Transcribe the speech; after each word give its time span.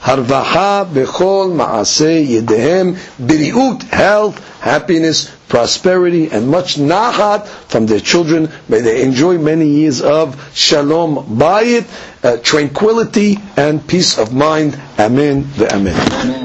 Harvaha, 0.00 0.84
Bechol, 0.86 1.54
Ma'aseh, 1.54 2.26
Yedehem, 2.26 2.96
Biriut, 3.20 3.82
health, 3.84 4.38
happiness, 4.60 5.30
prosperity, 5.48 6.30
and 6.30 6.48
much 6.48 6.76
nahat 6.76 7.46
from 7.46 7.86
their 7.86 8.00
children. 8.00 8.50
May 8.68 8.80
they 8.80 9.02
enjoy 9.02 9.38
many 9.38 9.68
years 9.68 10.00
of 10.00 10.26
shalom 10.54 11.38
bayit, 11.38 11.84
uh, 12.24 12.38
tranquility, 12.38 13.38
and 13.56 13.86
peace 13.86 14.18
of 14.18 14.32
mind. 14.32 14.80
Amen. 14.98 15.46
Amen. 15.70 15.96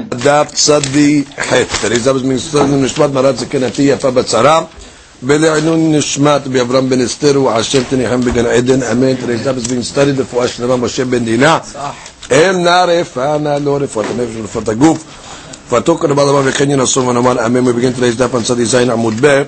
דף 0.08 0.50
צדי 0.54 1.24
ח' 1.40 1.52
תראי 1.80 1.98
זה 2.00 2.12
נשמת 2.62 3.10
מרת 3.10 3.38
זקנתי 3.38 3.82
יפה 3.82 4.10
בצרה 4.10 4.62
ולעינון 5.22 5.94
נשמת 5.94 6.46
באברהם 6.46 6.88
בן 6.88 7.00
אסתר 7.00 7.42
ועשב 7.42 7.82
תניחם 7.90 8.20
בגן 8.20 8.46
עדן 8.46 8.82
אמן 8.82 9.14
תראי 9.14 9.36
זה 9.38 9.50
being 9.50 9.94
studied 9.94 10.20
רפואה 10.20 10.48
שלמה 10.48 10.76
משה 10.76 11.04
בן 11.04 11.24
דינה 11.24 11.58
הם 12.29 12.63
נערפה 12.63 13.37
נא 13.37 13.57
לא 13.63 13.77
רפואת 13.81 14.05
הנפש 14.09 14.35
ורפואת 14.37 14.69
הגוף. 14.69 15.03
ותוקר 15.71 16.07
רבה 16.07 16.23
דבר 16.23 16.41
וכן 16.45 16.71
ינסו 16.71 17.01
ונאמר 17.07 17.45
אמן 17.45 17.67
ובגין 17.67 17.91
תראה 17.91 18.11
דף 18.11 18.35
אמצע 18.35 18.53
דז 18.53 18.75
עמוד 18.75 19.13
ב. 19.21 19.43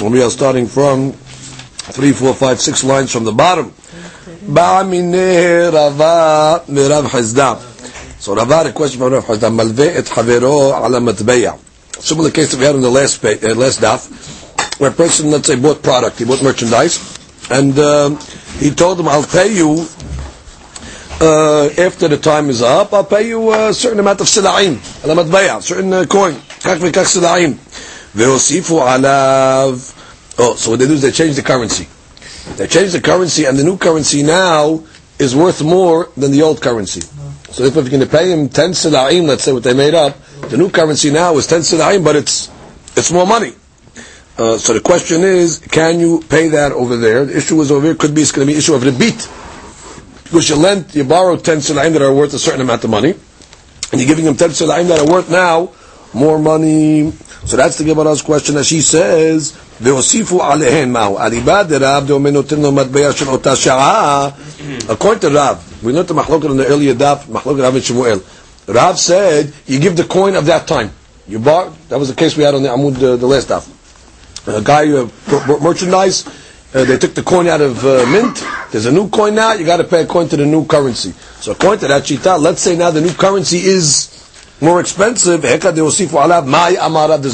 And 0.00 0.12
we 0.12 0.20
are 0.22 0.30
starting 0.30 0.66
from 0.66 1.12
3, 1.92 2.12
4, 2.12 2.34
lines 2.84 3.12
from 3.12 3.24
the 3.24 3.32
bottom. 3.32 3.70
בא 4.48 4.82
מיני 4.86 5.36
רבה 5.72 6.56
מרב 6.68 7.08
חסדה. 7.08 7.54
So 8.22 8.34
Rava 8.36 8.62
requests 8.64 8.94
from 8.94 9.12
Rav 9.12 9.24
Chisda, 9.26 9.50
malve 9.50 9.96
et 9.98 10.06
havero 10.06 10.72
ala 10.84 11.00
matbeya. 11.00 11.58
Similar 11.98 12.30
case 12.30 12.52
that 12.52 12.60
we 12.60 12.66
had 12.66 12.76
on 12.76 12.80
the 12.80 12.88
last 12.90 13.20
page, 13.20 13.42
uh, 13.42 13.52
last 13.56 13.80
daf, 13.80 14.78
where 14.78 14.90
a 14.90 14.94
person, 14.94 15.32
let's 15.32 15.48
say, 15.48 15.56
bought 15.56 15.82
product, 15.82 16.20
he 16.20 16.24
bought 16.24 16.40
merchandise, 16.40 17.00
and 17.50 17.76
uh, 17.76 18.10
he 18.60 18.70
told 18.70 19.00
him, 19.00 19.08
I'll 19.08 19.24
pay 19.24 19.52
you 19.52 19.88
uh, 21.22 21.70
after 21.78 22.08
the 22.08 22.18
time 22.18 22.50
is 22.50 22.62
up, 22.62 22.92
I'll 22.92 23.04
pay 23.04 23.28
you 23.28 23.52
a 23.52 23.72
certain 23.72 24.00
amount 24.00 24.20
of 24.20 24.26
seda'im, 24.26 24.74
alamat 25.06 25.30
bayah, 25.30 25.62
certain 25.62 25.92
uh, 25.92 26.04
coin, 26.04 26.34
kach 26.34 26.78
v'kach 26.78 27.06
silaim, 27.06 27.54
Ve'osifu 28.12 28.82
alav. 28.82 29.94
Oh, 30.38 30.56
so 30.56 30.70
what 30.70 30.80
they 30.80 30.86
do 30.86 30.94
is 30.94 31.02
they 31.02 31.12
change 31.12 31.36
the 31.36 31.42
currency. 31.42 31.86
They 32.56 32.66
change 32.66 32.90
the 32.92 33.00
currency, 33.00 33.44
and 33.44 33.56
the 33.56 33.62
new 33.62 33.78
currency 33.78 34.24
now 34.24 34.82
is 35.18 35.36
worth 35.36 35.62
more 35.62 36.08
than 36.16 36.32
the 36.32 36.42
old 36.42 36.60
currency. 36.60 37.02
So 37.52 37.62
if 37.64 37.74
you're 37.76 37.84
going 37.84 38.00
to 38.00 38.06
pay 38.06 38.32
him 38.32 38.48
10 38.48 38.70
silaim, 38.70 39.28
let's 39.28 39.44
say 39.44 39.52
what 39.52 39.62
they 39.62 39.74
made 39.74 39.94
up, 39.94 40.16
the 40.48 40.56
new 40.56 40.70
currency 40.70 41.10
now 41.12 41.36
is 41.36 41.46
10 41.46 41.60
silaim, 41.60 42.02
but 42.02 42.16
it's, 42.16 42.50
it's 42.96 43.12
more 43.12 43.26
money. 43.26 43.52
Uh, 44.36 44.58
so 44.58 44.72
the 44.72 44.80
question 44.80 45.20
is, 45.22 45.58
can 45.58 46.00
you 46.00 46.20
pay 46.28 46.48
that 46.48 46.72
over 46.72 46.96
there? 46.96 47.26
The 47.26 47.36
issue 47.36 47.60
is 47.60 47.70
over 47.70 47.86
here, 47.86 47.94
could 47.94 48.14
be, 48.14 48.22
it's 48.22 48.32
going 48.32 48.48
to 48.48 48.52
be 48.52 48.58
issue 48.58 48.74
of 48.74 48.82
rebit. 48.82 49.41
because 50.31 50.49
you 50.49 50.55
lent, 50.55 50.95
you 50.95 51.03
borrowed 51.03 51.43
10 51.43 51.57
silaim 51.59 51.93
that 51.93 52.01
are 52.01 52.13
worth 52.13 52.33
a 52.33 52.39
certain 52.39 52.61
amount 52.61 52.83
of 52.83 52.89
money, 52.89 53.11
and 53.91 54.01
you're 54.01 54.07
giving 54.07 54.25
them 54.25 54.35
10 54.35 54.49
silaim 54.49 54.87
that 54.89 54.99
are 54.99 55.11
worth 55.11 55.29
now 55.29 55.71
more 56.13 56.39
money. 56.39 57.11
So 57.45 57.55
that's 57.57 57.77
the 57.77 57.85
Gemara's 57.85 58.21
question, 58.21 58.57
as 58.57 58.67
she 58.67 58.81
says, 58.81 59.53
והוסיפו 59.81 60.43
עליהן 60.43 60.91
מהו? 60.91 61.19
הליבה 61.19 61.63
דרב 61.63 62.07
דאומר 62.07 62.31
נותן 62.31 62.61
לו 62.61 62.71
מטבע 62.71 63.11
של 63.11 63.29
אותה 63.29 63.55
שעה. 63.55 64.29
According 64.89 65.19
to 65.21 65.29
Rav, 65.29 65.57
we 65.83 65.93
learned 65.93 66.07
the 66.07 66.13
מחלוקת 66.13 66.45
on 66.49 66.57
the 66.57 66.65
earlier 66.67 66.93
daf, 66.95 67.29
מחלוקת 67.31 67.59
Rav 67.59 67.75
and 67.75 67.83
Shmuel. 67.83 68.19
Rav 68.67 68.99
said, 68.99 69.53
you 69.67 69.79
give 69.79 69.95
the 69.95 70.03
coin 70.03 70.35
of 70.35 70.45
that 70.47 70.67
time. 70.67 70.89
You 71.27 71.39
bought, 71.39 71.71
that 71.89 71.99
was 71.99 72.09
the 72.09 72.15
case 72.15 72.35
we 72.35 72.43
had 72.43 72.55
on 72.55 72.63
the 72.63 72.69
Amud, 72.69 72.95
uh, 72.97 73.15
the 73.15 73.27
last 73.27 73.47
daf. 73.49 73.67
A 74.47 74.61
guy 74.61 74.91
uh, 74.91 75.07
bought 75.29 75.61
merchandise, 75.61 76.25
uh, 76.74 76.84
they 76.84 76.96
took 76.98 77.14
the 77.14 77.22
coin 77.22 77.46
out 77.48 77.60
of 77.60 77.84
uh, 77.84 78.04
mint. 78.10 78.42
There's 78.70 78.86
a 78.86 78.92
new 78.92 79.08
coin 79.10 79.34
now. 79.34 79.52
You 79.52 79.66
got 79.66 79.76
to 79.78 79.84
pay 79.84 80.02
a 80.02 80.06
coin 80.06 80.28
to 80.28 80.36
the 80.36 80.46
new 80.46 80.64
currency. 80.66 81.10
So 81.40 81.52
according 81.52 81.80
to 81.80 81.88
that 81.88 82.04
shita, 82.04 82.40
let's 82.40 82.62
say 82.62 82.76
now 82.76 82.90
the 82.90 83.00
new 83.02 83.12
currency 83.12 83.58
is 83.58 84.08
more 84.62 84.80
expensive. 84.80 85.42
Does 85.42 85.64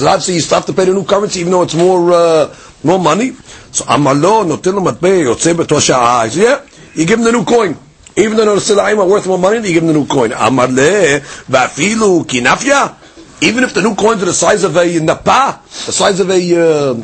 Rav 0.02 0.22
say 0.22 0.34
you 0.34 0.40
still 0.40 0.56
have 0.56 0.66
to 0.66 0.72
pay 0.72 0.86
the 0.86 0.94
new 0.94 1.04
currency 1.04 1.40
even 1.40 1.52
though 1.52 1.62
it's 1.62 1.74
more 1.74 2.10
uh, 2.12 2.56
more 2.82 2.98
money? 2.98 3.32
So 3.70 3.84
amalo 3.84 4.44
notin 4.44 4.74
lo 4.74 4.80
matbei 4.92 5.22
yotze 5.24 5.54
betosha 5.54 6.34
Yeah, 6.34 6.64
you 6.94 7.06
give 7.06 7.18
him 7.18 7.24
the 7.24 7.32
new 7.32 7.44
coin. 7.44 7.76
Even 8.16 8.36
though 8.36 8.54
the 8.56 8.60
silaim 8.60 8.98
are 8.98 9.06
worth 9.06 9.28
more 9.28 9.38
money, 9.38 9.58
you 9.68 9.74
give 9.74 9.82
him 9.84 9.88
the 9.88 9.92
new 9.92 10.06
coin. 10.06 10.32
Amar 10.32 10.66
le 10.68 11.20
vafilu 11.46 12.24
kinafya. 12.24 12.96
Even 13.40 13.62
if 13.62 13.72
the 13.72 13.82
new 13.82 13.94
coins 13.94 14.20
are 14.22 14.26
the 14.26 14.32
size 14.32 14.64
of 14.64 14.76
a 14.76 14.98
napa, 14.98 15.60
the 15.86 15.92
size 15.92 16.18
of 16.18 16.28
a, 16.28 16.34
uh, 16.34 16.94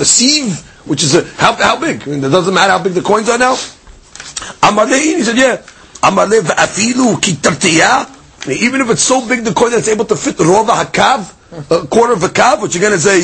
a 0.00 0.04
sieve, 0.04 0.73
which 0.86 1.02
is 1.02 1.14
a, 1.14 1.24
how, 1.36 1.54
how 1.54 1.80
big? 1.80 2.02
I 2.02 2.06
mean, 2.06 2.24
it 2.24 2.28
doesn't 2.28 2.52
matter 2.52 2.72
how 2.72 2.82
big 2.82 2.92
the 2.92 3.02
coins 3.02 3.28
are 3.28 3.38
now. 3.38 3.54
Amalein, 4.62 5.16
he 5.16 5.22
said, 5.22 5.36
yeah. 5.36 5.56
Amale 6.02 6.40
v'afilu 6.40 7.14
kitartiyah. 7.16 8.10
Even 8.60 8.82
if 8.82 8.90
it's 8.90 9.02
so 9.02 9.26
big, 9.26 9.42
the 9.44 9.54
coin 9.54 9.70
that's 9.70 9.88
able 9.88 10.04
to 10.04 10.16
fit 10.16 10.36
rova 10.36 10.84
hakav, 10.84 11.32
a 11.70 11.86
quarter 11.86 12.12
of 12.12 12.22
a 12.22 12.28
kav, 12.28 12.60
which 12.60 12.76
again 12.76 12.92
is 12.92 13.06
a, 13.06 13.18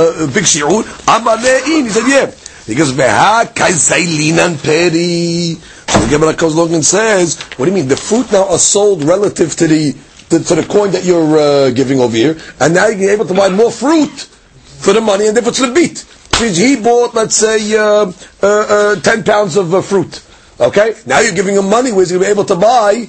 a, 0.00 0.26
big 0.26 0.44
shi'ur. 0.44 0.82
Amalein, 1.06 1.84
he 1.84 1.88
said, 1.88 2.06
yeah. 2.06 2.30
He 2.66 2.74
goes, 2.74 2.92
veha 2.92 3.46
kaizailinan 3.54 4.62
peri. 4.62 5.54
So 5.88 6.00
the 6.00 6.08
Gemara 6.10 6.34
comes 6.34 6.54
along 6.54 6.74
and 6.74 6.84
says, 6.84 7.40
what 7.56 7.64
do 7.64 7.70
you 7.70 7.76
mean? 7.76 7.88
The 7.88 7.96
fruit 7.96 8.30
now 8.32 8.48
are 8.48 8.58
sold 8.58 9.04
relative 9.04 9.54
to 9.56 9.66
the 9.66 9.92
to, 10.28 10.40
to 10.42 10.54
the 10.56 10.64
coin 10.64 10.90
that 10.90 11.04
you're 11.04 11.38
uh, 11.38 11.70
giving 11.70 12.00
over 12.00 12.16
here, 12.16 12.36
and 12.58 12.74
now 12.74 12.88
you're 12.88 13.10
able 13.10 13.26
to 13.26 13.34
buy 13.34 13.48
more 13.48 13.70
fruit 13.70 14.10
for 14.10 14.92
the 14.92 15.00
money, 15.00 15.28
and 15.28 15.36
therefore 15.36 15.50
it's 15.50 15.60
a 15.60 15.72
beat 15.72 16.04
he 16.38 16.76
bought, 16.76 17.14
let's 17.14 17.36
say, 17.36 17.76
uh, 17.76 18.12
uh, 18.42 18.92
uh, 18.96 19.00
10 19.00 19.24
pounds 19.24 19.56
of 19.56 19.74
uh, 19.74 19.82
fruit. 19.82 20.22
Okay? 20.58 20.94
Now 21.06 21.20
you're 21.20 21.34
giving 21.34 21.56
him 21.56 21.68
money 21.68 21.92
where 21.92 22.00
he's 22.00 22.10
going 22.12 22.22
to 22.22 22.26
be 22.26 22.30
able 22.30 22.44
to 22.44 22.56
buy 22.56 23.08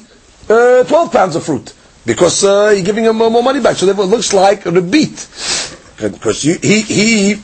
uh, 0.50 0.84
12 0.84 1.12
pounds 1.12 1.36
of 1.36 1.44
fruit. 1.44 1.74
Because 2.06 2.44
you're 2.44 2.84
giving 2.84 3.04
him 3.04 3.18
more 3.18 3.44
money 3.44 3.60
back. 3.60 3.76
So 3.76 3.86
it 3.88 3.98
looks 3.98 4.34
like 4.34 4.66
a 4.66 4.82
beat. 4.82 5.28
Because 6.00 6.42
he, 6.42 6.82
he 6.82 7.36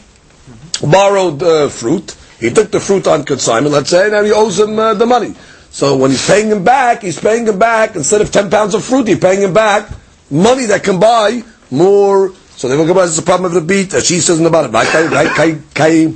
borrowed 0.81 1.71
fruit. 1.71 2.15
He 2.39 2.49
took 2.49 2.71
the 2.71 2.79
fruit 2.79 3.07
on 3.07 3.25
consignment, 3.25 3.73
let's 3.73 3.89
say, 3.89 4.09
now 4.09 4.23
he 4.23 4.31
owes 4.31 4.59
him 4.59 4.75
the 4.75 5.05
money. 5.05 5.35
So 5.69 5.97
when 5.97 6.11
he's 6.11 6.25
paying 6.25 6.49
him 6.49 6.63
back, 6.63 7.01
he's 7.01 7.19
paying 7.19 7.47
him 7.47 7.59
back, 7.59 7.95
instead 7.95 8.21
of 8.21 8.31
10 8.31 8.49
pounds 8.49 8.73
of 8.73 8.83
fruit, 8.83 9.07
he's 9.07 9.19
paying 9.19 9.41
him 9.41 9.53
back 9.53 9.89
money 10.33 10.65
that 10.65 10.83
can 10.83 10.99
buy 10.99 11.43
more 11.69 12.33
so 12.62 12.68
the 12.68 12.76
Gemara 12.76 13.04
is 13.04 13.18
a 13.18 13.22
problem 13.22 13.46
of 13.46 13.54
the 13.54 13.60
beat, 13.60 13.94
as 13.94 14.06
she 14.06 14.20
says 14.20 14.38
in 14.38 14.44
the 14.44 14.50
bottom, 14.50 14.72
right? 14.72 14.86
Kai, 14.88 15.28
kai, 15.28 15.58
kai, 15.74 16.12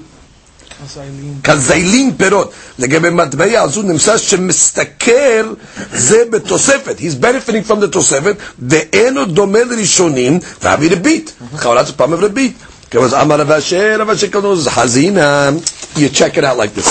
כזילים 1.45 2.13
פירות. 2.17 2.53
לגבי 2.79 3.11
מטבע 3.11 3.61
הזו 3.61 3.83
נמצא 3.83 4.19
שמסתכל 4.19 5.55
זה 5.93 6.23
בתוספת. 6.31 6.97
He's 6.99 7.25
benefiting 7.25 7.71
from 7.71 7.85
the 7.85 7.87
תוספת, 7.91 8.37
ואינו 8.69 9.25
דומה 9.25 9.59
לראשונים, 9.65 10.39
והביא 10.63 10.91
רבית. 10.93 11.33
לכאורה 11.55 11.85
זה 11.85 11.93
פעם 11.93 12.15
רבית. 12.15 12.53
כמו 12.91 13.05
אמר 13.23 13.41
רב 13.41 13.51
אשר, 13.51 13.97
רב 14.01 14.11
אשר 14.11 14.27
קוראים 14.27 14.53
לזה 14.53 14.71
חזינה. 14.71 15.51
You 15.97 16.09
check 16.19 16.37
it 16.37 16.43
out 16.45 16.57
like 16.59 16.79
this. 16.79 16.89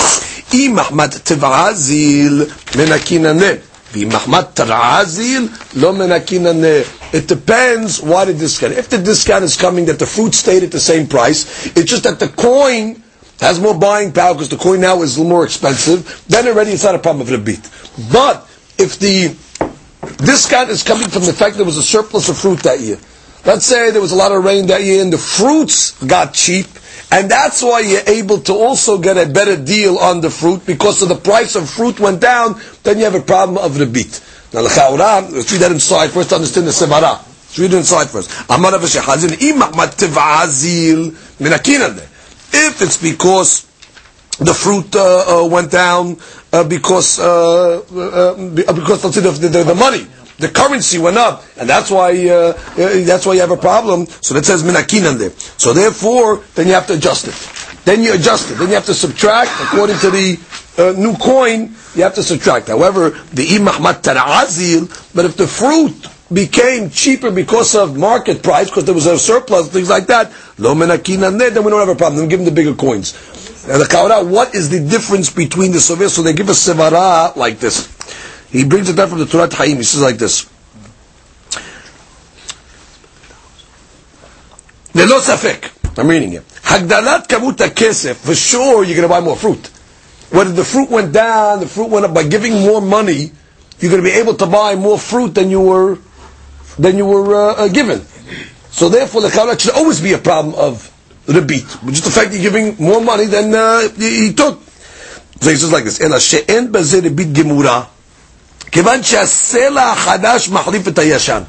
אם 0.53 0.73
מחמד 0.75 1.09
תבעזיל 1.23 2.45
מנקיננה. 2.75 3.45
ואם 3.45 3.49
מחמד 3.49 3.49
תרעזיל 3.53 3.53
לא 3.53 3.55
מנקיננה. 3.55 3.61
It 7.12 7.28
depends 7.28 8.02
why 8.02 8.24
the 8.24 8.34
discount. 8.34 8.72
If 8.74 8.88
the 8.88 8.98
discount 8.98 9.44
is 9.44 9.56
coming 9.56 9.84
that 9.86 9.98
the 9.98 10.06
fruit 10.06 10.34
stayed 10.34 10.62
at 10.64 10.72
the 10.72 10.80
same 10.80 11.06
price, 11.06 11.66
it's 11.76 11.90
just 11.90 12.02
that 12.04 12.18
the 12.18 12.28
coin 12.28 13.02
has 13.40 13.60
more 13.60 13.78
buying 13.78 14.12
power 14.12 14.34
because 14.34 14.48
the 14.48 14.56
coin 14.56 14.80
now 14.80 15.02
is 15.02 15.18
more 15.18 15.44
expensive, 15.44 16.24
then 16.28 16.46
already 16.48 16.72
it's 16.72 16.84
not 16.84 16.94
a 16.94 16.98
problem 16.98 17.20
of 17.22 17.28
the 17.28 17.38
beat. 17.38 17.68
But 18.12 18.48
if 18.78 18.98
the 18.98 19.36
discount 20.24 20.70
is 20.70 20.82
coming 20.82 21.08
from 21.08 21.24
the 21.24 21.32
fact 21.32 21.56
there 21.56 21.64
was 21.66 21.76
a 21.76 21.82
surplus 21.82 22.28
of 22.28 22.38
fruit 22.38 22.60
that 22.60 22.80
year, 22.80 22.98
let's 23.44 23.64
say 23.66 23.90
there 23.90 24.00
was 24.00 24.12
a 24.12 24.16
lot 24.16 24.32
of 24.32 24.44
rain 24.44 24.66
that 24.68 24.82
year 24.82 25.02
and 25.02 25.12
the 25.12 25.18
fruits 25.18 25.92
got 26.04 26.32
cheap, 26.34 26.66
and 27.12 27.30
that's 27.30 27.62
why 27.62 27.80
you're 27.80 28.06
able 28.06 28.38
to 28.40 28.52
also 28.52 28.98
get 28.98 29.16
a 29.16 29.26
better 29.30 29.56
deal 29.56 29.98
on 29.98 30.20
the 30.20 30.30
fruit 30.30 30.66
because 30.66 31.02
of 31.02 31.08
the 31.08 31.14
price 31.14 31.54
of 31.54 31.68
fruit 31.68 32.00
went 32.00 32.20
down, 32.20 32.60
then 32.82 32.98
you 32.98 33.04
have 33.04 33.14
a 33.14 33.20
problem 33.20 33.58
of 33.64 33.78
the. 33.78 33.86
Now, 34.52 34.60
let's 34.62 34.76
read 35.52 35.60
that 35.62 35.72
inside 35.72 36.10
first 36.10 36.30
to 36.30 36.36
understand 36.36 36.66
the 36.66 36.70
sevara. 36.72 37.18
Let's 37.18 37.58
read 37.58 37.72
it 37.72 37.76
inside 37.76 38.08
first. 38.08 38.30
If 42.52 42.82
it's 42.82 42.96
because 43.02 43.66
the 44.38 44.54
fruit 44.54 44.94
uh, 44.94 45.42
uh, 45.44 45.46
went 45.48 45.70
down 45.70 46.16
uh, 46.52 46.64
because 46.64 47.18
uh, 47.18 47.78
uh, 47.80 48.32
uh 48.34 48.72
because 48.72 49.02
let's 49.04 49.16
the, 49.40 49.48
the, 49.48 49.64
the, 49.64 49.74
money 49.74 50.06
the 50.38 50.48
currency 50.48 50.98
went 50.98 51.16
up, 51.16 51.44
and 51.58 51.68
that's 51.68 51.90
why 51.90 52.10
uh, 52.28 52.32
uh, 52.32 52.54
that's 53.04 53.24
why 53.26 53.34
you 53.34 53.40
have 53.40 53.50
a 53.50 53.56
problem. 53.56 54.06
So 54.06 54.34
that 54.34 54.44
says 54.44 54.62
minakinan 54.62 55.18
there. 55.18 55.30
So 55.56 55.72
therefore, 55.72 56.42
then 56.54 56.66
you 56.66 56.74
have 56.74 56.86
to 56.88 56.94
adjust 56.94 57.28
it. 57.28 57.84
Then 57.84 58.02
you 58.02 58.14
adjust 58.14 58.50
it. 58.50 58.54
Then 58.58 58.68
you 58.68 58.74
have 58.74 58.86
to 58.86 58.94
subtract 58.94 59.50
according 59.62 59.98
to 59.98 60.10
the 60.10 60.38
uh, 60.78 60.92
new 60.98 61.16
coin. 61.16 61.74
You 61.94 62.02
have 62.02 62.14
to 62.16 62.22
subtract. 62.22 62.68
However, 62.68 63.10
the 63.10 63.46
imahmat 63.46 64.02
tarazil, 64.02 64.88
but 65.14 65.24
if 65.24 65.36
the 65.36 65.46
fruit 65.46 65.94
became 66.32 66.90
cheaper 66.90 67.30
because 67.30 67.74
of 67.74 67.96
market 67.96 68.42
price, 68.42 68.68
because 68.68 68.84
there 68.84 68.94
was 68.94 69.06
a 69.06 69.18
surplus, 69.18 69.68
things 69.70 69.88
like 69.88 70.08
that, 70.08 70.32
lo 70.58 70.74
menakinan 70.74 71.38
then 71.38 71.62
we 71.64 71.70
don't 71.70 71.80
have 71.80 71.88
a 71.88 71.94
problem. 71.94 72.18
Then 72.20 72.28
give 72.28 72.40
them 72.40 72.46
the 72.46 72.52
bigger 72.54 72.74
coins. 72.74 73.14
And 73.68 73.80
the 73.80 73.86
Kaura, 73.86 74.28
what 74.28 74.54
is 74.54 74.68
the 74.70 74.78
difference 74.80 75.30
between 75.32 75.72
the 75.72 75.80
Soviet? 75.80 76.10
So 76.10 76.22
they 76.22 76.32
give 76.34 76.48
a 76.48 76.52
sevara 76.52 77.34
like 77.36 77.58
this. 77.58 77.88
He 78.55 78.63
brings 78.65 78.89
it 78.89 78.95
down 78.95 79.09
from 79.09 79.19
the 79.19 79.25
Torah 79.25 79.53
Haim. 79.55 79.77
He 79.77 79.83
says 79.83 80.01
like 80.01 80.17
this. 80.17 80.45
ללא 84.95 85.19
ספק, 85.19 85.65
I'm 85.97 86.07
reading 86.07 86.33
it. 86.33 86.67
הגדלת 86.69 87.27
כמות 87.27 87.61
הכסף, 87.61 88.15
for 88.25 88.35
sure 88.35 88.83
you're 88.83 88.95
going 88.95 89.01
to 89.01 89.07
buy 89.07 89.19
more 89.21 89.35
fruit. 89.37 89.69
Whether 90.31 90.51
the 90.51 90.63
fruit 90.65 90.89
went 90.89 91.11
down, 91.13 91.59
the 91.59 91.67
fruit 91.67 91.89
went 91.89 92.05
up, 92.05 92.13
by 92.13 92.23
giving 92.23 92.53
more 92.61 92.81
money, 92.81 93.31
you're 93.79 93.91
going 93.91 94.03
to 94.03 94.09
be 94.09 94.15
able 94.15 94.35
to 94.35 94.45
buy 94.47 94.75
more 94.75 94.97
fruit 94.97 95.35
than 95.35 95.49
you 95.49 95.59
were, 95.61 95.97
than 96.77 96.97
you 96.97 97.05
were 97.05 97.35
uh, 97.35 97.65
uh, 97.65 97.67
given. 97.67 98.01
So 98.71 98.87
therefore 98.89 99.21
the 99.21 99.27
Kaura 99.27 99.59
should 99.59 99.73
always 99.73 99.99
be 99.99 100.13
a 100.13 100.17
problem 100.17 100.55
of 100.55 100.89
rebit. 101.25 101.67
Just 101.91 102.05
the 102.05 102.11
fact 102.11 102.31
that 102.31 102.37
you're 102.39 102.51
giving 102.51 102.75
more 102.79 103.01
money 103.01 103.25
than 103.25 103.53
uh, 103.53 103.89
he 103.97 104.33
took. 104.33 104.61
So 105.41 105.49
he 105.49 105.55
says 105.55 105.71
like 105.71 105.83
this, 105.83 105.99
אלא 106.01 106.19
שאין 106.19 106.71
בזה 106.71 106.99
ריבית 106.99 107.33
גמורה, 107.33 107.83
כיוון 108.71 109.03
שהסלע 109.03 109.91
החדש 109.91 110.49
מחליף 110.49 110.87
את 110.87 110.99
הישן. 110.99 111.41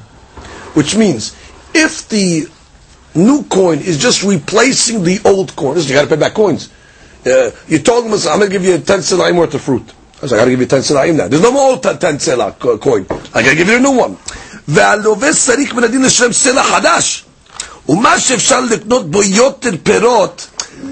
Which 0.75 0.95
means, 0.97 1.33
if 1.75 2.09
the 2.09 2.49
new 3.15 3.43
coin 3.45 3.79
is 3.81 3.99
just 3.99 4.23
replacing 4.23 5.05
the 5.05 5.21
old 5.25 5.55
coin, 5.55 5.75
listen, 5.75 5.91
you 5.91 5.97
got 5.97 6.03
to 6.03 6.09
pay 6.09 6.17
back 6.21 6.35
coins. 6.35 6.69
Uh, 7.27 7.51
you 7.69 7.79
told 7.79 8.07
him, 8.07 8.13
I'm 8.13 8.39
going 8.39 8.41
to 8.41 8.49
give 8.49 8.65
you 8.65 8.79
10 8.79 9.01
selaim 9.01 9.37
worth 9.37 9.55
of 9.55 9.61
fruit. 9.61 9.85
I 10.23 10.27
said, 10.27 10.37
I 10.37 10.39
got 10.41 10.45
to 10.47 10.51
give 10.51 10.61
you 10.61 10.67
10 10.67 10.81
selaim 10.81 11.17
now. 11.17 11.29
There's 11.29 11.43
no 11.43 11.53
more 11.53 11.71
old 11.73 11.83
10 11.83 11.99
sela 11.99 12.59
coin. 12.59 13.07
I 13.35 13.43
got 13.43 13.51
to 13.51 13.57
give 13.57 13.69
you 13.69 13.77
a 13.77 13.81
new 13.81 13.93
one. 13.97 14.17
והלובש 14.69 15.37
צריך 15.47 15.75
מן 15.75 15.85
הדין 15.85 16.03
לשלם 16.03 16.33
סלע 16.33 16.63
חדש. 16.63 17.25
ומה 17.89 18.21
שאפשר 18.21 18.61
לקנות 18.61 19.11
בו 19.11 19.23
יותר 19.23 19.71
פירות, 19.83 20.47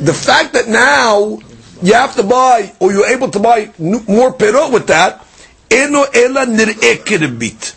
the 0.04 0.12
fact 0.26 0.52
that 0.52 0.68
now 0.68 1.38
you 1.82 1.92
have 1.94 2.14
to 2.16 2.22
buy, 2.22 2.72
or 2.80 2.92
you're 2.92 3.06
able 3.06 3.28
to 3.30 3.38
buy 3.38 3.70
more 4.08 4.32
פירות 4.32 4.72
with 4.72 4.86
that, 4.88 5.20
אינו 5.70 6.02
אלא 6.14 6.44
נראה 6.44 6.94
כריבית. 7.04 7.72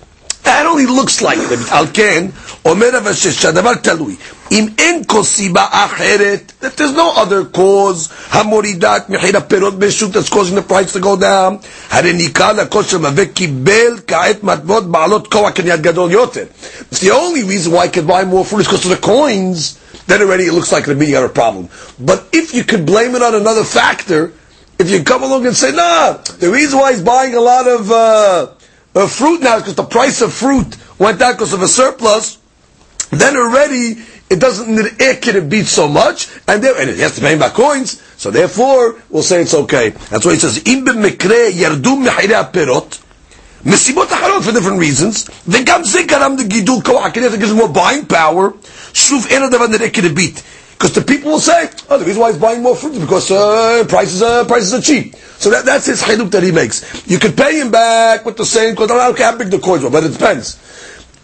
That 0.46 0.66
only 0.66 0.86
looks 0.88 1.22
like 1.22 1.40
ריבית. 1.50 1.68
על 1.72 1.86
כן, 1.94 2.26
אומר 2.66 2.98
אבל 2.98 3.14
שהדבר 3.14 3.74
תלוי. 3.76 4.16
אם 4.52 4.68
אין 4.78 5.02
כל 5.08 5.24
סיבה 5.24 5.66
אחרת, 5.72 6.52
that 6.62 6.78
there's 6.78 6.96
no 6.98 7.18
other 7.18 7.58
cause 7.58 8.10
המורידה 8.32 8.98
את 8.98 9.10
מחיר 9.10 9.38
הפירות 9.38 9.80
בשוק 9.80 10.12
that's 10.14 10.30
causing 10.30 10.56
the 10.56 10.72
price 10.72 10.94
to 10.94 11.00
go 11.04 11.16
down, 11.22 11.66
הרי 11.90 12.14
ניכר 12.14 12.54
לכל 12.54 12.84
שמלווה 12.84 13.26
קיבל 13.26 14.00
כעת 14.08 14.44
מטבעות 14.44 14.92
בעלות 14.92 15.28
כוח 15.28 15.50
קניית 15.50 15.82
גדול 15.82 16.12
יותר. 16.12 16.44
It's 16.92 16.98
the 17.00 17.12
only 17.12 17.44
reason 17.44 17.72
why 17.72 17.84
I 17.84 17.88
could 17.88 18.08
buy 18.08 18.24
more 18.24 18.46
fruit 18.46 18.62
is 18.62 18.68
because 18.68 18.86
of 18.86 18.92
the 18.92 19.08
coins, 19.08 19.78
then 20.08 20.22
already 20.22 20.46
it 20.46 20.54
looks 20.54 20.72
like 20.72 20.86
the 20.86 20.96
meeting 20.96 21.16
had 21.16 21.24
a 21.24 21.30
problem. 21.30 21.70
But 22.00 22.20
if 22.34 22.54
you 22.54 22.64
could 22.64 22.86
blame 22.86 23.16
it 23.16 23.22
on 23.24 23.34
another 23.36 23.64
factor, 23.64 24.32
if 24.80 24.90
you 24.90 25.04
come 25.04 25.24
along 25.24 25.46
and 25.46 25.56
say, 25.56 25.72
nah, 25.72 26.14
the 26.14 26.52
reason 26.52 26.80
why 26.80 26.92
he's 26.92 27.02
buying 27.02 27.36
a 27.36 27.40
lot 27.40 27.68
of 27.68 27.92
uh, 27.92 28.52
uh, 28.96 29.08
fruit 29.08 29.42
now 29.42 29.58
is 29.58 29.64
because 29.64 29.76
the 29.76 29.84
price 29.84 30.22
of 30.22 30.34
fruit 30.34 30.78
went 31.00 31.20
down 31.20 31.34
because 31.34 31.54
of 31.54 31.62
a 31.62 31.68
surplus, 31.68 32.38
then 33.12 33.38
already 33.38 34.02
it 34.30 34.40
doesn't 34.40 34.68
nir'eh 34.68 35.50
beat 35.50 35.66
so 35.66 35.88
much, 35.88 36.28
and, 36.48 36.64
there, 36.64 36.80
and 36.80 36.90
he 36.90 37.02
has 37.02 37.16
to 37.16 37.22
pay 37.22 37.38
back 37.38 37.54
coins, 37.54 38.02
so 38.18 38.32
therefore 38.32 38.96
we'll 39.10 39.22
say 39.24 39.42
it's 39.42 39.54
okay. 39.54 39.90
That's 40.10 40.26
why 40.26 40.34
he 40.34 40.40
says, 40.40 40.62
אם 40.66 40.86
במקרה 40.86 41.50
ירדו 41.50 41.96
מחירי 41.96 42.36
הפירות, 42.36 42.98
מסיבות 43.66 44.14
אחרות 44.14 44.44
for 44.44 44.52
different 44.52 44.80
reasons, 44.80 45.30
וגם 45.48 45.84
זה 45.84 46.02
גרם 46.02 46.36
לגידול 46.40 46.82
כוח 46.86 47.06
הקנייה, 47.06 47.30
it 47.30 47.40
gives 47.40 47.54
more 47.54 47.68
buying 47.74 48.06
power, 48.14 48.68
שוב 48.94 49.26
אין 49.30 49.44
הדבר 49.44 49.68
נראה 49.68 49.90
כריבית. 49.90 50.42
Because 50.79 50.93
the 50.95 51.03
people 51.03 51.33
will 51.33 51.41
say, 51.41 51.69
oh, 51.91 51.99
the 51.99 52.05
reason 52.05 52.23
why 52.23 52.31
he's 52.31 52.41
buying 52.41 52.63
more 52.63 52.77
fruit 52.77 52.93
is 52.93 53.01
because 53.01 53.33
uh, 53.33 53.85
prices, 53.89 54.23
are, 54.23 54.45
prices 54.45 54.73
are 54.73 54.81
cheap. 54.81 55.17
So 55.17 55.51
that, 55.51 55.65
that's 55.65 55.87
his 55.87 56.01
chiluk 56.01 56.31
that 56.31 56.45
he 56.45 56.53
makes. 56.53 57.05
You 57.11 57.19
could 57.19 57.37
pay 57.37 57.61
him 57.61 57.73
back 57.73 58.25
with 58.25 58.37
the 58.37 58.45
same, 58.45 58.75
because 58.75 58.89
I 58.93 59.09
don't 59.09 59.17
care 59.17 59.33
how 59.33 59.37
big 59.37 59.51
the 59.51 59.59
coins 59.59 59.83
were, 59.83 59.91
but 59.91 60.05
it 60.05 60.13
depends. 60.13 60.55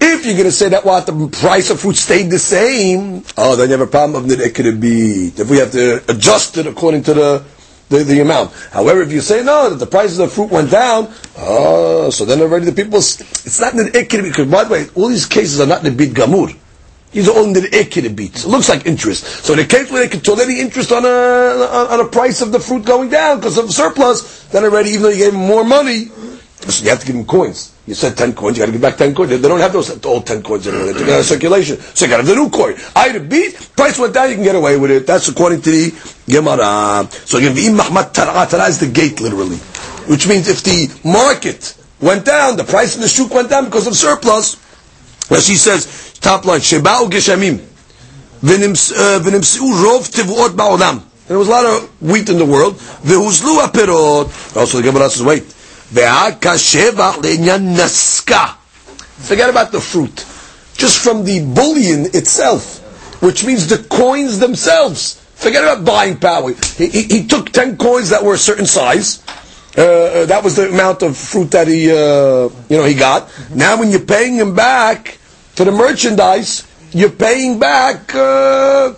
If 0.01 0.27
you're 0.27 0.35
going 0.35 0.47
to 0.47 0.53
say 0.53 0.71
that 0.71 0.85
what 0.85 1.06
the 1.06 1.29
price 1.29 1.71
of 1.71 1.79
fruit 1.79 1.95
stayed 1.95 2.31
the 2.31 2.39
same, 2.41 3.23
oh, 3.37 3.55
then 3.55 3.69
you 3.71 3.79
have 3.79 3.87
a 3.87 3.91
problem 3.91 4.25
of 4.25 4.31
it 4.33 4.55
could 4.56 4.81
be 4.81 5.29
if 5.29 5.49
we 5.49 5.59
have 5.59 5.71
to 5.71 6.03
adjust 6.11 6.57
it 6.59 6.67
according 6.67 7.05
to 7.05 7.15
the, 7.15 7.45
the, 7.91 7.99
the 8.03 8.21
amount. 8.23 8.53
However, 8.73 9.03
if 9.03 9.12
you 9.12 9.21
say 9.21 9.45
no, 9.45 9.71
that 9.71 9.77
the 9.77 9.87
prices 9.87 10.19
of 10.19 10.33
fruit 10.33 10.50
went 10.50 10.73
down, 10.73 11.15
oh, 11.39 12.11
so 12.11 12.25
then 12.25 12.41
already 12.41 12.65
the 12.65 12.73
people, 12.73 12.99
it's 12.99 13.61
not 13.61 13.75
an 13.75 13.87
ikri 13.93 14.25
because 14.25 14.50
by 14.50 14.65
the 14.65 14.71
way, 14.73 14.87
all 14.97 15.11
these 15.11 15.27
cases 15.27 15.61
are 15.61 15.67
not 15.67 15.85
the 15.85 15.93
bid 15.93 16.11
gamur. 16.11 16.57
All 17.16 17.44
in 17.44 17.52
the 17.52 17.61
ikri 17.61 18.14
beats. 18.14 18.44
It 18.44 18.49
looks 18.49 18.69
like 18.69 18.87
interest. 18.87 19.25
So 19.44 19.52
in 19.52 19.61
a 19.61 19.64
case 19.66 19.90
where 19.90 20.02
they 20.02 20.08
can 20.08 20.20
tolerate 20.20 20.58
interest 20.58 20.90
on 20.90 21.05
a 21.05 21.08
on, 21.93 22.00
a 22.00 22.08
price 22.08 22.43
of 22.43 22.50
the 22.50 22.58
fruit 22.58 22.84
going 22.84 23.08
down 23.08 23.38
because 23.38 23.56
of 23.56 23.70
surplus, 23.72 24.44
then 24.49 24.64
already 24.64 24.90
even 24.90 25.02
though 25.02 25.08
you 25.11 25.19
gave 25.25 25.32
them 25.32 25.46
more 25.46 25.64
money, 25.64 26.06
so 26.70 26.84
you 26.84 26.90
have 26.90 27.00
to 27.00 27.06
give 27.06 27.14
them 27.14 27.25
coins. 27.25 27.72
You 27.87 27.94
said 27.94 28.16
10 28.16 28.34
coins, 28.34 28.56
you 28.56 28.62
got 28.62 28.66
to 28.66 28.72
give 28.72 28.81
back 28.81 28.96
10 28.96 29.14
coins. 29.14 29.31
They 29.31 29.38
don't 29.38 29.61
have 29.61 29.72
those 29.72 30.05
old 30.05 30.26
10 30.26 30.43
coins 30.43 30.66
anymore. 30.66 30.87
They 30.87 30.99
took 30.99 31.08
out 31.08 31.20
of 31.20 31.26
circulation. 31.26 31.76
So 31.78 32.06
you 32.06 32.11
got 32.11 32.22
to 32.22 32.22
have 32.22 32.34
the 32.34 32.34
new 32.34 32.49
coin. 32.49 32.75
I 32.96 33.08
had 33.08 33.16
a 33.16 33.20
beat, 33.20 33.70
price 33.76 33.99
went 33.99 34.14
down, 34.14 34.31
you 34.31 34.37
can 34.37 34.44
get 34.44 34.56
away 34.56 34.78
with 34.78 34.90
it. 34.90 35.06
That's 35.06 35.28
according 35.28 35.61
to 35.62 35.70
the 35.70 35.90
Gemara. 36.26 37.06
So 37.11 37.38
again, 37.38 37.55
the 37.55 37.69
Mahmat 37.69 38.12
Tara, 38.14 38.64
is 38.69 38.81
the 38.81 38.88
gate, 38.88 39.20
literally. 39.20 39.56
Which 40.08 40.26
means 40.26 40.49
if 40.49 40.62
the 40.62 40.88
market 41.06 41.76
went 42.00 42.25
down, 42.25 42.56
the 42.56 42.64
price 42.64 42.94
of 42.94 43.02
the 43.02 43.08
shuk 43.08 43.32
went 43.32 43.50
down 43.50 43.66
because 43.66 43.87
of 43.87 43.94
surplus, 43.94 44.56
as 45.31 45.46
she 45.46 45.56
says, 45.56 46.13
top 46.20 46.44
line, 46.44 46.61
Sheba'u 46.61 47.11
Geshamim, 47.11 47.58
V'nims'u 48.44 48.93
uh, 48.93 49.20
Rov 49.20 50.11
tivuot 50.11 50.56
Ba'olam. 50.56 51.02
There 51.26 51.38
was 51.38 51.49
a 51.49 51.50
lot 51.50 51.64
of 51.64 52.02
wheat 52.02 52.28
in 52.28 52.37
the 52.37 52.44
world. 52.44 52.75
V'huzlu 52.75 53.64
Apirot. 53.64 54.56
Also, 54.56 54.78
the 54.78 54.82
Gemara 54.82 55.08
says, 55.08 55.22
wait. 55.22 55.43
Ve'akashevach 55.43 57.22
le'inyan 57.22 57.75
Naska. 57.75 58.56
Forget 59.25 59.49
about 59.49 59.72
the 59.72 59.81
fruit. 59.81 60.26
Just 60.76 60.99
from 61.02 61.25
the 61.25 61.40
bullion 61.55 62.06
itself, 62.06 63.23
which 63.23 63.44
means 63.47 63.68
the 63.68 63.78
coins 63.78 64.38
themselves. 64.38 65.21
Forget 65.37 65.62
about 65.62 65.85
buying 65.85 66.18
power. 66.18 66.52
He, 66.76 66.88
he, 66.88 67.02
he 67.02 67.26
took 67.26 67.50
10 67.50 67.78
coins 67.78 68.11
that 68.11 68.23
were 68.23 68.35
a 68.35 68.38
certain 68.38 68.66
size. 68.66 69.25
Uh, 69.76 69.83
uh 69.83 70.26
that 70.26 70.44
was 70.44 70.56
the 70.56 70.68
amount 70.68 71.02
of 71.02 71.16
fruit 71.16 71.50
that 71.52 71.66
he, 71.66 71.90
uh, 71.90 72.49
you 72.68 72.76
know, 72.76 72.85
he 72.85 72.94
got. 72.94 73.30
Now 73.54 73.78
when 73.78 73.90
you're 73.90 74.00
paying 74.00 74.35
him 74.35 74.54
back, 74.54 75.18
to 75.56 75.64
the 75.64 75.73
merchandise, 75.73 76.66
you're 76.92 77.11
paying 77.11 77.58
back 77.58 78.14
uh, 78.14 78.94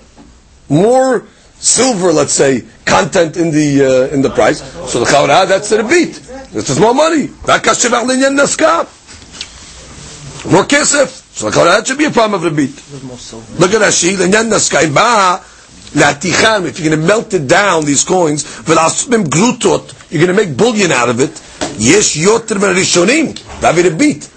more 0.69 1.27
silver, 1.59 2.13
let's 2.13 2.33
say, 2.33 2.63
content 2.85 3.37
in 3.37 3.51
the 3.51 3.85
uh, 4.11 4.15
in 4.15 4.23
the 4.23 4.31
price. 4.31 4.61
So 4.91 5.01
the 5.01 5.07
chawra, 5.07 5.47
that's 5.49 5.71
the 5.71 5.83
beat. 5.83 6.15
This 6.53 6.71
is 6.71 6.79
more 6.79 6.95
money. 6.95 7.29
More 10.47 10.65
kesef. 10.65 11.09
So 11.37 11.51
the 11.51 11.65
that 11.65 11.87
should 11.87 11.99
be 11.99 12.05
a 12.05 12.11
problem 12.11 12.43
of 12.43 12.43
the 12.43 12.51
beat. 12.57 12.75
Look 13.59 13.73
at 13.75 13.81
Rashi. 13.83 14.17
Linyan. 14.17 14.51
If 15.99 16.79
you're 16.79 16.89
going 16.91 17.01
to 17.01 17.07
melt 17.07 17.33
it 17.33 17.47
down, 17.49 17.85
these 17.85 18.05
coins, 18.05 18.45
you're 18.67 18.75
going 18.75 20.27
to 20.27 20.33
make 20.35 20.57
bullion 20.57 20.93
out 20.93 21.09
of 21.09 21.21
it. 21.21 21.31
Yes, 21.79 22.17
yoter 22.17 22.61
ben 22.61 22.75
rishonim. 22.75 23.35
David 23.61 23.93
a 23.93 23.97
beat. 23.97 24.29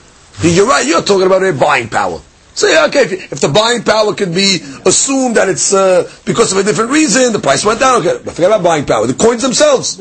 You're 0.42 0.68
right. 0.68 0.86
You're 0.86 1.02
talking 1.02 1.26
about 1.28 1.44
a 1.44 1.54
buying 1.54 1.90
power. 1.90 2.22
So 2.54 2.68
yeah, 2.68 2.86
okay, 2.88 3.04
if, 3.04 3.32
if, 3.32 3.40
the 3.40 3.48
buying 3.48 3.84
power 3.84 4.14
could 4.14 4.34
be 4.36 4.60
assumed 4.86 5.38
that 5.38 5.48
it's 5.48 5.74
uh, 5.74 6.12
because 6.26 6.52
of 6.52 6.58
a 6.58 6.64
different 6.64 6.92
reason, 6.92 7.32
the 7.32 7.40
price 7.40 7.64
went 7.64 7.80
down. 7.80 8.02
Okay, 8.02 8.20
but 8.24 8.34
forget 8.34 8.52
about 8.52 8.64
buying 8.64 8.86
power. 8.86 9.08
The 9.08 9.14
coins 9.14 9.42
themselves. 9.42 9.98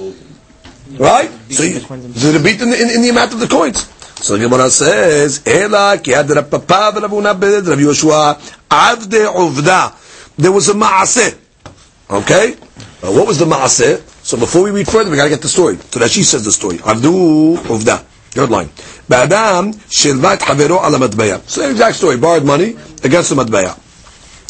Right? 0.99 1.31
So, 1.51 1.63
you, 1.63 1.79
so 1.79 2.33
the 2.33 2.41
beat 2.43 2.61
in 2.61 2.71
the, 2.71 2.83
in, 2.83 2.91
in 2.97 3.03
the 3.03 3.11
amount 3.11 3.33
of 3.33 3.41
the 3.41 3.47
coins. 3.47 3.87
So 4.21 4.37
the 4.37 4.49
Gemara 4.49 4.71
says, 4.71 5.43
"Ela 5.47 5.99
ki 6.03 6.15
ad 6.15 6.31
Rav 6.31 6.51
Papa 6.51 6.99
v'Ravuna 6.99 7.39
ben 7.39 7.65
Rav 7.65 7.79
avde 8.69 9.27
uvda." 9.31 9.95
There 10.37 10.51
was 10.51 10.69
a 10.69 10.75
maaseh. 10.75 11.39
Okay, 12.11 12.55
uh, 12.55 13.13
what 13.13 13.27
was 13.27 13.39
the 13.39 13.45
maaseh? 13.45 14.03
So 14.25 14.37
before 14.37 14.65
we 14.65 14.73
read 14.73 14.89
further, 14.89 15.11
we 15.11 15.17
got 15.17 15.25
to 15.25 15.31
get 15.31 15.43
the 15.43 15.49
story. 15.49 15.77
So 15.77 16.01
that 16.01 16.11
she 16.11 16.25
says 16.25 16.45
the 16.45 16.53
story. 16.53 16.79
Avdu 16.79 17.57
uvda. 17.57 18.05
Third 18.39 18.51
line. 18.51 18.69
Ba'adam 19.11 19.75
shilvat 19.91 20.39
havero 20.39 20.79
ala 20.79 20.97
matbeya. 20.97 21.41
Same 21.49 21.73
exact 21.73 21.97
story. 21.97 22.19
Borrowed 22.19 22.45
money 22.45 22.77
against 23.03 23.31
the 23.31 23.35
matbeya. 23.35 23.75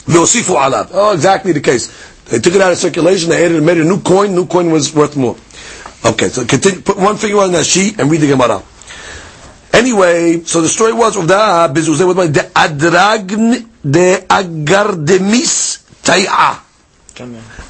Ve'osifu 0.05 0.57
alav. 0.61 0.91
Oh, 0.93 1.15
exactly 1.15 1.53
the 1.53 1.61
case. 1.63 1.89
They 2.27 2.39
took 2.39 2.55
it 2.55 2.61
out 2.61 2.71
of 2.71 2.77
circulation. 2.77 3.31
They 3.31 3.43
added 3.43 3.57
and 3.57 3.65
made 3.65 3.79
a 3.79 3.85
new 3.85 4.03
coin. 4.03 4.35
New 4.35 4.45
coin 4.47 4.71
was 4.71 4.95
worth 4.95 5.17
more. 5.17 5.37
Okay, 6.05 6.29
so 6.29 6.45
continue, 6.45 6.83
put 6.83 6.99
one 6.99 7.17
finger 7.17 7.39
on 7.39 7.53
that 7.53 7.65
sheet 7.65 7.99
and 7.99 8.11
read 8.11 8.21
the 8.21 8.27
Gemara. 8.27 8.63
Anyway, 9.73 10.43
so 10.45 10.61
the 10.61 10.69
story 10.69 10.93
was 10.93 11.17
of 11.17 11.27
the 11.27 11.73
bizuzeh 11.73 12.15
was 12.15 12.31
the 12.31 12.41
adragn 12.41 13.67
de 13.91 14.17
agardemis 14.29 15.81
tai'a. 16.03 16.61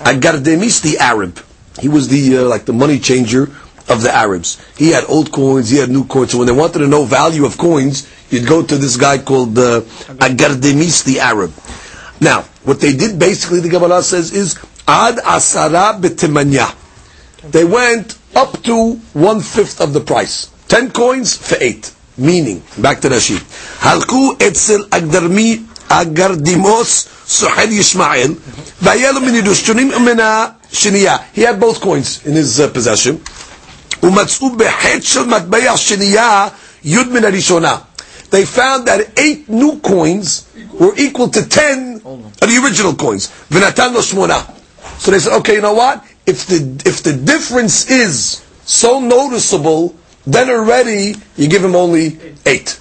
Agardemis, 0.02 0.82
the 0.82 0.98
Arab. 0.98 1.38
He 1.78 1.88
was 1.88 2.08
the 2.08 2.38
uh, 2.38 2.44
like 2.48 2.64
the 2.64 2.72
money 2.72 2.98
changer 2.98 3.48
of 3.88 4.02
the 4.02 4.14
Arabs. 4.14 4.58
He 4.76 4.90
had 4.90 5.04
old 5.08 5.32
coins, 5.32 5.70
he 5.70 5.78
had 5.78 5.88
new 5.90 6.04
coins. 6.06 6.32
So 6.32 6.38
when 6.38 6.46
they 6.46 6.52
wanted 6.52 6.80
to 6.80 6.88
know 6.88 7.04
value 7.04 7.44
of 7.44 7.56
coins, 7.58 8.08
you'd 8.30 8.46
go 8.46 8.62
to 8.62 8.76
this 8.76 8.96
guy 8.96 9.18
called 9.18 9.56
uh, 9.58 9.80
Agardemis, 10.20 11.04
the 11.04 11.20
Arab. 11.20 11.52
Now, 12.20 12.42
what 12.64 12.80
they 12.80 12.94
did 12.96 13.18
basically, 13.18 13.60
the 13.60 13.68
Gemara 13.68 14.02
says, 14.02 14.32
is 14.32 14.56
ad 14.86 15.16
asara 15.16 16.00
betemanya. 16.00 16.74
They 17.50 17.64
went 17.64 18.18
up 18.34 18.62
to 18.64 18.94
one 19.14 19.40
fifth 19.40 19.80
of 19.80 19.92
the 19.92 20.00
price. 20.00 20.46
Ten 20.68 20.90
coins 20.90 21.36
for 21.36 21.56
eight. 21.60 21.94
Meaning, 22.18 22.62
back 22.78 23.00
to 23.02 23.08
Rashi. 23.08 23.38
Halku 23.78 24.40
etzel 24.42 24.86
agdarmi 24.90 25.64
agardimos 25.88 27.06
suhel 27.24 27.68
Yishmael. 27.68 28.34
Vayelu 28.82 29.20
min. 29.22 29.44
He 31.32 31.42
had 31.42 31.60
both 31.60 31.80
coins 31.80 32.26
in 32.26 32.34
his 32.34 32.58
uh, 32.60 32.68
possession. 32.70 33.20
ומצאו 34.03 34.49
בחטא 34.55 35.01
של 35.01 35.25
מטבע 35.25 35.77
שנייה 35.77 36.47
י' 36.83 36.97
מן 37.11 37.23
הראשונה. 37.25 37.77
They 38.31 38.45
found 38.45 38.87
that 38.87 39.01
eight 39.17 39.47
new 39.47 39.79
coins 39.79 40.45
were 40.73 40.93
equal 40.97 41.29
to 41.29 41.41
ten 41.45 42.01
of 42.41 42.49
the 42.49 42.57
original 42.63 42.95
coins. 42.95 43.27
ונתן 43.51 43.93
לו 43.93 44.03
שמונה. 44.03 44.41
So 44.99 45.11
they 45.11 45.19
said, 45.19 45.33
okay, 45.33 45.55
you 45.55 45.61
know 45.61 45.73
what? 45.73 46.03
If 46.25 46.47
the, 46.47 46.81
if 46.85 47.03
the 47.03 47.13
difference 47.13 47.89
is 47.89 48.41
so 48.65 48.99
noticeable, 48.99 49.95
then 50.25 50.49
already 50.49 51.15
you 51.35 51.47
give 51.47 51.63
him 51.63 51.75
only 51.75 52.17
eight. 52.45 52.79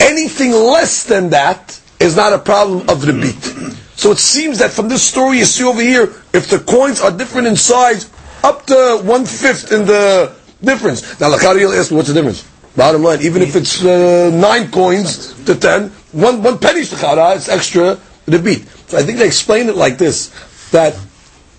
Anything 0.00 0.52
less 0.52 1.04
than 1.04 1.30
that 1.30 1.80
is 2.00 2.16
not 2.16 2.32
a 2.32 2.38
problem 2.38 2.88
of 2.88 3.00
the 3.02 3.12
beat. 3.12 3.74
So 3.96 4.12
it 4.12 4.18
seems 4.18 4.58
that 4.58 4.70
from 4.70 4.88
this 4.88 5.02
story 5.02 5.38
you 5.38 5.44
see 5.44 5.64
over 5.64 5.80
here, 5.80 6.12
if 6.32 6.48
the 6.50 6.58
coins 6.60 7.00
are 7.00 7.10
different 7.10 7.46
in 7.48 7.56
size, 7.56 8.08
up 8.43 8.65
to 8.67 9.01
one 9.03 9.25
fifth 9.25 9.71
in 9.71 9.85
the 9.85 10.35
difference. 10.61 11.19
Now, 11.19 11.31
Lakari 11.31 11.65
will 11.65 11.73
ask 11.73 11.91
what's 11.91 12.07
the 12.09 12.13
difference? 12.13 12.43
Bottom 12.75 13.03
line, 13.03 13.21
even 13.21 13.41
if 13.41 13.55
it's 13.55 13.83
uh, 13.85 14.31
nine 14.33 14.71
coins 14.71 15.33
to 15.45 15.55
ten, 15.55 15.89
one, 16.11 16.41
one 16.41 16.57
penny 16.57 16.81
shechara, 16.81 17.35
it's 17.35 17.47
extra 17.47 17.99
the 18.25 18.39
beat. 18.39 18.67
So 18.87 18.97
I 18.97 19.03
think 19.03 19.19
they 19.19 19.27
explain 19.27 19.69
it 19.69 19.75
like 19.75 19.97
this, 19.97 20.29
that 20.71 20.97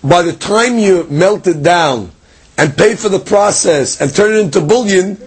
by 0.03 0.21
the 0.23 0.33
time 0.33 0.77
you 0.77 1.05
melt 1.09 1.47
it 1.47 1.63
down 1.63 2.11
and 2.57 2.75
pay 2.77 2.95
for 2.95 3.09
the 3.09 3.19
process 3.19 4.01
and 4.01 4.13
turn 4.13 4.35
it 4.35 4.39
into 4.39 4.61
bullion, 4.61 5.17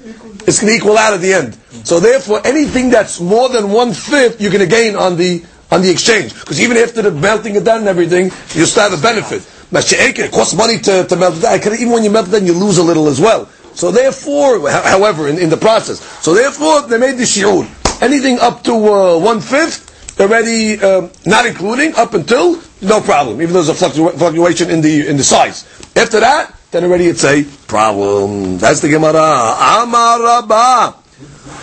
it's 0.47 0.61
going 0.61 0.73
to 0.73 0.77
equal 0.77 0.97
out 0.97 1.15
at 1.15 1.21
the 1.21 1.33
end. 1.33 1.57
So 1.85 2.01
therefore, 2.01 2.47
anything 2.47 2.91
that's 2.91 3.21
more 3.21 3.49
than 3.49 3.71
one 3.71 3.93
fifth, 3.93 4.41
you're 4.41 4.53
going 4.53 4.69
to 4.69 4.71
gain 4.71 4.97
on 4.97 5.17
the 5.17 5.45
on 5.71 5.83
the 5.83 5.91
exchange. 5.91 6.33
Because 6.33 6.61
even 6.61 6.77
after 6.79 7.03
the 7.03 7.11
melting 7.11 7.55
it 7.55 7.65
down 7.65 7.81
and 7.81 7.89
everything, 7.89 8.25
you 8.55 8.65
still 8.65 8.89
have 8.89 8.99
a 8.99 9.03
benefit. 9.03 9.43
It 9.73 10.33
costs 10.33 10.55
money 10.55 10.79
to, 10.79 11.05
to 11.05 11.17
melt 11.17 11.37
it 11.37 11.43
down. 11.43 11.75
Even 11.75 11.93
when 11.93 12.05
you 12.05 12.11
melt 12.11 12.29
it 12.29 12.33
down, 12.33 12.47
you 12.47 12.55
lose 12.55 12.79
a 12.79 12.83
little 12.83 13.07
as 13.09 13.21
well. 13.21 13.47
So 13.75 13.91
therefore, 13.91 14.69
however, 14.71 15.29
in, 15.29 15.39
in 15.39 15.51
the 15.51 15.57
process, 15.57 16.01
so 16.23 16.35
therefore 16.35 16.83
they 16.83 16.99
made 16.99 17.17
the 17.17 17.25
shiur. 17.25 17.67
Anything 18.03 18.39
up 18.41 18.63
to 18.65 18.73
uh, 18.73 19.19
one 19.19 19.41
fifth, 19.41 20.21
already 20.21 20.81
um, 20.81 21.11
not 21.27 21.47
including 21.47 21.95
up 21.95 22.15
until 22.15 22.61
no 22.83 23.01
problem, 23.01 23.41
even 23.43 23.55
though 23.55 23.63
there's 23.63 23.81
a 23.83 23.85
fluctu- 23.85 24.17
fluctuation 24.19 24.71
in 24.71 24.81
the 24.81 25.07
in 25.09 25.17
the 25.17 25.25
size. 25.25 25.65
After 25.97 26.21
that, 26.21 26.55
then 26.71 26.85
already 26.85 27.07
it's 27.07 27.25
a 27.25 27.45
problem. 27.67 28.59
That's 28.59 28.81
the 28.81 28.89
Gemara. 28.89 29.55
Amar 29.83 30.23
Rabba. 30.23 30.95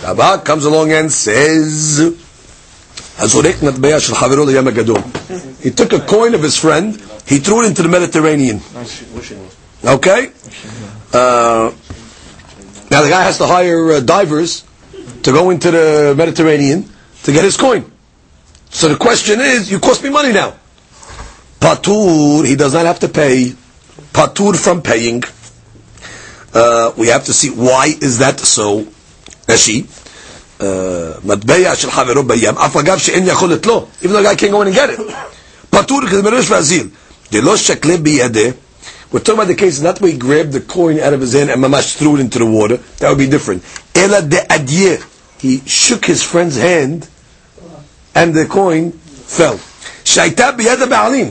Rabba 0.04 0.44
comes 0.44 0.66
along 0.66 0.92
and 0.92 1.12
says, 1.12 2.00
He 5.62 5.72
took 5.72 5.94
a 5.94 6.00
coin 6.00 6.34
of 6.36 6.44
his 6.44 6.58
friend, 6.58 7.02
he 7.27 7.39
threw 7.39 7.63
it 7.63 7.67
into 7.67 7.83
the 7.83 7.89
Mediterranean. 7.89 8.61
Okay? 9.85 10.31
Uh, 11.13 11.73
now 12.91 13.03
the 13.03 13.09
guy 13.09 13.23
has 13.23 13.39
to 13.39 13.47
hire 13.47 13.93
uh, 13.93 14.01
divers 14.01 14.65
to 15.23 15.33
go 15.33 15.51
into 15.51 15.71
the 15.71 16.15
Mediterranean 16.17 16.89
to 17.25 17.33
get 17.33 17.45
his 17.45 17.57
coin. 17.57 17.91
So 18.71 18.89
the 18.89 18.97
question 18.97 19.41
is, 19.41 19.71
you 19.71 19.79
cost 19.81 20.03
me 20.03 20.11
money 20.11 20.33
now. 20.33 20.55
Patur, 21.61 22.47
he 22.47 22.57
does 22.57 22.75
not 22.75 22.87
have 22.87 23.01
to 23.01 23.09
pay. 23.09 23.53
Patur 24.13 24.57
from 24.57 24.83
paying. 24.83 25.23
Uh, 26.53 26.93
we 26.97 27.09
have 27.09 27.25
to 27.25 27.33
see 27.33 27.51
why 27.51 27.87
is 28.01 28.19
that 28.19 28.41
so. 28.41 28.85
Rashi. 29.47 29.87
מטבע 31.25 31.75
של 31.75 31.91
חברו 31.91 32.23
בים, 32.23 32.59
אף 32.59 32.77
אגב 32.77 32.99
שאין 32.99 33.27
יכולת 33.27 33.67
לו, 33.67 33.87
even 34.03 34.07
though 34.07 34.23
the 34.23 34.25
guy 34.25 34.35
can't 34.37 34.51
go 34.51 34.61
in 34.63 34.69
and 34.69 34.75
get 34.75 34.91
it. 34.91 35.01
פטור 35.71 36.01
כדמרש 36.11 36.51
ואזיל. 36.51 36.89
דלא 37.33 37.57
שקלה 37.57 37.97
בידה, 37.97 38.51
we're 39.13 39.19
talking 39.19 39.35
about 39.35 39.49
the 39.49 39.55
case 39.57 39.81
not 39.81 40.01
where 40.01 40.13
he 40.13 40.17
grabbed 40.17 40.53
the 40.53 40.61
coin 40.61 41.01
out 41.01 41.13
of 41.13 41.21
his 41.21 41.33
hand 41.33 41.51
and 41.51 41.61
mamash 41.63 41.97
threw 41.97 42.15
it 42.17 42.21
into 42.21 42.39
the 42.39 42.47
water, 42.47 42.77
that 42.99 43.09
would 43.09 43.19
be 43.19 43.27
different. 43.27 43.65
Ela 43.95 44.23
de 44.23 44.37
adye, 44.37 45.03
he 45.41 45.61
shook 45.67 46.05
his 46.05 46.23
friend's 46.23 46.57
hand, 46.57 47.09
and 48.15 48.35
the 48.35 48.47
coin 48.47 48.93
fell. 48.93 49.59
שהייתה 50.05 50.53
ביד 50.53 50.83
הבעלים, 50.83 51.31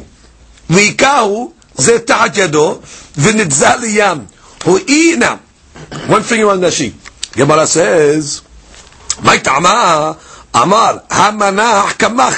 והיכהו 0.70 1.51
זה 1.75 2.00
תחת 2.00 2.38
ידו, 2.38 2.79
ונתזה 3.18 3.75
לים. 3.82 4.25
הוא 4.63 4.79
אי, 4.88 5.15
now, 5.15 5.38
one 6.08 6.24
finger 6.24 6.50
on 6.50 6.60
the 6.60 6.72
sheet. 6.72 6.94
Gemara 7.34 7.65
says, 7.68 8.41
מה 9.22 9.39
טעמה? 9.39 10.12
אמר, 10.56 10.98
המנח 11.10 11.91
קמח, 11.91 12.36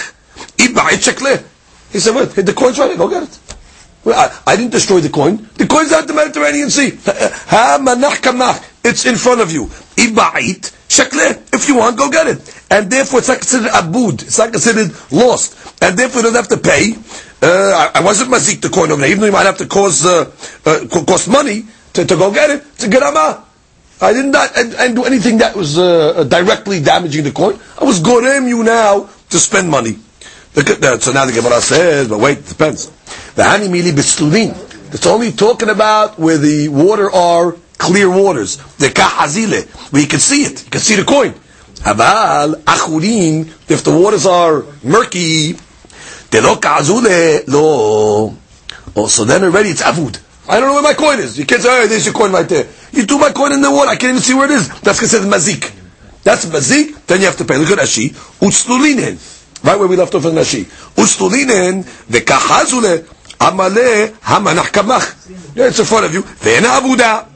איבעט 0.59 1.01
שקלה. 1.01 1.35
He 1.93 1.99
said, 1.99 2.15
wait, 2.15 2.29
the 2.45 2.53
coin's 2.53 2.77
right, 2.79 2.97
go 2.97 3.07
get 3.09 3.23
it. 3.23 3.37
I, 4.06 4.38
I, 4.46 4.56
didn't 4.56 4.70
destroy 4.70 5.00
the 5.00 5.08
coin. 5.08 5.48
The 5.54 5.66
coin's 5.66 5.92
out 5.92 6.06
the 6.06 6.14
Mediterranean 6.14 6.70
Sea. 6.70 6.92
It's 8.84 9.04
in 9.06 9.16
front 9.16 9.40
of 9.40 9.50
you. 9.50 9.68
If 9.98 11.68
you 11.68 11.76
want, 11.76 11.98
go 11.98 12.10
get 12.10 12.28
it. 12.28 12.62
And 12.70 12.90
therefore, 12.90 13.18
it's 13.20 13.28
not 13.28 13.38
considered 13.38 13.70
abud. 13.74 14.22
It's 14.22 14.38
not 14.38 14.52
considered 14.52 14.92
lost. 15.10 15.82
And 15.82 15.98
therefore, 15.98 16.22
you 16.22 16.30
don't 16.30 16.36
have 16.36 16.48
to 16.48 16.58
pay. 16.58 16.94
Uh, 17.42 17.90
I, 17.94 18.00
I, 18.00 18.04
wasn't 18.04 18.30
mazik 18.30 18.60
the 18.60 18.68
coin 18.68 18.90
over 18.90 19.00
there, 19.00 19.10
even 19.10 19.20
though 19.20 19.26
you 19.26 19.32
might 19.32 19.46
have 19.46 19.58
to 19.58 19.66
cause, 19.66 20.06
uh, 20.06 20.30
uh, 20.64 20.86
cost 20.88 21.28
money 21.28 21.64
to, 21.94 22.04
to 22.04 22.16
go 22.16 22.32
get 22.32 22.50
it. 22.50 22.62
It's 22.74 22.84
a 22.84 22.88
gerama. 22.88 23.42
I 24.00 24.12
did 24.12 24.26
not 24.26 24.56
I 24.56 24.62
didn't 24.64 24.94
do 24.94 25.04
anything 25.04 25.38
that 25.38 25.56
was 25.56 25.78
uh, 25.78 26.24
directly 26.24 26.82
damaging 26.82 27.24
the 27.24 27.32
coin. 27.32 27.58
I 27.80 27.84
was 27.84 28.00
gorem 28.00 28.46
you 28.48 28.62
now 28.62 29.08
to 29.30 29.38
spend 29.38 29.70
money. 29.70 29.98
So 30.54 31.12
now 31.12 31.24
the 31.26 31.32
Gemara 31.34 31.60
says, 31.60 32.08
but 32.08 32.18
wait, 32.18 32.38
it 32.38 32.46
depends. 32.46 32.90
The 33.36 33.42
hani 33.42 33.68
mili 33.68 33.92
b'slunin. 33.92 34.94
It's 34.94 35.06
only 35.06 35.30
talking 35.32 35.68
about 35.68 36.18
where 36.18 36.38
the 36.38 36.68
water 36.68 37.10
are 37.10 37.54
clear 37.76 38.08
waters. 38.10 38.56
The 38.78 38.88
kahazile, 38.88 39.68
where 39.92 40.00
you 40.00 40.08
can 40.08 40.20
see 40.20 40.44
it. 40.44 40.64
You 40.64 40.70
can 40.70 40.80
see 40.80 40.96
the 40.96 41.04
coin. 41.04 41.34
Habal 41.80 42.54
achurin, 42.64 43.46
if 43.70 43.84
the 43.84 43.94
waters 43.94 44.24
are 44.24 44.64
murky, 44.82 45.52
they 46.30 46.40
lo 46.40 46.56
kahazule 46.56 47.46
lo. 47.46 48.34
Oh, 48.96 49.06
so 49.06 49.24
then 49.26 49.44
already 49.44 49.68
it's 49.68 49.82
avud. 49.82 50.18
I 50.48 50.58
don't 50.58 50.68
know 50.68 50.74
where 50.74 50.82
my 50.82 50.94
coin 50.94 51.18
is. 51.18 51.38
You 51.38 51.44
can't 51.44 51.60
say, 51.60 51.68
oh, 51.70 51.86
there's 51.86 52.06
your 52.06 52.14
coin 52.14 52.32
right 52.32 52.48
there. 52.48 52.66
You 52.92 53.04
threw 53.04 53.18
my 53.18 53.32
coin 53.32 53.52
in 53.52 53.60
the 53.60 53.70
water. 53.70 53.90
I 53.90 53.96
can't 53.96 54.10
even 54.10 54.22
see 54.22 54.32
where 54.32 54.50
it 54.50 54.54
is. 54.54 54.68
That's 54.80 54.98
considered 54.98 55.28
mazik. 55.28 55.74
That's 56.22 56.46
mazik. 56.46 57.04
Then 57.06 57.20
you 57.20 57.26
have 57.26 57.36
to 57.36 57.44
pay. 57.44 57.58
Look 57.58 57.70
at 57.70 57.78
Rashi. 57.80 58.14
Utslulinen. 58.40 59.18
Right 59.64 59.78
where 59.78 59.88
we 59.88 59.96
left 59.96 60.14
off 60.14 60.24
in 60.24 60.32
Rashi. 60.32 60.64
Ustulinen 60.94 61.84
v'kachazule 62.08 63.04
amale 63.39 64.13
hamanach 64.21 64.71
kamach. 64.71 65.55
Yeah, 65.55 65.67
it's 65.67 65.79
in 65.79 65.85
front 65.85 66.05
of 66.05 66.13
you. 66.13 66.21
Ve'ena 66.21 66.79
abuda. 66.79 67.27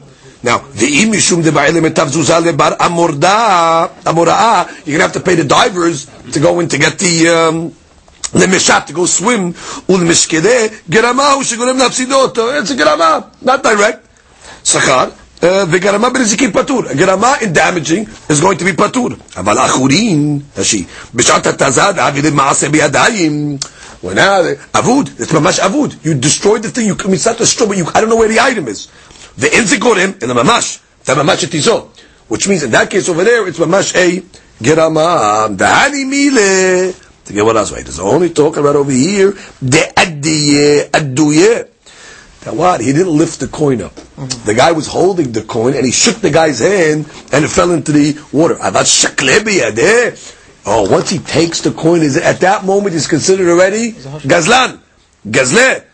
Now, 0.42 0.58
ve'im 0.58 1.10
mishum 1.12 1.42
deba'ele 1.42 1.80
metav 1.80 2.08
zuzah 2.08 2.40
lebar 2.40 2.76
amorda, 2.78 3.90
amora'a, 4.04 4.86
you're 4.86 4.96
gonna 4.96 5.04
have 5.04 5.12
to 5.12 5.20
pay 5.20 5.34
the 5.34 5.44
divers 5.44 6.06
to 6.32 6.40
go 6.40 6.60
in 6.60 6.68
to 6.68 6.78
get 6.78 6.98
the, 6.98 7.28
um, 7.28 7.72
למשט, 8.34 8.86
to 8.86 8.92
go 8.92 9.06
swim, 9.06 9.52
ולמשקדה, 9.88 10.66
גרמה 10.90 11.32
הוא 11.32 11.42
שגורם 11.42 11.78
להפסידו 11.78 12.14
אותו. 12.14 12.50
It's 12.58 12.70
a 12.70 12.74
גרמה, 12.74 13.18
not 13.44 13.62
direct. 13.62 14.06
שכר, 14.64 15.04
וגרמה 15.42 16.10
בנזיקין 16.10 16.52
פטור. 16.52 16.82
גרמה 16.92 17.34
in 17.40 17.56
damaging 17.56 18.32
is 18.32 18.40
going 18.40 18.58
to 18.58 18.64
be 18.64 18.72
פטור. 18.76 19.08
אבל 19.36 19.58
אחורין, 19.58 20.38
רש"י, 20.56 20.84
בשעת 21.14 21.46
התזה 21.46 21.92
דאבי 21.92 22.22
למעשה 22.22 22.68
בידיים. 22.68 23.58
When 24.04 24.18
אבוד, 24.74 25.10
it's 25.20 25.34
ממש 25.34 25.60
אבוד. 25.60 25.94
You 26.04 26.08
destroyed 26.08 26.62
the 26.62 26.70
thing, 26.70 26.86
you, 26.86 26.94
it's 26.94 27.26
not 27.26 27.38
destroyed, 27.38 27.68
but 27.68 27.76
you, 27.76 27.86
I 27.94 28.00
don't 28.00 28.08
know 28.08 28.16
where 28.16 28.28
the 28.28 28.40
item 28.40 28.68
is. 28.68 28.88
ואין 29.38 29.66
זה 29.66 29.76
גורם, 29.76 30.10
אלא 30.22 30.34
ממש, 30.34 30.78
זה 31.06 31.14
ממש 31.14 31.40
שתיזו. 31.40 31.86
Which 32.32 32.46
means 32.48 32.62
in 32.62 32.70
that 32.72 32.90
case 32.90 33.08
over 33.08 33.24
there, 33.24 33.46
it's 33.54 33.58
ממש 33.60 33.92
a 33.94 34.20
גרמה. 34.62 35.46
דהני 35.56 36.04
מילה. 36.04 36.90
To 37.28 37.32
get 37.32 37.44
what 37.44 37.56
else? 37.56 37.72
Wait, 37.72 37.88
it's 37.88 37.98
only 37.98 38.30
talking 38.30 38.60
about 38.60 38.76
over 38.76 38.92
here, 38.92 39.32
the 39.60 39.82
addiye, 39.96 40.88
adduye. 40.90 41.66
Now 42.45 42.53
what? 42.55 42.81
He 42.81 42.91
didn't 42.91 43.15
lift 43.15 43.39
the 43.39 43.47
coin 43.47 43.81
up. 43.81 43.93
The 44.45 44.53
guy 44.55 44.71
was 44.71 44.87
holding 44.87 45.31
the 45.31 45.43
coin 45.43 45.75
and 45.75 45.85
he 45.85 45.91
shook 45.91 46.17
the 46.17 46.31
guy's 46.31 46.59
hand 46.59 47.07
and 47.31 47.45
it 47.45 47.49
fell 47.49 47.71
into 47.71 47.91
the 47.91 48.19
water. 48.31 48.55
Avat 48.55 48.85
shaklebi 48.85 49.59
yadeh. 49.59 50.37
Oh, 50.65 50.89
once 50.89 51.09
he 51.09 51.19
takes 51.19 51.61
the 51.61 51.71
coin, 51.71 52.01
is 52.01 52.17
at 52.17 52.39
that 52.41 52.65
moment 52.65 52.93
he's 52.93 53.07
considered 53.07 53.47
already 53.47 53.93
gazlan, 53.93 54.79
gazle. 55.27 55.85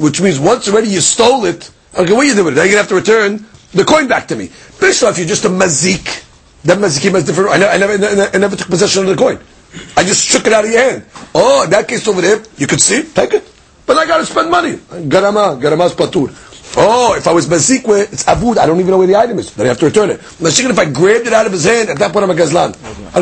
Which 0.00 0.20
means 0.20 0.40
once 0.40 0.68
already 0.68 0.88
you 0.88 1.00
stole 1.00 1.44
it, 1.44 1.70
okay, 1.96 2.12
what 2.12 2.24
are 2.24 2.24
you 2.24 2.34
doing? 2.34 2.54
Now 2.54 2.62
you're 2.62 2.72
gonna 2.72 2.78
have 2.78 2.88
to 2.88 2.94
return 2.94 3.46
the 3.72 3.84
coin 3.84 4.08
back 4.08 4.28
to 4.28 4.36
me. 4.36 4.46
First 4.46 5.04
off, 5.04 5.18
you're 5.18 5.28
just 5.28 5.44
a 5.44 5.48
mazik. 5.48 6.24
That 6.64 6.78
mazikim 6.78 7.14
is 7.14 7.24
different. 7.24 7.50
I 7.50 7.58
never, 7.58 7.92
I, 7.92 7.96
never, 7.96 8.30
I 8.34 8.38
never 8.38 8.56
took 8.56 8.68
possession 8.68 9.02
of 9.02 9.08
the 9.10 9.16
coin. 9.16 9.38
I 9.96 10.04
just 10.04 10.24
shook 10.24 10.46
it 10.46 10.52
out 10.52 10.64
of 10.64 10.70
your 10.70 10.80
hand. 10.80 11.04
Oh, 11.34 11.64
in 11.64 11.70
that 11.70 11.86
case 11.86 12.06
over 12.08 12.20
there, 12.20 12.42
you 12.56 12.66
could 12.66 12.80
see, 12.80 13.02
take 13.02 13.34
it. 13.34 13.53
But 13.86 13.98
I 13.98 14.06
gotta 14.06 14.24
spend 14.26 14.50
money. 14.50 14.74
Garama, 14.74 15.60
garama's 15.60 15.94
patur. 15.94 16.32
Oh, 16.76 17.14
if 17.16 17.26
I 17.28 17.32
was 17.32 17.46
mazikwe, 17.46 18.12
it's 18.12 18.24
avud. 18.24 18.58
I 18.58 18.66
don't 18.66 18.80
even 18.80 18.90
know 18.90 18.98
where 18.98 19.06
the 19.06 19.16
item 19.16 19.38
is. 19.38 19.54
Then 19.54 19.66
I 19.66 19.68
have 19.68 19.78
to 19.78 19.86
return 19.86 20.10
it. 20.10 20.20
Mashikhan, 20.20 20.70
if 20.70 20.78
I 20.78 20.86
grabbed 20.86 21.26
it 21.26 21.32
out 21.32 21.46
of 21.46 21.52
his 21.52 21.64
hand, 21.64 21.88
at 21.90 21.98
that 21.98 22.12
point 22.12 22.24
I'm 22.24 22.30
a 22.30 22.34
gazlan. 22.34 22.74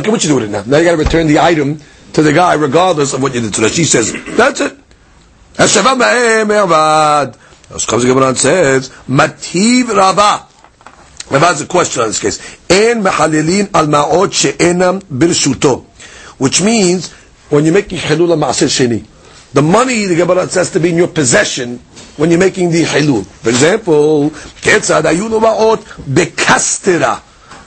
Care 0.03 0.13
what 0.13 0.23
you 0.23 0.29
do 0.31 0.35
with 0.37 0.45
it 0.45 0.51
now. 0.51 0.63
Now 0.67 0.79
you 0.79 0.85
gotta 0.85 0.97
return 0.97 1.27
the 1.27 1.39
item 1.41 1.81
to 2.15 2.23
the 2.23 2.33
guy, 2.33 2.55
regardless 2.55 3.13
of 3.13 3.23
what 3.23 3.35
you 3.35 3.41
did. 3.41 3.55
So 3.55 3.69
she 3.69 3.85
says, 3.85 4.13
that's 4.37 4.61
it. 4.61 4.79
Hashava 5.55 5.99
ma'em 5.99 7.37
comes 7.87 8.05
the 8.05 8.35
says, 8.37 8.91
mativ 9.09 9.85
rabah. 9.85 10.49
Rabah 11.31 11.47
has 11.47 11.61
a 11.61 11.67
question 11.67 12.03
on 12.03 12.09
this 12.09 12.21
case. 12.21 12.59
En 12.71 13.03
mehalilin 13.03 13.71
al 13.75 13.87
ma'ot 13.87 14.33
she'enam 14.33 15.01
birshuto. 15.01 15.85
Which 16.39 16.63
means, 16.63 17.13
when 17.51 17.65
you're 17.65 17.75
making 17.75 17.99
hilul 17.99 18.31
al-ma'asir 18.31 18.69
sheni, 18.69 19.07
the 19.53 19.63
money, 19.63 20.07
the 20.07 20.17
Gemara 20.17 20.49
says 20.49 20.71
to 20.73 20.81
be 20.81 20.91
in 20.91 20.97
your 20.97 21.09
possession 21.09 21.79
when 22.17 22.31
you're 22.31 22.39
making 22.39 22.71
the 22.71 22.83
hilul. 22.85 23.25
For 23.27 23.51
example, 23.51 24.31
ketzad 24.31 25.03
ayunu 25.03 25.41
ma'ot 25.41 25.79
bekastera 26.09 27.21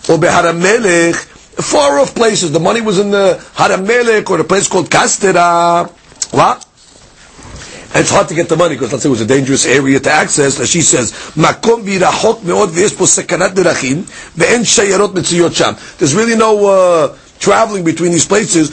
or 0.10 0.18
beharamelech, 0.18 1.16
far 1.16 2.00
off 2.00 2.16
places. 2.16 2.52
The 2.52 2.60
money 2.60 2.82
was 2.82 3.00
in 3.00 3.12
the 3.12 3.40
haramelech 3.56 4.30
or 4.30 4.40
a 4.40 4.44
place 4.44 4.68
called 4.68 4.90
kastera. 4.90 5.90
What? 6.32 6.66
It's 7.98 8.10
hard 8.10 8.28
to 8.28 8.34
get 8.36 8.50
the 8.50 8.58
money 8.58 8.76
because 8.76 8.92
let's 8.92 9.04
say 9.04 9.10
it 9.10 9.12
was 9.12 9.22
a 9.22 9.26
dangerous 9.26 9.66
area 9.66 10.00
to 10.02 10.12
access. 10.12 10.60
As 10.60 10.70
she 10.70 10.82
says, 10.82 11.14
"Makom 11.36 11.86
birachok 11.86 12.42
meod 12.42 12.70
v'yesh 12.70 12.98
po 12.98 13.06
sekanat 13.06 13.56
derachim 13.56 14.04
ve'en 14.36 14.66
shayarot 14.66 15.14
mitziyot 15.14 15.56
sham." 15.56 15.78
There's 15.98 16.14
really 16.14 16.36
no 16.36 16.68
uh, 16.68 17.18
traveling 17.40 17.86
between 17.86 18.12
these 18.12 18.26
places, 18.26 18.70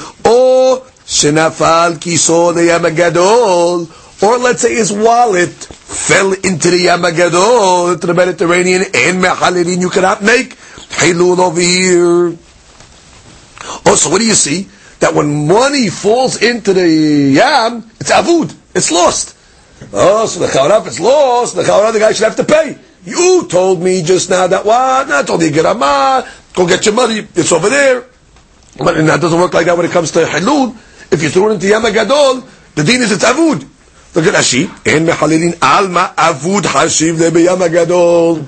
shenafal 1.13 1.99
kiso 2.01 2.55
the 2.55 2.63
yamagadol, 2.73 4.23
or 4.23 4.39
let's 4.39 4.63
say 4.63 4.75
his 4.75 4.93
wallet 4.93 5.51
fell 5.51 6.33
into 6.33 6.71
the 6.71 6.87
yamagadol, 6.87 7.95
into 7.95 8.07
the 8.07 8.15
Mediterranean, 8.15 8.83
and 8.95 9.23
mechalilin, 9.23 9.81
you 9.81 9.91
cannot 9.91 10.23
make 10.23 10.57
hilul 10.97 11.39
over 11.39 11.61
here. 11.61 12.37
Oh, 13.65 13.83
also, 13.87 14.11
what 14.11 14.19
do 14.21 14.27
you 14.27 14.35
see? 14.35 14.69
That 15.01 15.15
when 15.15 15.47
money 15.47 15.91
falls 15.91 16.41
into 16.41 16.73
the 16.73 16.89
yam, 16.89 17.91
it's 18.01 18.11
avud, 18.11 18.55
it's 18.75 18.91
lost. 18.91 19.37
Oh, 19.93 20.27
so 20.27 20.41
the 20.41 20.47
chawaraf 20.47 20.87
is 20.87 20.99
lost, 20.99 21.57
the 21.57 21.63
chawaraf, 21.63 21.93
the 21.93 21.99
guy 21.99 22.13
should 22.13 22.25
have 22.25 22.37
to 22.37 22.45
pay. 22.45 22.79
You 23.05 23.47
told 23.49 23.83
me 23.83 24.03
just 24.03 24.31
now 24.31 24.47
that 24.47 24.65
what? 24.65 25.11
I 25.11 25.23
told 25.25 25.43
you, 25.43 25.51
Gerama, 25.51 26.27
go 26.55 26.67
get 26.67 26.87
your 26.87 26.95
money, 26.95 27.27
it's 27.35 27.53
over 27.53 27.69
there. 27.69 28.07
But 28.79 28.95
that 29.05 29.21
doesn't 29.21 29.39
work 29.39 29.53
like 29.53 29.67
that 29.67 29.77
when 29.77 29.85
it 29.85 29.93
comes 29.93 30.13
to 30.13 30.25
halul. 30.25 30.75
If 31.13 31.23
you 31.23 31.29
throw 31.29 31.51
it 31.51 31.55
into 31.55 31.69
Yama 31.69 31.93
Gadol, 31.93 32.43
the 32.75 32.83
deen 32.83 33.03
is 33.03 33.13
it's 33.13 33.25
avud. 33.25 33.69
Look 34.15 34.27
at 34.27 34.35
Rashi. 34.35 34.65
En 34.87 35.07
mehalilin 35.07 35.57
alma 35.63 36.13
avud 36.17 36.63
hashiv 36.63 37.19
le 37.19 37.31
beyama 37.31 37.73
gadol. 37.73 38.45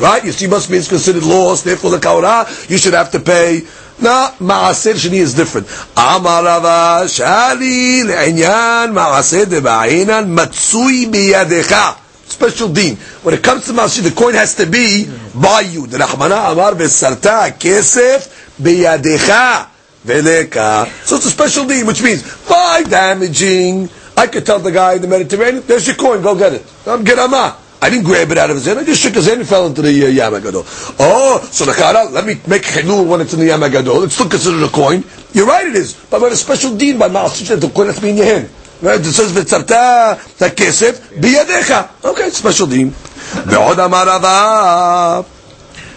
Right? 0.00 0.24
You 0.24 0.32
see, 0.32 0.48
must 0.48 0.68
be 0.68 0.82
considered 0.82 1.22
lost. 1.22 1.64
Therefore, 1.64 1.92
the 1.92 1.98
kaura 1.98 2.68
you 2.68 2.78
should 2.78 2.94
have 2.94 3.12
to 3.12 3.20
pay. 3.20 3.60
No, 4.00 4.34
maaser 4.40 4.94
sheni 4.94 5.18
is 5.18 5.34
different. 5.34 5.68
Amarava 5.94 7.06
shali 7.06 8.02
le'inyan 8.02 8.92
maaser 8.92 9.44
deba'inan 9.46 10.28
matsui 10.28 11.06
biyadecha. 11.06 11.96
Special 12.26 12.68
deen. 12.70 12.96
When 13.22 13.34
it 13.34 13.42
comes 13.44 13.66
to 13.66 13.72
maaser, 13.72 14.02
the 14.02 14.10
coin 14.10 14.34
has 14.34 14.56
to 14.56 14.66
be 14.66 15.06
by 15.34 15.60
you. 15.60 15.86
The 15.86 15.98
Rahmana 15.98 16.50
amar 16.50 16.72
besarta 16.72 17.50
kesef 17.56 18.26
biyadecha. 18.60 19.73
Veleka. 20.04 20.86
So 21.04 21.16
it's 21.16 21.26
a 21.26 21.30
special 21.30 21.66
deed, 21.66 21.86
which 21.86 22.02
means 22.02 22.22
by 22.46 22.82
damaging, 22.88 23.88
I 24.16 24.26
could 24.26 24.46
tell 24.46 24.58
the 24.58 24.72
guy 24.72 24.94
in 24.94 25.02
the 25.02 25.08
Mediterranean, 25.08 25.64
there's 25.66 25.86
your 25.86 25.96
coin, 25.96 26.22
go 26.22 26.36
get 26.36 26.52
it. 26.52 26.62
I'm 26.86 27.04
Gerama. 27.04 27.56
I 27.84 27.90
didn't 27.90 28.06
grab 28.06 28.30
it 28.30 28.38
out 28.38 28.48
of 28.48 28.56
his 28.56 28.64
hand. 28.64 28.78
I 28.78 28.84
just 28.84 29.02
shook 29.02 29.14
his 29.14 29.26
hand 29.26 29.40
and 29.40 29.48
fell 29.48 29.66
into 29.66 29.82
the 29.82 30.06
uh, 30.06 30.08
Yamagadol. 30.08 30.96
Oh, 30.98 31.38
so 31.52 31.66
the 31.66 31.74
Kara, 31.74 32.04
let 32.08 32.24
me 32.24 32.40
make 32.46 32.62
Hilul 32.62 33.06
when 33.06 33.20
it's 33.20 33.34
in 33.34 33.40
the 33.40 33.48
Yamagadol. 33.48 34.04
It's 34.04 34.14
still 34.14 34.28
considered 34.28 34.62
a 34.62 34.68
coin. 34.68 35.04
You're 35.34 35.46
right, 35.46 35.66
it 35.66 35.74
is. 35.74 35.92
But 36.08 36.22
we 36.22 36.28
a 36.28 36.36
special 36.36 36.74
deed 36.76 36.98
by 36.98 37.10
Ma'asich 37.10 37.60
the 37.60 37.68
coin 37.68 37.88
has 37.88 37.96
to 37.96 38.02
be 38.02 38.10
in 38.10 38.16
your 38.16 38.26
hand. 38.26 38.48
Right? 38.80 38.98
It 38.98 39.04
says, 39.04 39.32
V'tzarta 39.32 40.16
takesef 40.16 41.20
biyadecha. 41.20 42.04
Okay, 42.10 42.30
special 42.30 42.66
deed. 42.68 42.88
Ve'od 42.88 43.76
amarava 43.76 45.26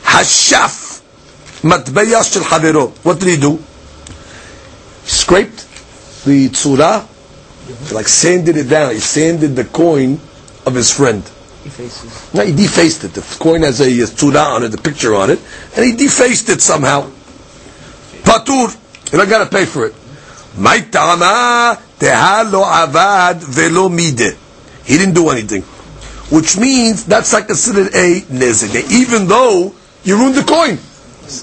hashaf 0.04 1.02
matbeya 1.62 2.22
shel 2.30 2.44
havero. 2.44 2.92
What 3.06 3.20
did 3.20 3.30
he 3.30 3.38
do? 3.38 3.64
Scraped 5.08 5.66
the 6.26 6.50
tzura, 6.50 7.08
like 7.94 8.08
sanded 8.08 8.58
it 8.58 8.70
down. 8.70 8.94
He 8.94 9.00
sanded 9.00 9.56
the 9.56 9.66
coin 9.66 10.20
of 10.66 10.76
his 10.76 10.92
friend. 10.92 11.24
Defaces. 11.64 12.34
No, 12.34 12.46
he 12.46 12.54
defaced 12.54 13.04
it. 13.04 13.14
The 13.14 13.22
coin 13.40 13.64
has 13.64 13.80
a 13.82 13.88
tzura 13.88 14.46
on 14.56 14.64
it, 14.64 14.70
the 14.70 14.78
picture 14.78 15.16
on 15.16 15.30
it, 15.30 15.40
and 15.76 15.86
he 15.86 15.96
defaced 15.96 16.50
it 16.50 16.62
somehow. 16.62 17.10
Patur, 18.24 18.76
you 19.12 19.18
don't 19.18 19.30
got 19.30 19.44
to 19.44 19.50
pay 19.50 19.66
for 19.66 19.86
it. 19.88 19.96
My 20.58 20.80
tama 20.82 21.78
lo 22.02 22.64
avad 22.64 23.36
velo 23.44 23.90
mide. 23.90 24.36
He 24.86 24.98
didn't 24.98 25.14
do 25.14 25.30
anything, 25.30 25.62
which 26.32 26.58
means 26.58 27.06
that's 27.06 27.32
not 27.34 27.48
considered 27.48 27.88
a 27.94 28.22
nezek, 28.22 28.92
even 28.92 29.28
though 29.28 29.74
you 30.04 30.18
ruined 30.18 30.36
the 30.36 30.44
coin. 30.44 30.80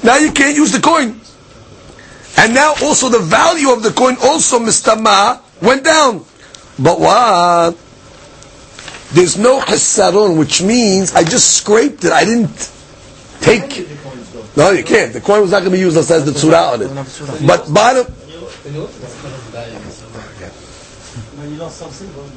Now 0.03 0.17
you 0.17 0.33
can't 0.33 0.57
use 0.57 0.73
the 0.73 0.81
coin. 0.81 1.21
And 2.37 2.55
now 2.55 2.75
also 2.83 3.09
the 3.09 3.21
value 3.21 3.71
of 3.71 3.83
the 3.83 3.91
coin 3.91 4.17
also 4.23 4.59
mistama 4.59 5.41
went 5.63 5.85
down. 5.85 6.25
But 6.79 7.01
what? 7.01 7.79
There's 9.13 9.39
no 9.39 9.61
hasaron, 9.61 10.39
which 10.39 10.63
means 10.63 11.15
I 11.15 11.23
just 11.23 11.57
scraped 11.57 12.05
it. 12.05 12.13
I 12.13 12.25
didn't 12.25 12.71
take. 13.41 13.89
No, 14.57 14.71
you 14.73 14.83
can't. 14.83 15.13
The 15.13 15.21
coin 15.21 15.41
was 15.41 15.53
not 15.53 15.61
going 15.61 15.71
to 15.71 15.77
be 15.77 15.81
used 15.81 15.97
unless 15.97 16.25
the 16.25 16.33
tzura 16.33 16.75
on 16.75 16.83
it. 16.83 17.47
But 17.47 17.73
bottom. 17.73 18.07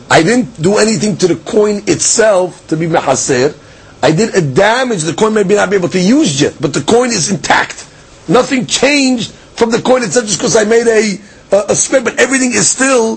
I 0.09 0.21
didn't 0.23 0.61
do 0.61 0.77
anything 0.77 1.17
to 1.17 1.27
the 1.27 1.35
coin 1.35 1.81
itself 1.87 2.67
to 2.67 2.77
be 2.77 2.85
mehaser. 2.85 3.55
I 4.03 4.11
did 4.11 4.35
a 4.35 4.41
damage. 4.41 5.01
The 5.01 5.13
coin 5.13 5.33
may 5.33 5.43
be 5.43 5.55
not 5.55 5.69
be 5.69 5.75
able 5.77 5.89
to 5.89 5.99
use 5.99 6.39
yet, 6.39 6.55
but 6.61 6.73
the 6.73 6.81
coin 6.81 7.09
is 7.09 7.31
intact. 7.31 7.87
Nothing 8.27 8.65
changed 8.67 9.33
from 9.57 9.71
the 9.71 9.81
coin 9.81 10.03
itself 10.03 10.25
just 10.25 10.39
because 10.39 10.55
I 10.55 10.63
made 10.63 10.87
a 10.87 11.19
a, 11.51 11.71
a 11.71 11.75
scrape, 11.75 12.03
but 12.03 12.19
everything 12.19 12.51
is 12.51 12.69
still 12.69 13.13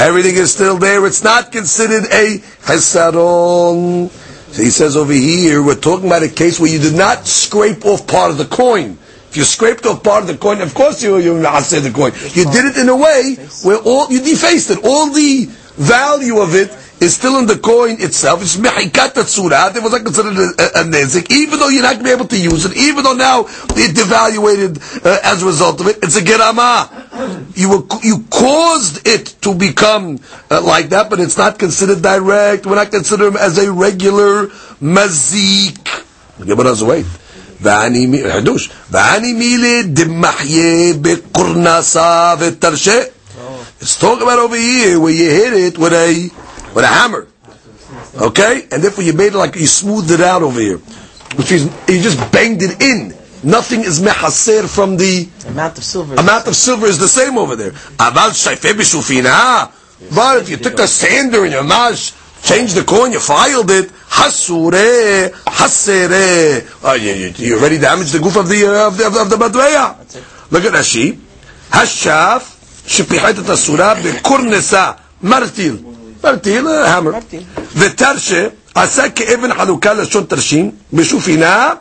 everything 0.00 0.36
is 0.36 0.52
still 0.52 0.78
there. 0.78 1.04
It's 1.06 1.24
not 1.24 1.52
considered 1.52 2.04
a 2.04 2.38
chesaron. 2.62 4.08
So 4.08 4.62
he 4.62 4.70
says 4.70 4.96
over 4.96 5.12
here, 5.12 5.62
we're 5.62 5.78
talking 5.78 6.06
about 6.06 6.22
a 6.22 6.28
case 6.28 6.58
where 6.58 6.70
you 6.70 6.78
did 6.80 6.94
not 6.94 7.26
scrape 7.26 7.84
off 7.84 8.06
part 8.06 8.30
of 8.30 8.38
the 8.38 8.46
coin. 8.46 8.98
If 9.28 9.36
you 9.36 9.44
scraped 9.44 9.86
off 9.86 10.02
part 10.02 10.22
of 10.22 10.28
the 10.28 10.36
coin, 10.36 10.60
of 10.60 10.74
course 10.74 11.02
you 11.02 11.18
you 11.18 11.40
the 11.40 11.92
coin. 11.94 12.12
You 12.34 12.50
did 12.50 12.64
it 12.64 12.76
in 12.76 12.88
a 12.88 12.96
way 12.96 13.36
where 13.62 13.78
all 13.78 14.10
you 14.10 14.20
defaced 14.20 14.70
it. 14.70 14.80
All 14.84 15.10
the 15.10 15.46
value 15.76 16.38
of 16.40 16.54
it 16.54 16.70
is 16.99 17.15
still 17.15 17.39
in 17.39 17.45
the 17.45 17.57
coin 17.57 17.97
itself. 17.99 18.41
It's 18.41 18.57
mehikat 18.57 19.13
tzura. 19.13 19.75
It 19.75 19.83
was 19.83 19.91
not 19.91 20.03
considered 20.03 20.37
a, 20.37 20.79
a, 20.79 20.81
a 20.81 20.83
nezik, 20.83 21.31
even 21.31 21.59
though 21.59 21.69
you're 21.69 21.83
not 21.83 21.93
going 21.93 22.05
to 22.05 22.09
be 22.09 22.11
able 22.11 22.27
to 22.27 22.39
use 22.39 22.65
it, 22.65 22.75
even 22.77 23.03
though 23.03 23.13
now 23.13 23.41
it 23.41 23.95
devaluated 23.95 25.05
uh, 25.05 25.19
as 25.23 25.43
a 25.43 25.45
result 25.45 25.81
of 25.81 25.87
it. 25.87 25.97
It's 26.03 26.17
a 26.17 26.21
gerama. 26.21 27.57
You 27.57 27.69
were, 27.69 27.83
you 28.03 28.25
caused 28.29 29.07
it 29.07 29.35
to 29.41 29.53
become 29.53 30.19
uh, 30.49 30.61
like 30.61 30.89
that, 30.89 31.09
but 31.09 31.19
it's 31.19 31.37
not 31.37 31.59
considered 31.59 32.01
direct. 32.01 32.65
We're 32.65 32.75
not 32.75 32.91
considering 32.91 33.33
him 33.33 33.37
as 33.37 33.57
a 33.57 33.71
regular 33.71 34.47
mazik. 34.81 36.03
Gemara's 36.45 36.83
wait. 36.83 37.05
ואני 37.61 38.21
חידוש, 38.31 38.69
ואני 38.91 39.33
מילי 39.33 39.83
דמחיה 39.83 40.93
בקורנסה 41.01 42.33
ותרשה. 42.39 43.01
Let's 43.81 43.97
talk 43.99 44.21
about 44.21 44.39
over 44.39 44.55
here 44.55 44.99
where 44.99 45.11
you 45.11 45.29
hit 45.29 45.53
it 45.53 45.77
with 45.77 45.93
a 45.93 46.29
with 46.74 46.84
a 46.84 46.88
hammer. 46.88 47.26
Okay? 48.16 48.66
And 48.70 48.82
therefore 48.82 49.04
you 49.04 49.12
made 49.12 49.34
it 49.34 49.38
like 49.38 49.56
you 49.56 49.66
smoothed 49.66 50.10
it 50.10 50.20
out 50.20 50.42
over 50.42 50.60
here. 50.60 50.78
Which 51.36 51.50
means 51.50 51.64
you 51.88 52.00
just 52.02 52.18
banged 52.32 52.62
it 52.62 52.80
in. 52.82 53.14
Nothing 53.42 53.80
is 53.80 54.00
mehaser 54.00 54.68
from 54.68 54.96
the 54.96 55.28
amount 55.48 55.78
of 55.78 55.84
silver. 55.84 56.14
Amount 56.14 56.46
of 56.46 56.54
silver 56.56 56.86
is 56.86 56.98
the 56.98 57.08
same 57.08 57.38
over 57.38 57.56
there. 57.56 57.70
About 57.94 58.32
shufina. 58.32 59.72
But 60.14 60.42
if 60.42 60.48
you 60.50 60.56
took 60.56 60.78
a 60.78 60.86
sander 60.86 61.44
in 61.46 61.52
your 61.52 61.64
mash, 61.64 62.12
changed 62.42 62.74
the 62.74 62.84
coin, 62.84 63.12
you 63.12 63.20
filed 63.20 63.70
it. 63.70 63.90
Hasure, 64.10 65.30
hasere. 65.46 66.66
Oh, 66.82 66.94
you, 66.94 67.56
already 67.58 67.78
damaged 67.78 68.12
the 68.12 68.18
goof 68.18 68.36
of 68.36 68.48
the 68.48 68.66
uh, 68.66 68.88
of 68.88 68.98
the 68.98 69.06
of 69.06 69.30
the, 69.30 69.36
of 69.36 70.52
Look 70.52 70.64
at 70.64 70.72
Rashi. 70.72 71.18
Hashaf 71.70 72.42
shepihat 72.86 73.48
asura 73.48 73.94
bekornesa 73.96 74.98
martil. 75.22 75.89
מרטיל. 76.23 76.61
מרטיל, 76.61 76.67
המר. 76.67 77.11
ותרשה 77.75 78.47
עשה 78.75 79.09
כאבן 79.09 79.53
חלוקה 79.53 79.93
לשון 79.93 80.23
תרשים, 80.23 80.71
בשופינה, 80.93 81.73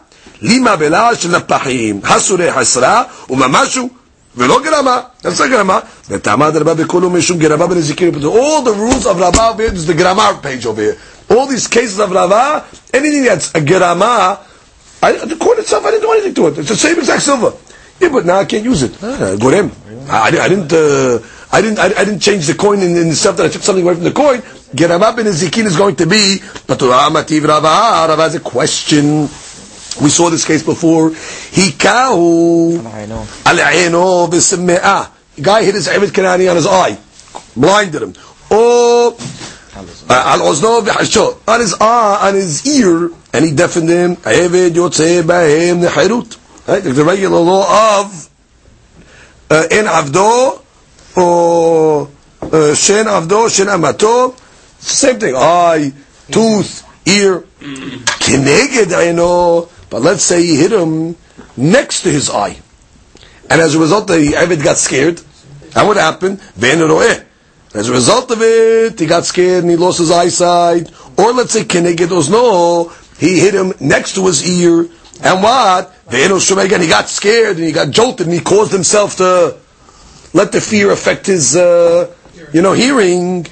לימה 0.42 0.76
בלעל 0.76 1.14
של 1.14 1.36
נפחים. 1.36 2.00
הסורה 2.04 2.52
חסרה, 2.52 3.02
וממשו, 3.30 3.88
ולא 4.36 4.60
גרמה, 4.64 5.00
עשה 5.24 5.46
גרמה. 5.46 5.78
ותעמד 6.10 6.56
רבה 6.56 6.74
בכולו 6.74 7.10
משום 7.10 7.38
גרמה 7.38 7.66
בנזיקין. 7.66 8.14
All 8.14 8.64
the 8.64 8.72
rules 8.72 9.04
of 9.04 9.16
רבה, 9.16 9.50
this 9.56 9.78
is 9.78 9.86
the 9.86 9.94
grammar 9.94 10.34
page 10.42 10.66
over 10.66 10.82
here. 10.82 11.32
All 11.32 11.46
these 11.46 11.66
cases 11.66 11.98
of 11.98 12.12
רבה, 12.12 12.58
anything 12.94 13.24
that's 13.24 13.56
a 13.56 13.60
גרמה, 13.60 14.34
I, 15.02 15.12
the 15.12 15.36
coin 15.36 15.58
itself, 15.58 15.84
I 15.84 15.90
didn't 15.90 16.02
do 16.02 16.12
anything 16.12 16.34
to 16.34 16.46
it. 16.46 16.58
It's 16.58 16.68
the 16.70 16.76
same 16.76 16.98
exact 16.98 17.22
silver. 17.22 17.52
Yeah, 18.00 18.08
but 18.08 18.24
now 18.24 18.38
I 18.38 18.46
can't 18.46 18.64
use 18.64 18.82
it. 18.82 18.92
Ah, 19.02 19.36
Gorem. 19.36 19.70
I, 20.08 20.28
I 20.44 20.48
didn't. 20.48 20.72
Uh, 20.72 21.18
I 21.51 21.61
didn't. 21.61 21.79
I, 21.79 21.85
I, 21.85 22.05
didn't 22.05 22.19
change 22.19 22.45
the 22.45 22.53
coin 22.53 22.79
in, 22.79 22.95
in 22.95 23.09
the 23.09 23.15
stuff 23.15 23.37
that 23.37 23.47
I 23.47 23.49
took 23.49 23.63
something 23.63 23.83
away 23.83 23.95
from 23.95 24.03
the 24.03 24.11
coin. 24.11 24.39
Geramah 24.75 25.15
b'nezikin 25.15 25.65
is 25.65 25.75
going 25.75 25.95
to 25.95 26.05
be. 26.05 26.39
But 26.67 26.79
Mativ 26.79 27.47
Rava. 27.47 28.07
Rava 28.07 28.21
has 28.21 28.35
a 28.35 28.39
question. 28.39 29.21
We 30.01 30.09
saw 30.09 30.29
this 30.29 30.45
case 30.45 30.61
before. 30.61 31.09
Hikahu 31.09 32.83
al 32.85 34.29
b'simme'ah. 34.29 35.09
Guy 35.41 35.63
hit 35.63 35.73
his 35.73 35.87
Evid 35.87 36.09
Kanani 36.09 36.49
on 36.49 36.55
his 36.55 36.67
eye, 36.67 36.99
blinded 37.55 38.03
him. 38.03 38.13
Or 38.51 39.13
uh, 39.13 39.15
al 40.09 40.39
ozno 40.41 40.81
v'hashot 40.81 41.47
on 41.47 41.59
his 41.59 41.73
eye, 41.81 42.27
on 42.27 42.35
his 42.35 42.67
ear, 42.67 43.09
and 43.33 43.45
he 43.45 43.53
deafened 43.53 43.89
him. 43.89 44.17
Evid 44.17 44.71
yotzei 44.71 45.23
b'hem 45.23 45.83
nechirut. 45.83 46.67
Right? 46.67 46.83
The 46.83 47.03
regular 47.03 47.39
law 47.39 48.01
of 48.01 48.29
uh, 49.49 49.67
in 49.71 49.85
avdo 49.85 50.61
or 51.15 52.07
shen 52.75 53.05
avdo 53.05 53.49
shen 53.49 53.67
amato. 53.69 54.35
Same 54.79 55.19
thing. 55.19 55.35
Eye, 55.35 55.91
tooth, 56.31 56.83
ear. 57.05 57.41
Kineged, 57.59 58.93
I 58.93 59.11
know. 59.11 59.69
But 59.89 60.01
let's 60.01 60.23
say 60.23 60.41
he 60.43 60.55
hit 60.55 60.71
him 60.71 61.17
next 61.57 62.03
to 62.03 62.11
his 62.11 62.29
eye. 62.29 62.57
And 63.49 63.59
as 63.61 63.75
a 63.75 63.79
result, 63.79 64.07
the 64.07 64.13
Evid 64.13 64.63
got 64.63 64.77
scared. 64.77 65.21
And 65.75 65.87
what 65.87 65.97
happened? 65.97 66.39
As 67.73 67.89
a 67.89 67.91
result 67.91 68.31
of 68.31 68.41
it, 68.41 68.99
he 68.99 69.05
got 69.05 69.25
scared 69.25 69.63
and 69.63 69.69
he 69.69 69.75
lost 69.75 69.99
his 69.99 70.11
eyesight. 70.11 70.91
Or 71.17 71.33
let's 71.33 71.53
say 71.53 71.63
Kineged 71.63 72.29
no, 72.31 72.91
he 73.19 73.39
hit 73.39 73.53
him 73.53 73.73
next 73.79 74.15
to 74.15 74.25
his 74.27 74.47
ear. 74.47 74.87
And 75.21 75.43
what? 75.43 75.93
Again, 76.07 76.81
he 76.81 76.87
got 76.87 77.09
scared 77.09 77.57
and 77.57 77.65
he 77.65 77.71
got 77.71 77.91
jolted 77.91 78.27
and 78.27 78.33
he 78.33 78.39
caused 78.39 78.71
himself 78.71 79.17
to 79.17 79.58
let 80.33 80.51
the 80.51 80.61
fear 80.61 80.91
affect 80.91 81.25
his, 81.27 81.55
uh, 81.55 82.13
you 82.53 82.61
know, 82.61 82.73
hearing. 82.73 83.47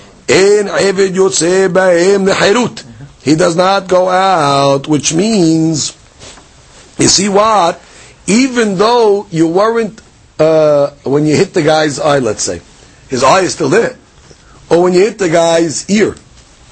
He 3.23 3.35
does 3.35 3.55
not 3.55 3.87
go 3.87 4.09
out, 4.09 4.87
which 4.87 5.13
means, 5.13 5.91
you 6.99 7.07
see 7.07 7.29
what? 7.29 7.81
Even 8.27 8.77
though 8.77 9.25
you 9.31 9.47
weren't, 9.47 10.01
uh, 10.39 10.91
when 11.03 11.25
you 11.25 11.35
hit 11.35 11.53
the 11.53 11.63
guy's 11.63 11.99
eye, 11.99 12.19
let's 12.19 12.43
say, 12.43 12.61
his 13.09 13.23
eye 13.23 13.41
is 13.41 13.53
still 13.53 13.69
there. 13.69 13.97
Or 14.69 14.83
when 14.83 14.93
you 14.93 14.99
hit 14.99 15.17
the 15.17 15.29
guy's 15.29 15.89
ear, 15.89 16.15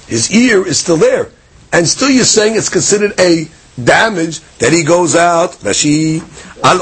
his 0.07 0.31
ear 0.31 0.65
is 0.67 0.77
still 0.77 0.97
there. 0.97 1.29
And 1.71 1.87
still 1.87 2.09
you're 2.09 2.25
saying 2.25 2.55
it's 2.55 2.69
considered 2.69 3.13
a 3.19 3.47
damage 3.81 4.39
that 4.59 4.71
he 4.71 4.83
goes 4.83 5.15
out. 5.15 5.57
Al. 6.63 6.77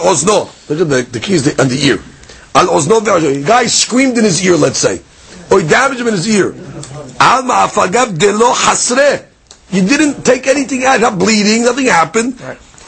Look 0.70 0.82
at 0.82 0.90
the, 0.90 1.08
the 1.12 1.20
keys 1.20 1.48
on 1.60 1.68
the 1.68 1.80
ear. 1.86 2.00
Al 2.56 2.68
ozno 2.68 3.04
The 3.04 3.44
guy 3.46 3.66
screamed 3.66 4.18
in 4.18 4.24
his 4.24 4.44
ear, 4.46 4.58
let's 4.58 4.80
say, 4.80 5.02
or 5.52 5.62
he 5.62 5.68
damaged 5.68 6.02
him 6.02 6.08
in 6.08 6.14
his 6.14 6.28
ear. 6.30 6.54
Al 7.20 7.44
ma'afagav 7.44 8.18
delo 8.18 8.54
hasre. 8.54 9.26
You 9.72 9.88
didn't 9.88 10.24
take 10.24 10.46
anything 10.48 10.86
out, 10.86 11.02
not 11.02 11.18
bleeding, 11.18 11.64
nothing 11.64 11.88
happened. 11.88 12.38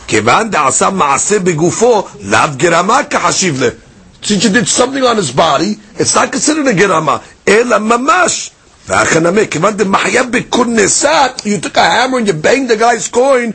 Kevan 0.08 0.52
da'asa 0.52 0.92
ma'aseh 0.92 1.40
begufo 1.40 2.30
lav 2.30 2.58
gerama 2.58 3.04
kahashiv 3.10 3.60
le. 3.60 3.72
Since 4.22 4.44
you 4.44 4.50
did 4.52 4.68
something 4.68 5.04
on 5.04 5.18
his 5.18 5.32
body, 5.32 5.76
it's 5.98 6.16
not 6.16 6.32
considered 6.32 6.68
a 6.68 6.74
gerama. 6.74 7.24
Ela 7.48 7.80
mamash. 7.80 8.52
You 8.88 8.94
took 11.60 11.78
a 11.78 11.84
hammer 11.84 12.18
and 12.20 12.28
you 12.28 12.34
banged 12.34 12.70
the 12.70 12.78
guy's 12.78 13.08
coin, 13.08 13.52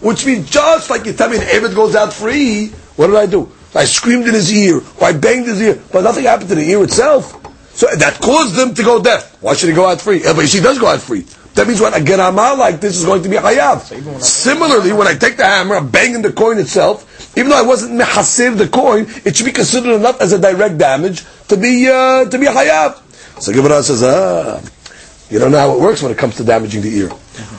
which 0.00 0.26
means 0.26 0.48
just 0.48 0.90
like 0.90 1.06
you 1.06 1.12
tell 1.12 1.28
me 1.28 1.38
an 1.38 1.42
David 1.42 1.74
goes 1.74 1.96
out 1.96 2.12
free, 2.12 2.72
what 3.00 3.06
did 3.06 3.16
I 3.16 3.24
do? 3.24 3.50
I 3.74 3.86
screamed 3.86 4.28
in 4.28 4.34
his 4.34 4.52
ear, 4.52 4.76
or 4.76 5.04
I 5.06 5.12
banged 5.14 5.46
his 5.46 5.62
ear, 5.62 5.80
but 5.90 6.02
nothing 6.02 6.24
happened 6.24 6.50
to 6.50 6.54
the 6.54 6.68
ear 6.68 6.84
itself. 6.84 7.32
So 7.74 7.86
that 7.86 8.20
caused 8.20 8.56
them 8.56 8.74
to 8.74 8.82
go 8.82 9.02
deaf. 9.02 9.40
Why 9.40 9.54
should 9.54 9.70
he 9.70 9.74
go 9.74 9.86
out 9.86 10.02
free? 10.02 10.20
But 10.22 10.46
she 10.50 10.60
does 10.60 10.78
go 10.78 10.86
out 10.86 11.00
free. 11.00 11.24
That 11.54 11.66
means 11.66 11.80
when 11.80 11.94
I 11.94 11.96
a 11.96 12.00
gerama 12.00 12.58
like 12.58 12.78
this 12.78 12.98
is 12.98 13.06
going 13.06 13.22
to 13.22 13.30
be 13.30 13.36
hayav. 13.36 14.20
Similarly, 14.20 14.92
when 14.92 15.06
I 15.06 15.14
take 15.14 15.38
the 15.38 15.46
hammer, 15.46 15.76
I'm 15.76 15.88
banging 15.88 16.20
the 16.20 16.30
coin 16.30 16.58
itself, 16.58 17.38
even 17.38 17.48
though 17.48 17.58
I 17.58 17.66
wasn't 17.66 17.98
mehasiv 17.98 18.58
the 18.58 18.68
coin, 18.68 19.06
it 19.24 19.34
should 19.34 19.46
be 19.46 19.52
considered 19.52 19.94
enough 19.94 20.20
as 20.20 20.34
a 20.34 20.38
direct 20.38 20.76
damage 20.76 21.24
to 21.48 21.56
be 21.56 21.88
uh, 21.88 22.26
to 22.26 22.38
be 22.38 22.44
hayav. 22.44 23.00
So 23.40 23.50
Gemara 23.54 23.82
says, 23.82 24.02
ah, 24.02 24.60
you 25.30 25.38
don't 25.38 25.52
know 25.52 25.58
how 25.58 25.74
it 25.74 25.80
works 25.80 26.02
when 26.02 26.12
it 26.12 26.18
comes 26.18 26.36
to 26.36 26.44
damaging 26.44 26.82
the 26.82 26.94
ear. 26.98 27.08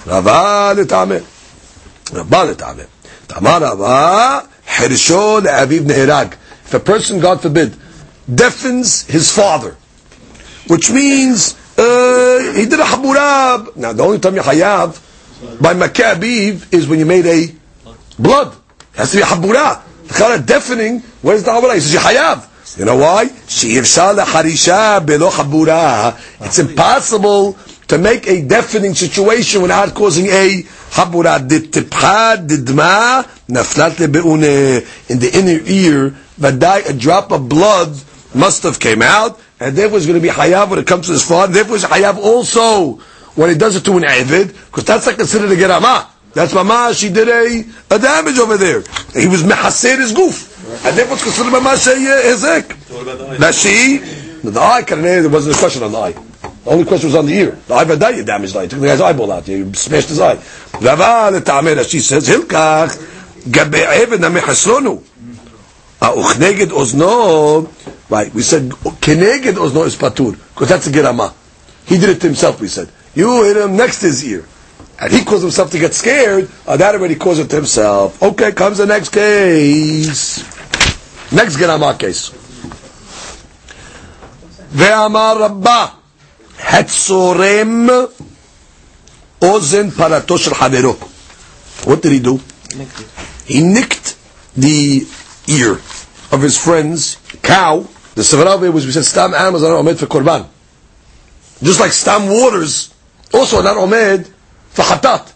Rava 0.06 0.80
letame, 0.80 1.26
Rava 2.14 2.54
letame, 2.54 2.88
Tamar 3.28 3.60
Rava 3.60 4.51
hirsho 4.78 5.42
le'aviv 5.42 5.82
neherag. 5.82 6.34
If 6.66 6.74
a 6.74 6.80
person, 6.80 7.20
God 7.20 7.42
forbid, 7.42 7.76
deafens 8.34 9.06
his 9.06 9.32
father, 9.32 9.76
which 10.68 10.90
means 10.92 11.56
uh, 11.78 12.54
he 12.56 12.66
did 12.66 12.80
a 12.80 12.84
haburab. 12.84 13.76
Now 13.76 13.94
the 13.94 14.04
only 14.04 14.20
time 14.20 14.36
you 14.36 14.42
hayav 14.42 15.00
by 15.62 15.74
makabiv 15.74 16.74
is 16.74 16.88
when 16.88 17.00
you 17.00 17.06
made 17.06 17.26
a 17.26 17.48
blood. 18.20 18.56
It 18.94 18.98
has 18.98 19.12
to 19.12 19.18
be 19.18 19.24
a 19.24 19.26
habura. 19.26 19.82
The 20.08 20.44
deafening. 20.46 21.00
Where's 21.22 21.44
the 21.44 21.52
habura? 21.52 21.74
He 21.76 21.80
says 21.80 21.94
you 21.94 22.00
hayav. 22.00 22.48
You 22.78 22.86
know 22.86 22.96
why? 22.98 23.30
It's 26.42 26.60
impossible 26.60 27.58
to 27.88 27.98
make 27.98 28.28
a 28.28 28.42
deafening 28.44 28.94
situation 28.94 29.62
without 29.62 29.94
causing 29.94 30.28
a 30.28 30.64
habura. 30.92 31.40
In 33.52 35.20
the 35.20 35.30
inner 35.34 35.60
ear, 35.66 36.16
a 36.42 36.94
drop 36.94 37.32
of 37.32 37.50
blood 37.50 37.90
must 38.34 38.64
have 38.64 38.80
came 38.80 39.02
out, 39.02 39.42
and 39.60 39.76
therefore 39.76 39.98
it's 39.98 40.08
going 40.08 40.20
to 40.20 40.26
be 40.26 40.34
hayav 40.34 40.70
when 40.70 40.80
it 40.80 40.88
comes 40.88 41.08
to 41.08 41.12
his 41.12 41.28
father. 41.28 41.52
Therefore 41.52 41.76
it's 41.76 41.86
hayav 41.86 42.16
also 42.18 42.94
when 43.36 43.50
he 43.50 43.58
does 43.58 43.76
it 43.76 43.84
to 43.86 43.98
an 43.98 44.06
avid, 44.06 44.48
because 44.54 44.86
that's 44.86 45.06
not 45.06 45.16
considered 45.18 45.52
a 45.52 45.56
gerama. 45.56 46.08
That's 46.34 46.54
mamash. 46.54 47.02
she 47.02 47.10
did 47.12 47.28
a, 47.28 47.96
a 47.96 48.00
damage 48.00 48.40
over 48.40 48.56
there. 48.56 48.82
He 49.14 49.28
was 49.28 49.44
mehaser 49.44 49.98
his 50.00 50.14
goof, 50.14 50.86
and 50.86 50.98
therefore 50.98 51.16
it's 51.16 51.24
considered 51.24 51.52
mamash 51.52 51.88
a 51.88 51.96
hezek. 51.96 52.72
she, 53.52 53.98
the 54.50 54.60
eye. 54.62 54.82
There 54.84 55.30
wasn't 55.30 55.58
a 55.58 55.60
question 55.60 55.84
on 55.84 55.92
the 55.92 55.98
eye. 55.98 56.14
The 56.64 56.70
only 56.70 56.86
question 56.86 57.08
was 57.08 57.16
on 57.16 57.26
the 57.26 57.34
ear. 57.34 57.52
The 57.68 57.74
eye 57.74 57.84
vadai 57.84 58.26
damaged 58.26 58.54
the 58.54 58.60
eye. 58.60 58.68
Took 58.68 58.80
the 58.80 58.88
guy's 58.88 59.02
eyeball 59.02 59.32
out. 59.34 59.46
He 59.46 59.74
smashed 59.74 60.08
his 60.08 60.22
eye. 60.22 60.38
Rashi 60.38 62.00
says 62.00 62.30
hilkach 62.30 63.20
gabe 63.50 63.86
eved 64.02 64.20
namechasronu. 64.20 65.02
Uchneged 66.02 66.72
ozno. 66.72 67.70
Right. 68.10 68.34
We 68.34 68.42
said 68.42 68.70
keneged 68.70 69.54
ozno 69.56 69.86
is 69.86 69.96
patur 69.96 70.34
because 70.54 70.70
that's 70.70 70.88
a 70.88 70.92
gerama. 70.92 71.34
He 71.86 71.98
did 71.98 72.10
it 72.10 72.22
to 72.22 72.28
himself. 72.28 72.60
We 72.62 72.68
said 72.68 72.90
you 73.14 73.44
hit 73.44 73.58
him 73.58 73.76
next 73.76 74.02
his 74.02 74.24
ear 74.26 74.46
and 75.02 75.12
he 75.12 75.24
caused 75.26 75.42
himself 75.42 75.72
to 75.72 75.80
get 75.80 75.96
scared, 75.96 76.48
uh, 76.68 76.78
that 76.78 76.94
already 76.94 77.16
caused 77.16 77.40
it 77.42 77.50
to 77.50 77.56
himself. 77.56 78.22
Okay, 78.22 78.52
comes 78.52 78.78
the 78.78 78.86
next 78.86 79.10
case. 79.10 80.44
Next 81.32 81.58
Gerama 81.58 81.98
case. 81.98 82.30
Ve'amar 84.72 85.40
Rabba 85.40 85.96
Hetzorem 86.58 87.88
Ozen 89.42 89.90
Parato 89.90 90.38
Shel 90.38 90.54
Havero. 90.54 90.94
What 91.88 92.02
did 92.04 92.12
he 92.12 92.20
do? 92.20 92.40
He 93.52 93.62
nicked 93.62 94.18
the 94.56 95.06
ear 95.48 95.72
of 96.32 96.42
his 96.42 96.62
friend's 96.62 97.16
cow. 97.44 97.80
The 98.16 98.22
Sevarave 98.22 98.72
was, 98.72 98.86
we 98.86 98.92
said, 98.92 99.06
Stam 99.06 99.34
animals 99.34 99.64
are 99.64 99.70
not 99.70 99.84
omed 99.84 99.98
for 99.98 100.06
Korban. 100.08 100.48
Just 101.62 101.80
like 101.80 101.92
Stam 101.92 102.28
waters 102.28 102.94
also 103.34 103.62
not 103.62 103.78
omed 103.78 104.28
for 104.70 104.84
Hatat. 104.84 105.34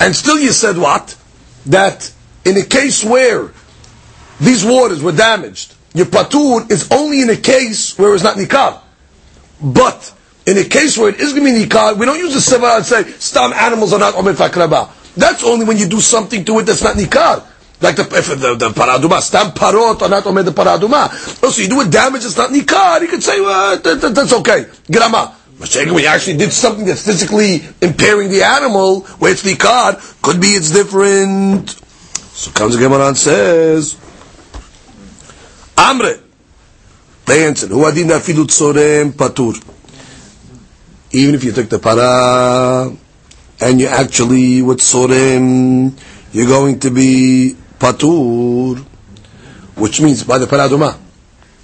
And 0.00 0.14
still 0.14 0.38
you 0.38 0.50
said 0.50 0.78
what? 0.78 1.16
That 1.66 2.12
in 2.44 2.56
a 2.56 2.64
case 2.64 3.04
where 3.04 3.52
these 4.40 4.64
waters 4.64 5.02
were 5.02 5.12
damaged, 5.12 5.74
your 5.94 6.06
patur 6.06 6.70
is 6.70 6.88
only 6.90 7.22
in 7.22 7.30
a 7.30 7.36
case 7.36 7.98
where 7.98 8.14
it's 8.14 8.22
not 8.24 8.36
nikah. 8.36 8.80
But 9.60 10.12
In 10.48 10.56
a 10.56 10.64
case 10.64 10.96
where 10.96 11.10
it 11.10 11.20
is 11.20 11.34
going 11.34 11.44
to 11.44 11.52
be 11.60 11.66
nikah, 11.66 11.98
we 11.98 12.06
don't 12.06 12.18
use 12.18 12.32
the 12.32 12.40
seva 12.40 12.76
and 12.78 12.86
say, 12.86 13.04
stam 13.18 13.52
animals 13.52 13.92
are 13.92 13.98
not 13.98 14.14
omer 14.14 14.32
fakraba. 14.32 14.88
That's 15.16 15.42
only 15.44 15.64
when 15.64 15.78
you 15.78 15.88
do 15.88 16.00
something 16.00 16.44
to 16.44 16.58
it 16.60 16.64
that's 16.64 16.82
not 16.82 16.96
nikah. 16.96 17.44
Like 17.80 17.96
the, 17.96 18.02
the, 18.02 18.54
the 18.56 18.70
paraduma, 18.70 19.20
stam 19.20 19.52
parot 19.52 20.02
are 20.02 20.08
not 20.08 20.26
omer 20.26 20.42
the 20.42 20.50
paraduma. 20.50 21.08
Oh, 21.42 21.46
also, 21.46 21.62
you 21.62 21.68
do 21.68 21.80
a 21.80 21.88
damage 21.88 22.22
that's 22.22 22.36
not 22.36 22.50
nikah, 22.50 23.00
you 23.00 23.08
can 23.08 23.20
say, 23.20 23.40
well, 23.40 23.78
that, 23.78 24.00
that, 24.00 24.14
that's 24.14 24.32
okay. 24.32 24.66
Grama. 24.90 25.34
But 25.58 25.74
when 25.74 25.98
you 25.98 26.06
actually 26.06 26.36
did 26.36 26.52
something 26.52 26.84
that's 26.84 27.04
physically 27.04 27.62
impairing 27.80 28.30
the 28.30 28.42
animal, 28.44 29.02
where 29.18 29.32
it's 29.32 29.42
nikah, 29.42 30.22
could 30.22 30.40
be 30.40 30.48
it's 30.48 30.70
different. 30.70 31.70
So 31.70 32.52
comes 32.52 32.76
the 32.76 32.82
Gemara 32.82 33.08
and 33.08 33.16
says, 33.16 33.94
Amre. 35.76 36.20
They 37.26 37.46
answered, 37.46 37.70
Hu 37.70 37.84
adin 37.84 38.08
afilu 38.08 38.46
tzorem 38.46 39.12
patur. 39.12 39.56
Even 41.10 41.34
if 41.34 41.44
you 41.44 41.52
took 41.52 41.68
the 41.68 41.78
para, 41.78 42.96
and 43.59 43.79
you 43.79 43.87
actually, 43.87 44.61
with 44.61 44.79
tzorem, 44.79 45.93
you're 46.31 46.47
going 46.47 46.79
to 46.79 46.91
be 46.91 47.55
patur, 47.79 48.77
which 49.75 50.01
means 50.01 50.23
by 50.23 50.37
the 50.37 50.45
paraduma. 50.45 50.97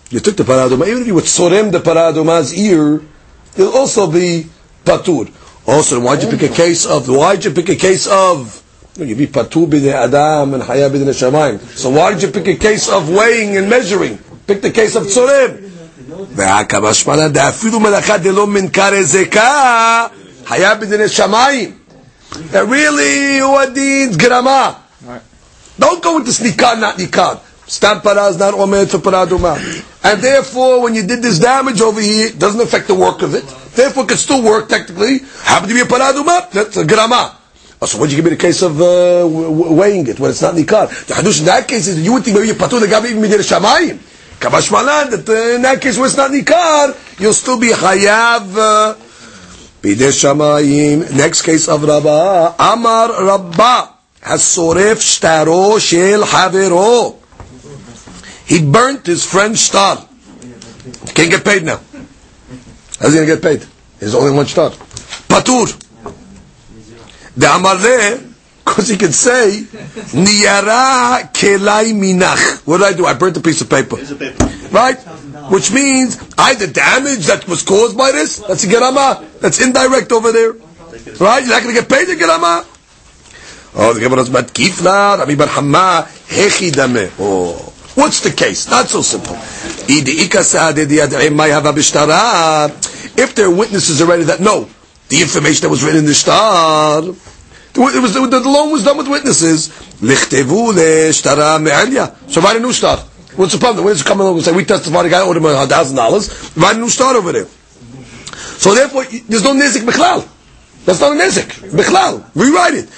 You 0.10 0.20
took 0.20 0.38
the 0.38 0.44
paraduma, 0.44 0.88
even 0.88 1.02
if 1.02 1.08
you 1.08 1.16
would 1.16 1.26
tzorem 1.26 1.72
the 1.72 1.80
paraduma's 1.80 2.54
ear, 2.58 3.02
you'll 3.58 3.74
also 3.74 4.10
be 4.12 4.48
patur. 4.86 5.32
Also, 5.68 6.00
why'd 6.00 6.24
you 6.24 6.30
pick 6.30 6.44
a 6.44 6.54
case 6.54 6.86
of, 6.86 7.08
why'd 7.10 7.44
you 7.44 7.52
pick 7.52 7.70
a 7.70 7.76
case 7.76 8.08
of, 8.08 8.64
you 8.98 9.16
be 9.16 9.28
patur 9.28 9.68
b'nei 9.68 9.92
adam 9.94 10.54
and 10.54 10.64
haya 10.64 10.90
b'nei 10.90 11.14
shamayim. 11.14 11.60
So 11.78 11.90
why 11.90 12.14
did 12.14 12.24
you 12.24 12.32
pick 12.32 12.48
a 12.48 12.56
case 12.56 12.90
of 12.90 13.10
weighing 13.10 13.58
and 13.58 13.70
measuring? 13.70 14.18
Pick 14.48 14.62
the 14.62 14.72
case 14.72 14.96
of 14.96 15.04
tzorem. 15.04 15.66
והכמשמענה 16.36 17.28
דאפילו 17.28 17.80
מלאכה 17.80 18.18
דלא 18.18 18.48
מנקר 18.48 19.04
זקה, 19.04 20.08
היה 20.50 20.76
בדיני 20.76 21.10
שמיים. 21.10 21.72
That 22.53 22.67
really 22.67 23.41
Uadin's 23.41 24.17
grama. 24.17 24.83
Right. 25.05 25.23
Don't 25.79 26.03
go 26.03 26.19
into 26.19 26.31
snikan, 26.31 26.81
not 26.81 26.97
nikan. 26.97 27.41
Stam 27.67 28.01
paraz, 28.01 28.31
is 28.31 28.39
not 28.39 28.55
omer 28.55 28.85
to 28.87 28.99
paraduma. 28.99 29.57
And 30.05 30.21
therefore, 30.21 30.83
when 30.83 30.95
you 30.95 31.07
did 31.07 31.23
this 31.23 31.39
damage 31.39 31.81
over 31.81 32.01
here, 32.01 32.27
it 32.29 32.39
doesn't 32.39 32.61
affect 32.61 32.89
the 32.89 32.95
work 32.95 33.23
of 33.23 33.35
it. 33.35 33.45
Therefore, 33.75 34.05
it 34.05 34.09
could 34.09 34.19
still 34.19 34.43
work 34.43 34.69
technically. 34.69 35.21
Happened 35.43 35.71
to 35.71 35.75
be 35.75 35.81
a 35.81 35.85
paraduma, 35.85 36.51
that's 36.51 36.77
a 36.77 36.85
grama. 36.85 37.39
Oh, 37.81 37.87
so 37.87 37.99
what 37.99 38.11
you 38.11 38.17
give 38.17 38.25
me 38.25 38.31
the 38.31 38.37
case 38.37 38.63
of 38.63 38.81
uh, 38.81 39.27
weighing 39.27 40.07
it 40.07 40.21
when 40.21 40.31
it's 40.31 40.43
not 40.43 40.55
nikar? 40.55 40.89
The 41.07 41.15
hadush 41.15 41.41
in 41.41 41.47
that 41.47 41.67
case 41.67 41.87
is 41.87 42.01
you 42.05 42.13
would 42.15 42.25
think 42.25 42.37
maybe 42.37 42.49
you 42.49 42.55
patu 42.55 42.81
the 42.81 42.87
gabi 42.87 43.11
even 43.11 43.23
midir 43.23 43.41
shamayim. 43.41 43.99
Kamash 44.39 44.71
malan 44.71 45.11
that 45.11 45.29
uh, 45.29 45.57
in 45.57 45.63
that 45.63 45.81
case 45.81 45.97
when 45.97 46.07
it's 46.07 46.17
not 46.17 46.31
nikar, 46.31 47.21
you'll 47.21 47.33
still 47.33 47.59
be 47.59 47.69
hayav 47.69 48.57
uh, 48.57 48.95
Bidei 49.85 50.13
shamayim. 50.17 51.15
Next 51.15 51.43
case 51.43 51.69
of 51.69 51.85
Rabbah. 51.85 52.55
Amar 52.59 53.23
Rabbah. 53.23 53.89
Hasoref 54.23 54.97
shtaro 55.05 55.79
shel 55.79 56.23
havero. 56.23 57.19
He 58.47 58.65
burnt 58.65 59.05
his 59.05 59.27
friend's 59.27 59.61
star. 59.61 59.97
Can't 61.15 61.31
get 61.31 61.45
paid 61.45 61.65
now. 61.65 61.81
How's 62.99 63.13
he 63.13 63.19
going 63.19 63.29
to 63.29 63.35
get 63.35 63.43
paid? 63.43 63.67
There's 63.99 64.15
only 64.15 64.33
one 64.33 64.47
star. 64.47 64.71
Patur. 64.71 65.69
The 67.37 67.47
Amarle, 67.47 68.33
because 68.65 68.89
he 68.89 68.97
can 68.97 69.13
say, 69.13 69.67
Niyara 70.17 71.31
kelai 71.33 71.93
minach. 71.93 72.67
What 72.67 72.79
did 72.79 72.87
I 72.87 72.93
do? 72.97 73.05
I 73.05 73.13
burnt 73.13 73.37
a 73.37 73.41
piece 73.41 73.61
of 73.61 73.69
paper. 73.69 73.97
Right? 74.71 74.99
Which 75.51 75.73
means 75.73 76.19
either 76.39 76.67
damage 76.67 77.27
that 77.27 77.47
was 77.49 77.63
caused 77.63 77.97
by 77.99 78.13
this, 78.13 78.39
that's 78.39 78.65
a 78.65 78.69
gerama, 78.69 79.41
that's 79.41 79.61
indirect 79.61 80.13
over 80.13 80.31
there. 80.31 80.53
Right? 81.19 81.43
You're 81.43 81.51
not 81.51 81.63
going 81.63 81.75
to 81.75 81.81
get 81.81 81.89
paid 81.89 82.09
a 82.09 82.15
gerama. 82.15 82.65
Oh, 83.77 83.93
the 83.93 84.01
Gemara 84.01 84.21
is 84.21 84.31
Matkifna, 84.31 85.19
Rami 85.19 85.35
Bar 85.35 85.49
Hamma, 85.49 86.07
Hechi 86.29 86.71
Dame. 86.73 87.11
Oh. 87.19 87.73
What's 87.97 88.21
the 88.21 88.31
case? 88.31 88.69
Not 88.69 88.87
so 88.89 89.03
simple. 89.03 89.37
If 93.17 93.35
there 93.35 93.47
are 93.47 93.51
witnesses 93.51 94.03
already 94.03 94.25
that 94.25 94.41
know 94.41 94.69
the 95.09 95.21
information 95.21 95.63
that 95.63 95.69
was 95.69 95.85
written 95.85 96.01
in 96.01 96.07
the 96.07 96.15
star, 96.15 97.03
it 97.03 97.15
was, 97.77 98.15
the, 98.15 98.27
the 98.27 98.41
loan 98.41 98.73
was 98.73 98.85
done 98.85 98.97
with 98.97 99.09
witnesses. 99.09 99.73
So 102.33 102.41
write 102.41 102.57
a 102.57 102.61
new 102.61 102.73
star. 102.73 103.05
What's 103.37 103.53
the 103.53 103.59
problem? 103.59 103.79
The 103.79 103.83
witnesses 103.83 104.07
come 104.07 104.21
along 104.21 104.37
and 104.37 104.45
say, 104.45 104.53
we 104.53 104.65
testified, 104.65 105.05
the 105.05 105.11
guy 105.11 105.21
owed 105.21 105.37
him 105.37 105.45
a 105.45 105.67
thousand 105.67 105.97
dollars. 105.97 106.57
Write 106.57 106.77
a 106.77 106.79
new 106.79 106.89
start 106.89 107.17
over 107.17 107.33
there. 107.33 107.47
So 108.59 108.75
therefore, 108.75 109.05
there's 109.05 109.45
no 109.45 109.55
nizik 109.55 109.83
bichlal. 109.83 110.29
That's 110.85 111.01
not 111.01 111.13
a 111.13 111.17
nizik. 111.17 111.71
Bichlal. 111.71 112.25
Rewrite 112.35 112.75
it. 112.75 112.89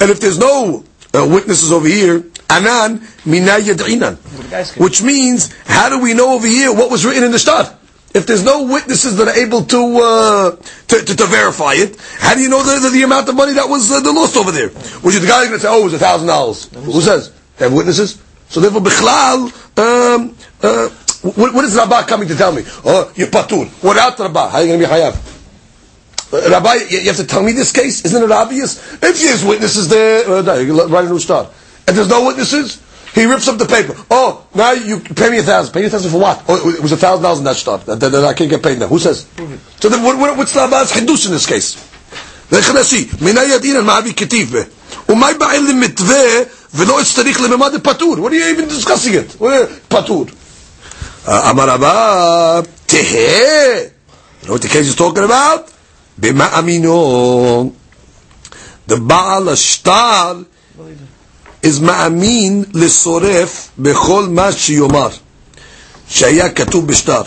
And 0.00 0.10
if 0.10 0.20
there's 0.20 0.38
no 0.38 0.84
uh, 1.14 1.28
witnesses 1.30 1.72
over 1.72 1.88
here, 1.88 2.24
anan 2.50 3.06
mina 3.24 3.58
yad'inan. 3.58 4.16
Which 4.78 5.02
means, 5.02 5.52
how 5.66 5.88
do 5.88 6.00
we 6.00 6.14
know 6.14 6.34
over 6.34 6.46
here 6.46 6.72
what 6.72 6.90
was 6.90 7.04
written 7.04 7.24
in 7.24 7.32
the 7.32 7.38
star? 7.38 7.74
If 8.14 8.26
there's 8.26 8.44
no 8.44 8.64
witnesses 8.64 9.16
that 9.18 9.28
are 9.28 9.34
able 9.34 9.64
to 9.64 9.98
uh, 9.98 10.50
to, 10.56 11.04
to, 11.04 11.16
to, 11.16 11.26
verify 11.26 11.74
it, 11.74 12.00
how 12.18 12.34
do 12.34 12.40
you 12.40 12.48
know 12.48 12.62
the, 12.62 12.80
the, 12.80 12.90
the 12.90 13.02
amount 13.02 13.28
of 13.28 13.36
money 13.36 13.52
that 13.52 13.68
was 13.68 13.92
uh, 13.92 14.00
the 14.00 14.12
lost 14.12 14.36
over 14.36 14.50
there? 14.50 14.70
Which 14.70 15.14
is 15.14 15.20
the 15.20 15.26
guy 15.26 15.44
going 15.44 15.58
to 15.58 15.60
say, 15.60 15.68
oh, 15.70 15.82
it 15.82 15.84
was 15.84 15.94
a 15.94 15.98
thousand 15.98 16.26
dollars? 16.26 16.68
Who 16.72 17.00
says? 17.02 17.37
They 17.57 17.65
have 17.65 17.73
witnesses. 17.73 18.21
So 18.49 18.59
therefore, 18.59 18.81
bichlal, 18.81 19.49
um, 19.77 20.35
uh, 20.61 20.89
what, 21.23 21.53
what 21.53 21.65
is 21.65 21.75
Rabbah 21.75 22.03
coming 22.03 22.27
to 22.27 22.35
tell 22.35 22.51
me? 22.51 22.63
Oh, 22.85 23.11
you're 23.15 23.27
patur. 23.27 23.65
Without 23.83 24.19
Rabbah, 24.19 24.49
how 24.49 24.57
are 24.57 24.61
you 24.61 24.67
going 24.67 24.79
to 24.79 24.85
be 24.87 24.91
hayav? 24.91 26.33
Uh, 26.33 26.49
Rabbi, 26.49 26.73
you 26.89 27.07
have 27.07 27.17
to 27.17 27.25
tell 27.25 27.43
me 27.43 27.51
this 27.51 27.71
case? 27.71 28.03
Isn't 28.05 28.23
it 28.23 28.31
obvious? 28.31 28.93
If 28.95 29.21
there's 29.21 29.45
witnesses 29.45 29.87
there, 29.87 30.27
uh, 30.29 30.41
write 30.87 31.05
a 31.05 31.09
new 31.09 31.19
start. 31.19 31.49
And 31.87 31.97
there's 31.97 32.09
no 32.09 32.25
witnesses, 32.25 32.81
he 33.13 33.25
rips 33.25 33.47
up 33.47 33.57
the 33.57 33.65
paper. 33.65 33.95
Oh, 34.09 34.45
now 34.55 34.71
you 34.71 34.99
pay 34.99 35.29
me 35.29 35.37
a 35.37 35.43
thousand. 35.43 35.73
Pay 35.73 35.81
me 35.81 35.85
a 35.87 35.89
thousand 35.89 36.11
for 36.11 36.19
what? 36.19 36.43
Oh, 36.47 36.69
it 36.69 36.81
was 36.81 36.91
a 36.91 36.97
thousand 36.97 37.23
dollars 37.23 37.39
in 37.39 37.45
that 37.45 37.55
start. 37.55 37.85
That, 37.85 37.99
that, 37.99 38.09
that, 38.09 38.23
I 38.23 38.33
can't 38.33 38.49
get 38.49 38.63
paid 38.63 38.79
now. 38.79 38.87
Who 38.87 38.97
says? 38.97 39.27
So 39.79 39.89
then 39.89 40.03
what, 40.03 40.17
what, 40.17 40.35
what's 40.37 40.55
Rabbi's 40.55 40.91
chidush 40.91 41.25
in 41.25 41.31
this 41.31 41.45
case? 41.45 41.89
מן 43.21 43.37
הידין 43.37 43.75
על 43.75 43.81
מעבי 43.81 44.13
כתיב 44.13 44.51
בה. 44.51 44.61
ומה 45.09 45.33
בעל 45.39 45.63
למתווה 45.69 46.23
ולא 46.77 47.01
אצטריך 47.01 47.41
לממד 47.41 47.73
פטור? 47.83 48.15
What 48.15 48.29
are 48.29 48.33
you 48.33 48.57
even 48.57 48.69
discussing 48.69 49.13
it? 49.13 49.43
פטור. 49.87 50.25
אמר 51.27 51.69
רבה, 51.69 52.59
תהה. 52.85 53.93
You 54.43 54.47
know 54.47 54.53
what 54.53 54.61
the 54.61 54.67
case 54.67 54.87
is 54.87 54.95
talking 54.95 55.23
about? 55.23 55.71
במאמינו. 56.17 57.71
The 58.89 58.95
בעל 58.95 59.49
השטר 59.49 60.33
is 61.65 61.81
מאמין 61.81 62.63
לשורף 62.73 63.69
בכל 63.77 64.25
מה 64.29 64.51
שיאמר 64.51 65.09
שהיה 66.09 66.49
כתוב 66.49 66.87
בשטר 66.87 67.21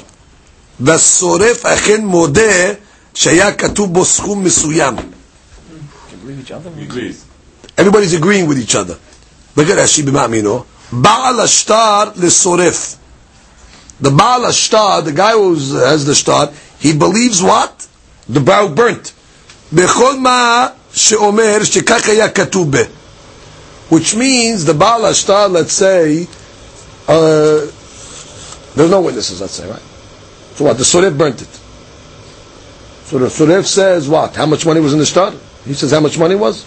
והשורף 0.81 1.67
אכן 1.67 2.05
מודה 2.05 2.73
שהיה 3.15 3.53
כתוב 3.53 3.93
בו 3.93 4.05
סכום 4.05 4.45
מסוים 4.45 4.95
Everybody's 7.79 8.15
agreeing 8.15 8.47
with 8.49 8.59
each 8.59 8.75
other. 8.75 8.97
Look 9.57 9.69
at 9.69 9.79
Rashi 9.79 10.03
b'ma'amino. 10.03 10.67
Baal 10.93 11.35
ashtar 11.35 12.17
l'soref. 12.17 12.97
The 14.01 14.11
Baal 14.11 14.43
ashtar, 14.43 15.05
the 15.05 15.13
guy 15.13 15.33
who 15.33 15.55
has 15.55 16.05
the 16.05 16.15
star, 16.15 16.53
he 16.79 16.97
believes 16.97 17.43
what? 17.43 17.87
The 18.29 18.41
brow 18.41 18.69
burnt. 18.69 19.13
בכל 19.73 20.19
מה 20.19 20.67
שאומר 20.95 21.65
שכך 21.65 22.09
היה 22.09 22.29
כתוב 22.29 22.71
בה. 22.71 22.83
Which 23.89 24.17
means 24.17 24.65
the 24.65 24.75
Baal 24.75 25.03
Ashtar, 25.03 25.49
let's 25.49 25.73
say, 25.73 26.27
uh, 27.07 27.67
there's 28.75 28.91
no 28.91 29.01
witnesses, 29.01 29.41
let's 29.41 29.53
say, 29.53 29.69
right? 29.69 29.83
So 30.57 30.65
what? 30.65 30.77
The 30.77 30.83
Suref 30.83 31.17
burnt 31.17 31.41
it. 31.41 31.49
So 33.07 33.19
the 33.19 33.27
Suref 33.27 33.65
says 33.65 34.09
what? 34.09 34.35
How 34.35 34.47
much 34.47 34.67
money 34.67 34.81
was 34.81 34.93
in 34.93 34.99
the 34.99 35.07
star? 35.07 35.33
He 35.65 35.75
says 35.75 35.93
how 35.93 36.01
much 36.01 36.19
money 36.19 36.35
was? 36.35 36.67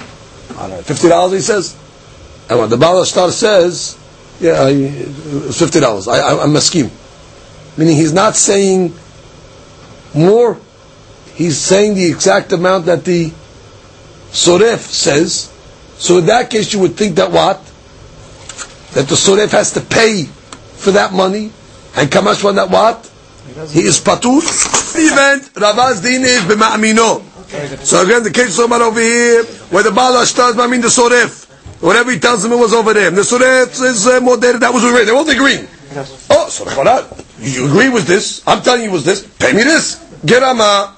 I 0.51 0.61
don't 0.61 0.69
know, 0.69 0.81
fifty 0.81 1.09
dollars. 1.09 1.33
He 1.33 1.41
says, 1.41 1.75
and 2.48 2.58
what 2.58 2.70
the 2.70 2.76
Baal 2.76 3.02
Ashtar 3.02 3.30
says, 3.30 3.98
yeah, 4.40 4.68
fifty 5.52 5.80
dollars. 5.80 6.08
I, 6.08 6.18
I, 6.18 6.42
I'm 6.42 6.52
meaning 7.76 7.96
he's 7.96 8.12
not 8.12 8.36
saying 8.36 8.94
more. 10.14 10.58
He's 11.34 11.58
saying 11.58 11.94
the 11.94 12.06
exact 12.06 12.52
amount 12.52 12.86
that 12.86 13.04
the 13.04 13.30
Suref 14.30 14.78
says, 14.78 15.52
so 15.98 16.18
in 16.18 16.26
that 16.26 16.50
case, 16.50 16.72
you 16.72 16.80
would 16.80 16.96
think 16.96 17.16
that 17.16 17.30
what? 17.30 17.58
That 18.94 19.08
the 19.08 19.16
Suref 19.16 19.50
has 19.50 19.72
to 19.72 19.80
pay 19.80 20.24
for 20.24 20.92
that 20.92 21.12
money, 21.12 21.50
and 21.96 22.10
Kamashwan 22.10 22.56
that 22.56 22.70
what? 22.70 23.10
He 23.72 23.80
is 23.82 24.00
patur. 24.00 24.42
Event 24.96 25.54
Ravaz 25.54 26.02
din 26.02 26.22
is 26.22 26.42
b'ma'amino. 26.42 27.22
So 27.84 28.02
again, 28.02 28.22
the 28.22 28.30
case 28.30 28.58
of 28.58 28.72
over 28.72 29.00
here, 29.00 29.44
where 29.70 29.82
the 29.82 29.90
Baal 29.90 30.12
Ashtar 30.14 30.58
I 30.58 30.66
mean 30.66 30.80
the 30.80 30.88
Suref. 30.88 31.43
Whatever 31.79 32.11
he 32.11 32.19
tells 32.19 32.43
them, 32.43 32.51
it 32.51 32.57
was 32.59 32.73
over 32.73 32.93
there. 32.93 33.09
The 33.09 33.21
Suref 33.21 33.81
is 33.83 34.05
uh, 34.07 34.19
more 34.19 34.37
that 34.37 34.73
was 34.73 34.83
already. 34.83 35.05
They're 35.05 35.15
all 35.15 35.29
agreeing. 35.29 35.67
Oh, 35.95 36.27
Oh, 36.29 36.49
so 36.49 36.65
you 37.39 37.67
agree 37.67 37.89
with 37.89 38.05
this? 38.05 38.43
I'm 38.45 38.61
telling 38.61 38.83
you 38.83 38.89
it 38.89 38.93
was 38.93 39.05
this. 39.05 39.25
Pay 39.39 39.53
me 39.53 39.63
this. 39.63 39.95
Get 40.25 40.43
Ama. 40.43 40.95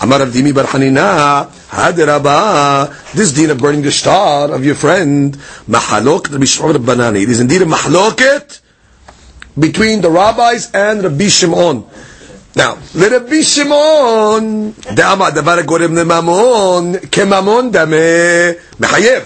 Amar 0.00 0.20
Rav 0.20 0.28
Dimi 0.28 0.54
Bar 0.54 0.64
Hanina. 0.64 1.46
Hadiraba. 1.70 3.12
This 3.12 3.32
deen 3.32 3.50
of 3.50 3.58
burning 3.58 3.82
the 3.82 3.90
star 3.90 4.52
of 4.52 4.64
your 4.64 4.76
friend. 4.76 5.34
Mahalok 5.68 6.30
Rabbi 6.30 6.44
Banani. 6.78 7.22
It 7.22 7.30
is 7.30 7.40
indeed 7.40 7.62
a 7.62 7.66
mahloket 7.66 8.60
between 9.58 10.00
the 10.00 10.10
rabbis 10.10 10.70
and 10.72 11.02
Rabbi 11.02 11.28
Shimon. 11.28 11.84
Now, 12.54 12.76
Rabbi 12.94 13.40
Shimon, 13.42 14.72
דאמר 14.94 15.30
דבר 15.30 15.58
הגורם 15.58 15.96
לממון, 15.96 16.94
כממון 17.12 17.70
דמה, 17.72 17.96
מחייב. 18.80 19.22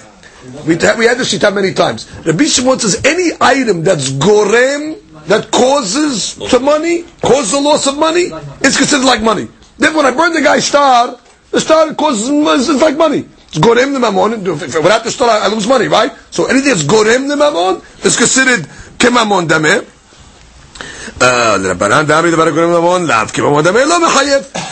We, 0.65 0.75
we 0.75 1.06
had 1.06 1.17
this 1.17 1.34
shita 1.34 1.54
many 1.54 1.73
times. 1.73 2.10
Rabbi 2.25 2.45
Shimon 2.45 2.80
says 2.80 3.01
any 3.06 3.32
item 3.39 3.84
that's 3.84 4.12
gorem, 4.12 4.97
that 5.27 5.51
causes 5.51 6.36
to 6.49 6.60
money, 6.60 7.04
causes 7.21 7.51
the 7.51 7.62
loss 7.62 7.86
of 7.86 7.97
money, 7.97 8.32
is 8.62 8.77
considered 8.77 9.06
like 9.06 9.21
money. 9.21 9.47
Then 9.77 9.95
when 9.95 10.06
I 10.06 10.12
burn 10.12 10.34
the 10.34 10.41
guy's 10.41 10.65
star, 10.65 11.19
the 11.51 11.62
star 11.62 11.93
causes, 11.93 12.30
it's 12.69 12.82
like 12.82 12.97
money. 12.97 13.27
It's 13.47 13.60
gorem 13.60 13.93
the 13.93 13.99
mamon. 13.99 14.43
Without 14.84 15.04
the 15.04 15.12
star, 15.12 15.30
I 15.30 15.47
lose 15.47 15.67
money, 15.67 15.88
right? 15.88 16.12
So 16.32 16.45
anything 16.45 16.69
that's 16.69 16.84
gorem 16.84 17.27
the 17.27 17.36
mamon 17.36 18.06
is 18.06 18.17
considered 18.17 18.62
kemamon 18.97 19.47
dameh. 19.47 19.88
Uh, 21.19 21.58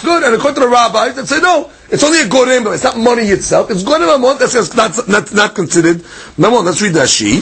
good, 0.03 0.23
and 0.23 0.33
according 0.35 0.55
to 0.55 0.61
the 0.61 0.69
rabbis 0.69 1.15
they 1.15 1.25
say 1.25 1.39
no, 1.39 1.69
it's 1.91 2.03
only 2.03 2.21
a 2.21 2.25
gorem, 2.25 2.63
but 2.63 2.71
it's 2.71 2.83
not 2.83 2.97
money 2.97 3.23
itself. 3.23 3.71
It's 3.71 3.83
gorem 3.83 4.07
mamon, 4.07 4.39
that's 4.39 4.75
not, 4.75 5.07
not, 5.07 5.33
not 5.33 5.55
considered 5.55 5.97
mamon. 6.37 6.65
Let's 6.65 6.81
read 6.81 6.93
Rashi. 6.93 7.41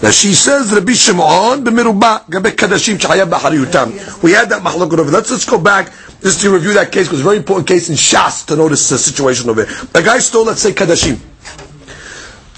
Rashi 0.00 0.34
says 0.34 0.74
Rabbi 0.74 0.92
Shimon 0.92 1.64
b'miruba 1.64 2.28
gabe 2.28 2.54
kadashim 2.54 2.98
shachayab 2.98 3.30
b'hariutam. 3.30 4.22
We 4.22 4.32
had 4.32 4.50
that 4.50 4.62
machlok 4.62 4.92
over. 4.98 5.10
Let's 5.10 5.30
let's 5.30 5.46
go 5.46 5.58
back 5.58 5.90
just 6.20 6.42
to 6.42 6.52
review 6.52 6.74
that 6.74 6.92
case 6.92 7.06
because 7.06 7.20
it's 7.20 7.26
a 7.26 7.30
very 7.30 7.38
important 7.38 7.66
case 7.66 7.88
in 7.88 7.96
Shas 7.96 8.44
to 8.46 8.56
notice 8.56 8.90
the 8.90 8.98
situation 8.98 9.48
over 9.48 9.64
there. 9.64 9.74
The 9.92 10.02
guy 10.02 10.18
stole, 10.18 10.44
let's 10.44 10.60
say, 10.60 10.72
kadashim. 10.72 11.18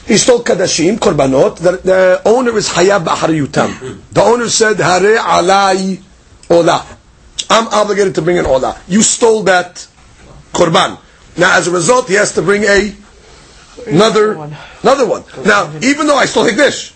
He 0.09 0.17
stole 0.17 0.43
kadashim, 0.43 0.97
korbanot. 0.99 1.59
The, 1.59 1.77
the 1.77 2.23
owner 2.25 2.57
is 2.57 2.71
hayab 2.71 3.05
b'hariyutam. 3.05 4.01
The 4.13 4.23
owner 4.23 4.49
said, 4.49 4.79
hare 4.79 5.19
alai 5.19 6.03
ola. 6.51 6.85
I'm 7.51 7.69
obligated 7.69 8.17
to 8.17 8.23
bring 8.23 8.39
an 8.39 8.47
ola. 8.47 8.81
You 8.89 9.03
stole 9.03 9.45
that 9.45 9.87
korban. 10.53 10.99
Now, 11.39 11.57
as 11.57 11.69
a 11.69 11.71
result, 11.71 12.09
he 12.09 12.15
has 12.15 12.33
to 12.35 12.43
bring 12.43 12.65
a 12.65 12.95
another 13.87 14.33
another 14.83 15.07
one. 15.07 15.25
Now, 15.45 15.73
even 15.81 16.07
though 16.07 16.17
I 16.17 16.27
stole 16.27 16.45
hikdish, 16.45 16.95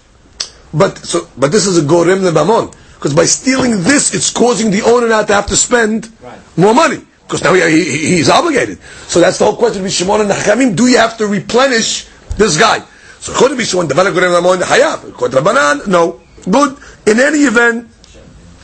but 0.75 0.99
so 0.99 1.29
but 1.39 1.53
this 1.53 1.67
is 1.67 1.79
a 1.79 1.83
gorem 1.83 2.21
lebamon 2.29 2.75
because 2.95 3.15
by 3.15 3.25
stealing 3.25 3.83
this, 3.83 4.15
it's 4.15 4.31
causing 4.31 4.71
the 4.71 4.83
owner 4.83 5.09
not 5.09 5.29
to 5.29 5.35
have 5.35 5.47
to 5.47 5.57
spend 5.57 6.11
more 6.57 6.75
money 6.75 6.99
because 7.23 7.43
now 7.45 7.55
he, 7.55 7.63
he, 7.85 8.17
he's 8.17 8.29
obligated. 8.29 8.81
So 9.09 9.21
that's 9.21 9.39
the 9.39 9.45
whole 9.45 9.57
question 9.57 9.85
of 9.85 9.93
Shimon 9.93 10.21
and 10.23 10.31
Hakamim. 10.31 10.77
Do 10.77 10.87
you 10.87 10.99
have 10.99 11.17
to 11.19 11.27
replenish 11.27 12.05
this 12.37 12.59
guy? 12.59 12.81
So 13.21 13.33
could 13.35 13.57
be 13.57 13.65
someone 13.65 13.87
develop 13.87 14.15
Gurem 14.15 14.33
Lamon 14.33 14.59
Hayab. 14.59 15.15
Could 15.15 15.33
Rabbanan? 15.33 15.87
No. 15.87 16.21
Good. 16.51 16.77
In 17.07 17.21
any 17.21 17.41
event, 17.41 17.89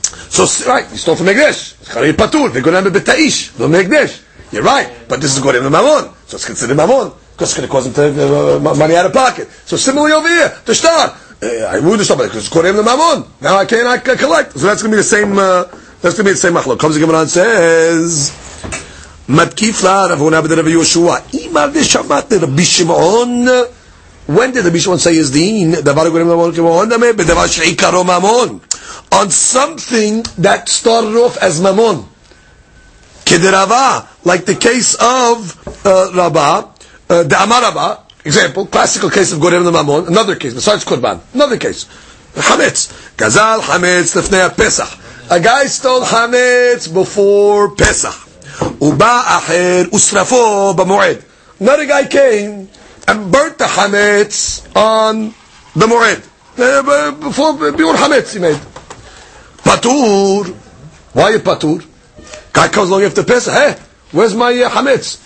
so 0.03 0.45
right, 0.69 0.91
you 0.91 0.97
stole 0.97 1.17
from 1.17 1.27
Megdesh. 1.27 1.75
Chari 1.85 2.13
Patur, 2.13 2.51
V'Gurem 2.51 2.85
Betaish, 2.91 3.57
the 3.57 3.69
Megdesh. 3.69 4.23
You're 4.51 4.63
right, 4.63 4.91
but 5.09 5.21
this 5.21 5.37
is 5.37 5.43
going 5.43 5.57
to 5.57 5.61
be 5.63 5.69
mammon, 5.69 6.15
so 6.27 6.37
it's 6.37 6.47
considered 6.47 6.77
mamon 6.77 7.15
because 7.33 7.51
it's 7.51 7.59
going 7.59 7.69
to 7.69 7.73
cause 7.73 7.87
him 7.87 7.93
to 7.93 8.57
uh, 8.57 8.75
money 8.75 8.97
out 8.97 9.07
of 9.07 9.13
pocket. 9.13 9.49
So 9.67 9.77
similarly 9.77 10.13
over 10.13 10.29
here, 10.29 10.57
the 10.65 10.75
star. 10.75 11.17
Uh, 11.41 11.47
I 11.71 11.79
would 11.79 12.01
stop 12.01 12.19
because 12.19 12.37
it's 12.37 12.49
Korean 12.49 12.75
the 12.75 12.83
mamon. 12.83 13.29
Now 13.41 13.59
I 13.59 13.65
cannot 13.67 14.05
collect. 14.05 14.59
So 14.59 14.67
that's 14.67 14.83
going 14.83 14.91
to 14.91 14.97
be 14.97 15.03
the 15.03 15.05
same. 15.05 15.39
Uh, 15.39 15.65
that's 16.01 16.17
going 16.17 16.25
to 16.25 16.25
be 16.25 16.31
the 16.31 16.37
same 16.37 16.55
machlok. 16.55 16.81
Comes 16.81 16.95
the 16.95 17.01
Gemara 17.01 17.21
and 17.21 17.31
says, 17.31 18.31
"Matkif 19.29 19.85
la 19.85 20.07
Rav 20.07 20.19
Huna 20.19 20.43
ben 20.43 20.57
Rav 20.57 20.65
de 20.65 21.45
Ima 21.45 21.69
v'shamat 21.69 22.41
Rabbi 22.41 22.63
Shimon. 22.63 23.47
When 24.27 24.53
did 24.53 24.65
the 24.65 24.79
Shimon 24.79 24.99
say 24.99 25.15
his 25.15 25.31
din? 25.31 25.71
The 25.71 25.95
Korean 25.95 26.27
Mammon 26.27 26.53
k'mon 26.53 26.91
dameh 26.91 27.15
on 29.13 29.31
something 29.31 30.23
that 30.39 30.69
started 30.69 31.17
off 31.17 31.37
as 31.39 31.61
Mammon. 31.61 32.05
Kedirava, 33.29 34.09
like 34.25 34.45
the 34.47 34.55
case 34.55 34.95
of 34.95 35.85
uh, 35.87 36.11
Rabba, 36.15 36.73
uh, 37.11 37.23
the 37.25 37.37
Amar 37.43 37.61
Rabba, 37.63 38.05
example, 38.25 38.67
classical 38.67 39.11
case 39.11 39.33
of 39.33 39.39
Gorem 39.39 39.65
the 39.65 39.71
Mamon, 39.71 40.09
another 40.09 40.37
case, 40.37 40.55
besides 40.55 40.85
Kurban, 40.85 41.21
another 41.35 41.59
case. 41.59 41.85
Hametz. 42.35 43.17
Gazal 43.17 43.61
Hametz 43.61 44.15
Lefnei 44.15 44.57
Pesach. 44.57 44.99
A 45.31 45.41
guy 45.41 45.67
stole 45.67 46.03
Hametz 46.03 46.93
before 46.93 47.75
Pesach. 47.75 48.15
Uba 48.81 49.05
Aher 49.05 49.85
Usrafo 49.91 50.75
B'Moed. 50.75 51.25
Another 51.61 51.87
guy 51.87 52.07
came 52.07 52.69
and 53.09 53.33
burnt 53.33 53.59
the 53.59 53.65
chametz 53.65 54.65
on 54.77 55.35
the 55.75 55.87
moed 55.87 56.23
uh, 56.59 57.11
before 57.13 57.55
biur 57.55 57.95
chametz 57.95 58.35
he 58.35 58.39
made 58.39 58.61
patur. 59.65 60.55
Why 61.15 61.31
you 61.31 61.39
patur? 61.41 61.85
Guy 62.54 62.68
comes 62.70 62.90
along 62.90 63.04
after 63.04 63.24
Pesach. 63.24 63.54
Hey, 63.54 63.76
where's 64.12 64.36
my 64.36 64.52
uh, 64.52 64.70
chametz? 64.70 65.18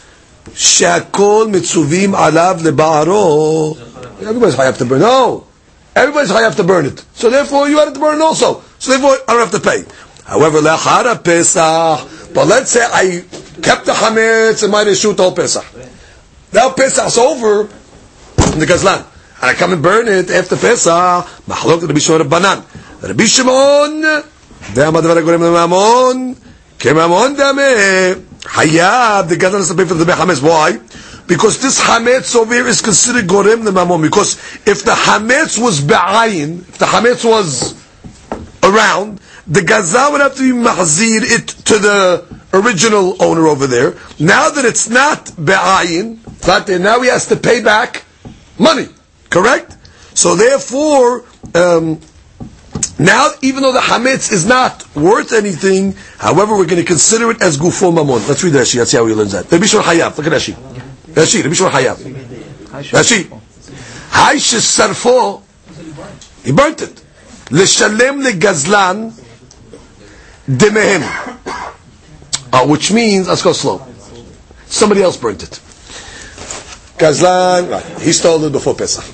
שהכל 0.55 1.47
מצווים 1.51 2.15
עליו 2.15 2.57
לבערו. 2.63 3.77
Everybody's 4.21 4.55
have 4.55 4.77
to 4.77 4.85
burn. 4.85 4.99
No. 5.01 5.43
Everybody's 5.95 6.29
have 6.29 6.55
to 6.55 6.63
burn 6.63 6.85
it. 6.85 7.03
So 7.13 7.29
therefore 7.29 7.67
you 7.69 7.79
had 7.79 7.93
to 7.93 7.99
burn 7.99 8.15
it 8.15 8.21
also. 8.21 8.63
So 8.79 8.91
therefore 8.91 9.17
I 9.27 9.33
don't 9.33 9.51
have 9.51 9.61
to 9.61 9.69
pay. 9.69 9.83
However, 10.25 10.61
lechara 10.61 11.21
Pesach. 11.23 12.33
But 12.33 12.47
let's 12.47 12.71
say 12.71 12.81
I 12.81 13.23
kept 13.61 13.85
the 13.85 13.93
chametz 13.93 14.63
and 14.63 14.71
might 14.71 14.87
have 14.87 14.97
shoot 14.97 15.19
all 15.19 15.33
Pesach. 15.33 15.65
Now 16.53 16.69
Pesach's 16.71 17.17
over 17.17 17.61
in 18.53 18.59
the 18.59 18.65
Gazlan. 18.65 19.05
And 19.41 19.51
I 19.51 19.53
come 19.53 19.73
and 19.73 19.83
burn 19.83 20.07
it 20.07 20.29
after 20.31 20.55
Pesach. 20.55 21.25
Machlok 21.47 21.81
Rabbi 21.87 21.99
Shimon 21.99 22.21
Rabbanan. 22.27 22.63
Rabbi 23.03 23.25
Shimon, 23.25 24.23
דאמר 24.73 25.01
דבר 25.01 25.17
הגורם 25.17 25.43
לממון, 25.43 26.33
Kemamon 26.82 27.36
Dameh, 27.36 28.14
Hayab, 28.42 29.28
the 29.28 29.36
Gadol 29.36 29.58
has 29.58 29.72
pay 29.72 29.84
for 29.84 29.94
the 29.94 30.40
Why? 30.42 30.80
Because 31.28 31.62
this 31.62 31.80
Hametz 31.80 32.34
over 32.34 32.52
here 32.54 32.66
is 32.66 32.82
considered 32.82 33.28
Gorem 33.28 33.62
the 33.62 33.70
Mamon. 33.70 34.02
Because 34.02 34.34
if 34.66 34.82
the 34.82 34.90
Hametz 34.90 35.62
was 35.62 35.80
Ba'ayin, 35.80 36.58
if 36.58 36.78
the 36.78 36.86
Hametz 36.86 37.24
was 37.24 37.80
around, 38.64 39.20
the 39.46 39.62
Gaza 39.62 40.08
would 40.10 40.22
have 40.22 40.34
to 40.34 40.42
be 40.42 40.58
Mahzir 40.58 41.20
it 41.22 41.46
to 41.66 41.78
the 41.78 42.24
original 42.52 43.22
owner 43.22 43.46
over 43.46 43.68
there. 43.68 43.92
Now 44.18 44.50
that 44.50 44.64
it's 44.64 44.90
not 44.90 45.26
Ba'ayin, 45.26 46.18
not 46.48 46.66
there, 46.66 46.80
now 46.80 47.00
he 47.00 47.10
has 47.10 47.28
to 47.28 47.36
pay 47.36 47.62
back 47.62 48.02
money. 48.58 48.88
Correct? 49.30 49.76
So 50.14 50.34
therefore, 50.34 51.26
um, 51.54 52.00
now 52.98 53.30
even 53.42 53.62
though 53.62 53.72
the 53.72 53.80
hametz 53.80 54.32
is 54.32 54.46
not 54.46 54.94
worth 54.94 55.32
anything, 55.32 55.94
however, 56.18 56.56
we're 56.56 56.66
going 56.66 56.80
to 56.80 56.86
consider 56.86 57.30
it 57.30 57.42
as 57.42 57.56
gufo 57.56 57.92
mamon. 57.92 58.26
Let's 58.28 58.42
read 58.44 58.54
Rashi. 58.54 58.78
Let's 58.78 58.90
see 58.90 58.96
how 58.96 59.06
he 59.06 59.14
learns 59.14 59.32
that. 59.32 59.50
Rabbi 59.50 59.66
Shimon 59.66 59.86
Hayab. 59.86 60.16
Look 60.16 60.26
at 60.26 60.32
Rashi. 60.32 60.54
Rashi. 61.14 61.42
Rabbi 61.42 61.54
Shimon 61.54 61.72
Hayab. 61.72 61.96
Rashi. 62.90 63.40
Haish 64.10 64.54
sarfo. 64.60 65.42
He 66.44 66.52
burnt 66.52 66.82
it. 66.82 67.02
L'shalem 67.50 68.20
legazlan 68.20 69.12
demehem. 70.48 71.02
Uh, 72.52 72.66
which 72.66 72.92
means, 72.92 73.28
let's 73.28 73.42
go 73.42 73.52
slow. 73.52 73.86
Somebody 74.66 75.02
else 75.02 75.16
burnt 75.16 75.42
it. 75.42 75.60
Gazlan, 76.98 77.70
right, 77.70 78.00
he 78.00 78.12
stole 78.12 78.44
it 78.44 78.52
before 78.52 78.74
Pesach. 78.74 79.04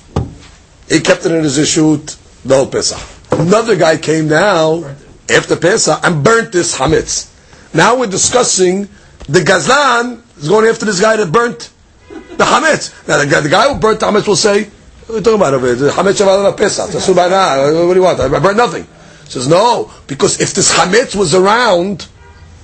He 0.89 1.01
kept 1.01 1.25
it 1.25 1.33
in 1.33 1.43
his 1.43 1.69
shoot 1.69 2.17
the 2.45 2.55
whole 2.55 2.67
Pesach. 2.67 3.18
Another 3.31 3.77
guy 3.77 3.97
came 3.97 4.29
now 4.29 4.85
after 5.29 5.57
Pesach 5.57 6.01
and 6.05 6.25
burnt 6.25 6.53
this 6.53 6.77
hametz. 6.77 7.33
Now 7.75 7.99
we're 7.99 8.07
discussing 8.07 8.89
the 9.29 9.41
Gazlan 9.41 10.23
is 10.39 10.49
going 10.49 10.67
after 10.67 10.85
this 10.85 11.01
guy 11.01 11.17
that 11.17 11.31
burnt 11.31 11.71
the 12.09 12.45
hametz. 12.45 13.07
Now 13.07 13.19
the 13.19 13.27
guy, 13.27 13.41
the 13.41 13.49
guy 13.49 13.73
who 13.73 13.79
burnt 13.79 14.01
the 14.01 14.07
hametz 14.07 14.27
will 14.27 14.37
say, 14.37 14.65
"What 15.07 15.15
are 15.15 15.19
you 15.19 15.25
talking 15.25 15.41
about 15.41 15.55
over 15.55 15.75
here? 15.75 15.91
Hametz 15.91 16.21
of 16.21 16.57
Pesach. 16.57 16.93
What 16.95 17.05
do 17.05 17.95
you 17.95 18.03
want? 18.03 18.21
I 18.21 18.29
burnt 18.39 18.57
nothing." 18.57 18.87
He 19.25 19.31
says, 19.31 19.47
"No, 19.47 19.91
because 20.07 20.41
if 20.41 20.55
this 20.55 20.73
hametz 20.73 21.15
was 21.15 21.35
around." 21.35 22.07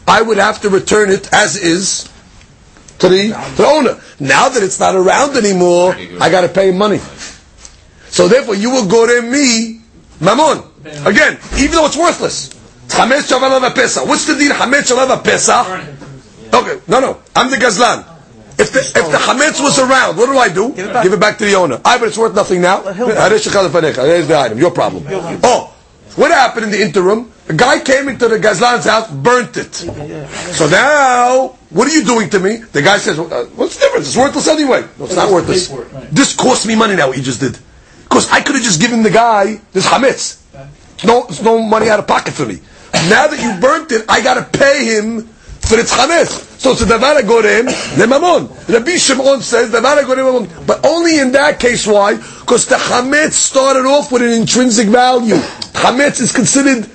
I 0.07 0.21
would 0.21 0.37
have 0.37 0.61
to 0.63 0.69
return 0.69 1.11
it 1.11 1.33
as 1.33 1.57
is 1.57 2.09
to 2.99 3.09
the, 3.09 3.29
to 3.29 3.63
the 3.63 3.67
owner. 3.67 4.01
Now 4.21 4.49
that 4.49 4.63
it's 4.63 4.79
not 4.79 4.95
around 4.95 5.37
anymore, 5.37 5.95
I 6.21 6.31
got 6.31 6.43
to 6.43 6.49
pay 6.49 6.73
money. 6.73 6.99
So 8.09 8.29
therefore, 8.29 8.55
you 8.55 8.71
will 8.71 8.87
go 8.87 9.07
to 9.07 9.27
me, 9.27 9.81
mammon. 10.25 10.63
Again, 11.07 11.39
even 11.59 11.73
though 11.73 11.87
it's 11.87 11.97
worthless. 11.97 12.49
Chametz 12.89 13.31
shavalav 13.33 13.71
pesa. 13.75 14.07
What's 14.07 14.27
the 14.27 14.35
deal? 14.35 14.53
Hametz 14.53 14.93
shalav 14.93 15.23
pesa. 15.23 15.65
Okay, 16.53 16.81
no, 16.89 17.01
no. 17.01 17.21
I'm 17.35 17.51
the 17.51 17.57
gazlan. 17.57 18.05
If 18.57 18.73
the, 18.73 18.79
if 18.81 18.93
the 19.11 19.19
chametz 19.19 19.61
was 19.61 19.79
around, 19.79 20.17
what 20.17 20.27
do 20.27 20.39
I 20.39 20.49
do? 20.49 20.73
Give 20.75 21.13
it 21.13 21.21
back, 21.21 21.39
to 21.39 21.45
the 21.45 21.55
owner. 21.55 21.81
I, 21.85 21.99
but 21.99 22.09
it's 22.09 22.19
worth 22.19 22.35
nothing 22.35 22.61
now. 22.61 22.83
Here's 22.93 24.29
the 24.29 24.37
item. 24.39 24.59
Your 24.59 24.71
problem. 24.71 25.05
Oh, 25.43 25.75
What 26.17 26.31
happened 26.31 26.67
in 26.67 26.71
the 26.71 26.81
interim? 26.81 27.33
A 27.49 27.53
guy 27.53 27.81
came 27.81 28.09
into 28.09 28.29
the 28.29 28.39
Gazlan's 28.39 28.85
house, 28.87 29.11
burnt 29.11 29.57
it. 29.57 29.75
So 29.75 30.69
now, 30.69 31.59
what 31.71 31.89
are 31.89 31.91
you 31.93 32.05
doing 32.05 32.31
to 32.31 32.39
me? 32.39 32.57
The 32.57 32.81
guy 32.81 32.97
says, 32.99 33.19
uh, 33.19 33.47
what's 33.57 33.75
the 33.77 33.81
difference? 33.81 34.09
It's 34.09 34.17
worthless 34.17 34.47
anyway. 34.49 34.83
No, 34.99 35.05
it's 35.05 35.17
not 35.17 35.31
worthless. 35.33 35.71
it. 35.71 36.11
This 36.15 36.35
cost 36.35 36.67
me 36.67 36.75
money 36.77 36.95
now, 36.97 37.09
what 37.09 37.17
you 37.19 37.23
just 37.23 37.41
did. 37.41 37.59
Because 38.15 38.31
I 38.31 38.43
could 38.43 38.55
have 38.55 38.63
just 38.63 38.81
given 38.81 39.03
the 39.03 39.11
guy 39.11 39.61
this 39.73 39.85
chametz. 39.89 40.39
No, 41.05 41.27
it's 41.27 41.43
no 41.43 41.61
money 41.61 41.89
out 41.89 41.99
of 41.99 42.07
pocket 42.07 42.33
for 42.33 42.47
me. 42.47 42.61
Now 43.11 43.27
that 43.27 43.43
you 43.43 43.61
burnt 43.61 43.91
it, 43.91 44.05
I 44.09 44.23
got 44.23 44.35
to 44.35 44.57
pay 44.57 44.85
him 44.85 45.23
for 45.23 45.77
its 45.81 45.93
chametz. 45.93 46.61
So 46.61 46.71
it's 46.71 46.83
a 46.83 46.85
davar 46.85 47.21
gorem 47.23 47.67
lemamon. 47.97 48.69
Rabbi 48.73 48.99
Shimon 48.99 49.43
says 49.43 49.73
davar 49.73 50.01
gorem 50.05 50.47
lemamon. 50.47 50.65
But 50.65 50.87
only 50.87 51.19
in 51.19 51.33
that 51.33 51.59
case, 51.59 51.89
why? 51.89 52.15
Because 52.15 52.67
the 52.67 52.77
chametz 52.77 53.33
started 53.33 53.85
off 53.85 54.13
with 54.13 54.23
an 54.23 54.31
intrinsic 54.31 54.87
value. 54.87 55.35
Chametz 55.75 56.21
is 56.21 56.31
considered 56.31 56.89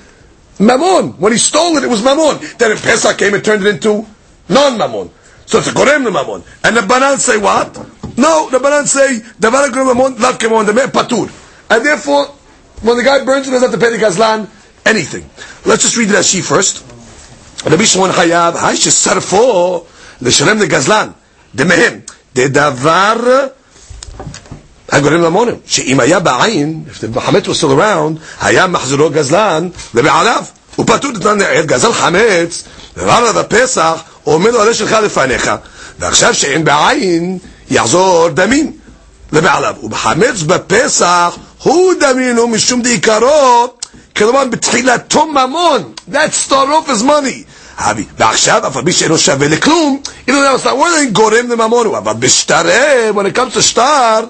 Mammon. 0.58 1.20
When 1.20 1.34
he 1.34 1.38
stole 1.38 1.76
it, 1.76 1.84
it 1.84 1.90
was 1.90 2.02
Mammon. 2.02 2.40
Then 2.60 2.72
in 2.72 2.78
Pesach 2.78 3.18
came 3.18 3.34
and 3.34 3.44
turned 3.44 3.68
it 3.68 3.76
into 3.76 4.08
non-Mammon. 4.48 5.12
So 5.48 5.58
it's 5.58 5.68
a 5.68 5.72
Gorem 5.72 6.06
to 6.06 6.12
Mammon. 6.12 6.46
And 6.64 6.78
the 6.78 6.82
Banan 6.84 7.18
say 7.18 7.38
what? 7.38 7.78
No, 8.19 8.49
the 8.51 8.61
Banan 8.61 8.87
say, 8.87 9.21
Davar 9.41 9.69
Gorem 9.71 9.97
Mammon, 9.97 10.21
Lav 10.21 10.39
Kemon, 10.39 10.67
the 10.67 10.73
Patur. 10.73 11.31
And 11.71 11.85
therefore, 11.85 12.27
when 12.83 12.97
the 12.97 13.03
guy 13.03 13.25
burns 13.25 13.47
it, 13.47 13.51
he 13.51 13.57
doesn't 13.57 13.71
have 13.71 13.81
to 13.81 13.85
pay 13.85 13.97
the 13.97 14.05
Gazlan 14.05 14.49
anything. 14.87 15.29
Let's 15.65 15.83
just 15.83 15.97
read 15.97 16.09
Rashi 16.09 16.43
first. 16.43 16.83
רבי 17.67 17.87
שמעון 17.87 18.13
חייב, 18.13 18.55
היי 18.57 18.77
ששרפו 18.77 19.85
לשלם 20.21 20.59
לגזלן, 20.59 21.09
דמהם, 21.55 22.01
דדבר 22.35 23.47
הגורם 24.93 25.23
למונים, 25.23 25.55
שאם 25.67 26.01
היה 26.01 26.21
בעין, 26.21 26.85
if 26.89 27.17
the 27.17 27.21
חמץ 27.21 27.47
was 27.47 27.61
still 27.61 27.79
around, 27.79 28.19
היה 28.41 28.67
מחזורו 28.67 29.11
גזלן 29.11 29.69
ובעליו, 29.95 30.45
הוא 30.77 30.87
פטור 30.87 31.11
לתנן 31.13 31.39
לעד, 31.39 31.67
גזל 31.67 31.93
חמץ, 31.93 32.65
ובא 32.97 33.19
עליו 33.19 33.35
בפסח, 33.35 34.03
הוא 34.23 34.35
אומר 34.35 34.51
לו, 34.51 34.61
עלה 34.61 34.75
שלך 34.75 34.93
לפניך, 34.93 35.51
ועכשיו 35.99 36.35
שאין 36.35 36.65
בעין, 36.65 37.39
יחזור 37.71 38.29
דמין 38.29 38.73
לבעליו, 39.33 39.75
ובחמץ 39.83 40.43
בפסח, 40.47 41.37
הוא 41.63 41.95
דמין, 42.01 42.37
הוא 42.37 42.49
משום 42.49 42.83
דעיקרו, 42.83 43.69
כלומר 44.17 44.45
בתחילתו 44.45 45.27
ממון, 45.27 45.93
that 46.11 46.49
start 46.49 46.69
off 46.69 46.89
as 46.89 47.03
money. 47.03 47.45
אבי, 47.79 48.05
ועכשיו, 48.19 48.67
אף 48.67 48.77
על 48.77 48.85
פי 48.85 48.93
שאינו 48.93 49.19
שווה 49.19 49.49
לכלום, 49.49 50.01
even 50.27 50.31
though 50.31 50.57
it's 50.59 50.65
not 50.65 50.77
worth 50.77 51.09
it, 51.09 51.13
גורם 51.13 51.51
לממון 51.51 51.87
הוא, 51.87 51.99
אבל 51.99 52.13
בשטרה, 52.13 53.11
when 53.15 53.27
it 53.35 53.37
comes 53.39 53.57
to 53.57 53.61
שטר, 53.61 54.21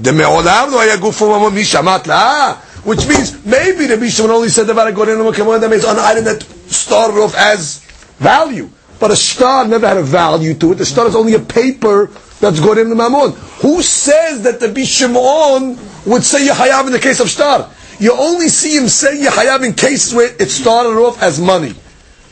דמעולם 0.00 0.68
לא 0.72 0.80
היה 0.80 0.96
גופו 0.96 1.36
ממון, 1.36 1.54
מי 1.54 1.64
שמעת 1.64 2.06
לה? 2.06 2.52
Which 2.86 3.06
means, 3.08 3.32
maybe 3.46 3.86
the 3.86 3.96
Bishop 3.96 4.28
only 4.28 4.48
said 4.48 4.70
about 4.70 4.86
a 4.88 4.92
גורם 4.92 5.18
לממון, 5.18 5.60
that 5.60 5.70
means 5.70 5.84
on 5.84 5.98
an 5.98 6.04
item 6.04 6.24
that 6.24 6.44
started 6.70 7.18
off 7.18 7.34
as 7.34 7.80
value. 8.20 8.68
But 9.00 9.10
a 9.10 9.16
star 9.16 9.66
never 9.66 9.86
had 9.88 9.96
a 9.96 10.02
value 10.02 10.54
to 10.54 10.72
it. 10.72 10.76
The 10.78 10.86
star 10.86 11.06
is 11.06 11.16
only 11.16 11.34
a 11.34 11.40
paper 11.40 12.10
that's 12.39 12.59
gorem 12.59 12.89
the 12.89 12.95
mamon. 12.95 13.35
Who 13.61 13.81
says 13.81 14.43
that 14.43 14.59
the 14.59 14.67
Bishimon 14.67 16.05
would 16.05 16.23
say 16.23 16.47
Yehayav 16.47 16.87
in 16.87 16.93
the 16.93 16.99
case 16.99 17.19
of 17.19 17.29
star? 17.29 17.69
You 17.99 18.13
only 18.13 18.47
see 18.47 18.77
him 18.77 18.87
say 18.87 19.17
Yehayav 19.21 19.65
in 19.65 19.73
cases 19.73 20.13
where 20.13 20.33
it 20.39 20.49
started 20.49 20.97
off 20.97 21.21
as 21.21 21.39
money. 21.39 21.73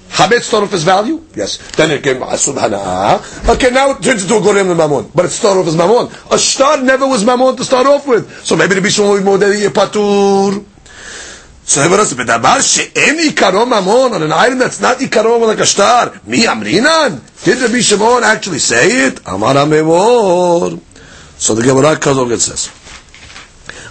Habet 0.10 0.42
started 0.42 0.68
off 0.68 0.74
as 0.74 0.84
value? 0.84 1.24
Yes. 1.36 1.58
Then 1.72 1.92
it 1.92 2.02
came 2.02 2.24
ah, 2.24 2.32
Asub 2.32 2.56
Hana'ah. 2.56 3.54
Okay, 3.56 3.70
now 3.72 3.92
it 3.92 4.02
turns 4.02 4.24
into 4.24 4.36
a 4.38 4.40
Gorim 4.40 4.68
the 4.68 4.74
Mamon. 4.76 5.12
But 5.14 5.26
it 5.26 5.30
started 5.30 5.60
off 5.60 5.68
as 5.68 5.76
Mamon. 5.76 6.32
A 6.32 6.38
star 6.40 6.82
never 6.82 7.06
was 7.06 7.26
Mamon 7.26 7.58
to 7.58 7.66
start 7.66 7.86
off 7.86 8.08
with. 8.08 8.46
So 8.46 8.56
maybe 8.56 8.76
the 8.76 8.82
Bishimon 8.82 9.10
will 9.12 9.18
be 9.20 9.26
more 9.26 9.38
than 9.38 9.52
Patur. 9.72 10.64
So 11.67 11.81
he 11.81 11.89
was 11.89 12.15
בדבר 12.15 12.61
שאין 12.61 13.19
עיקרו 13.19 13.67
ממון, 13.67 14.13
on 14.15 14.23
an 14.23 14.33
item 14.33 14.59
that's 14.59 14.81
not 14.83 14.99
עיקרו 15.01 15.53
like 15.53 15.61
a 15.61 15.67
star, 15.67 16.09
מי 16.27 16.49
אמרינן? 16.49 17.17
Did 17.45 17.59
Rabbi 17.61 17.81
Shimon 17.81 18.23
actually 18.25 18.59
say 18.59 18.91
it? 19.09 19.29
אמר 19.29 19.59
הממור. 19.59 20.71
So 21.39 21.55
the 21.55 21.63
Gemara 21.63 21.97
comes 21.97 22.19
over 22.19 22.33
and 22.33 22.43
says, 22.43 22.69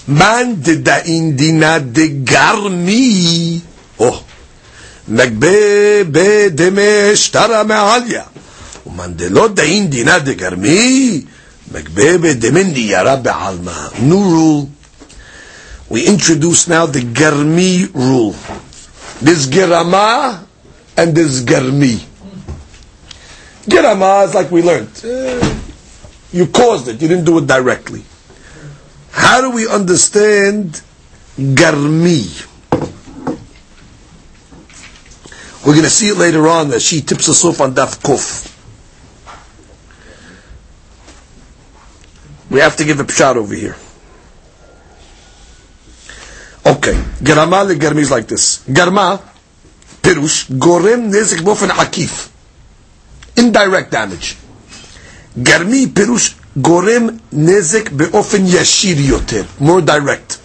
Man 0.07 0.55
דדאין 0.62 1.36
דינה 1.36 1.80
דגרמי, 1.80 3.59
oh, 3.99 4.03
מגבה 5.07 6.03
בדמי 6.12 7.16
שטרה 7.16 7.64
מעליה, 7.64 8.24
ומן 8.86 9.14
דלא 9.16 9.47
דאין 9.47 9.89
דינה 9.89 10.20
דגרמי, 10.20 11.22
מגבה 11.72 12.18
בדמי 12.18 12.64
ניירה 12.64 13.16
בעלמא. 13.16 13.88
New 14.09 14.24
rule. 14.34 14.74
we 15.89 16.07
introduce 16.07 16.68
now 16.68 16.87
the 16.87 17.01
Garmi 17.01 17.93
rule. 17.95 18.32
This 19.20 19.47
Gerama 19.47 20.45
and 20.97 21.14
this 21.14 21.43
Garmi. 21.43 22.05
Gerama 23.64 24.26
is 24.26 24.34
like 24.34 24.51
we 24.51 24.62
learned. 24.62 24.91
eh, 25.05 25.59
you 26.32 26.47
caused 26.49 26.89
it, 26.89 27.01
you 27.01 27.09
didn't 27.09 27.24
do 27.24 27.39
it 27.39 27.47
directly. 27.47 28.03
How 29.12 29.41
do 29.41 29.51
we 29.51 29.68
understand 29.68 30.82
Garmi? 31.39 32.47
We're 35.64 35.72
going 35.72 35.84
to 35.84 35.91
see 35.91 36.09
it 36.09 36.16
later 36.16 36.47
on 36.47 36.68
that 36.70 36.80
she 36.80 37.01
tips 37.01 37.28
us 37.28 37.45
off 37.45 37.61
on 37.61 37.74
Daf 37.74 38.01
Kuf. 38.01 38.53
We 42.51 42.61
have 42.61 42.76
to 42.76 42.84
give 42.84 43.01
a 43.01 43.05
pshat 43.05 43.34
over 43.37 43.55
here. 43.55 43.76
Okay. 46.67 46.95
Garama 47.23 47.64
legarmi 47.64 48.01
is 48.01 48.11
like 48.11 48.27
this. 48.27 48.64
Garma, 48.67 49.23
pirush, 50.03 50.51
gorem 50.59 51.12
nezik 51.12 51.45
bofen 51.45 51.69
akif. 51.69 52.29
Indirect 53.37 53.93
damage. 53.93 54.37
Garmi 55.39 55.87
pirush, 55.87 56.35
gorem 56.59 57.21
nezik 57.33 57.97
beofen 57.97 58.47
yashir 58.47 58.97
yoter. 58.97 59.47
More 59.61 59.81
direct. 59.81 60.41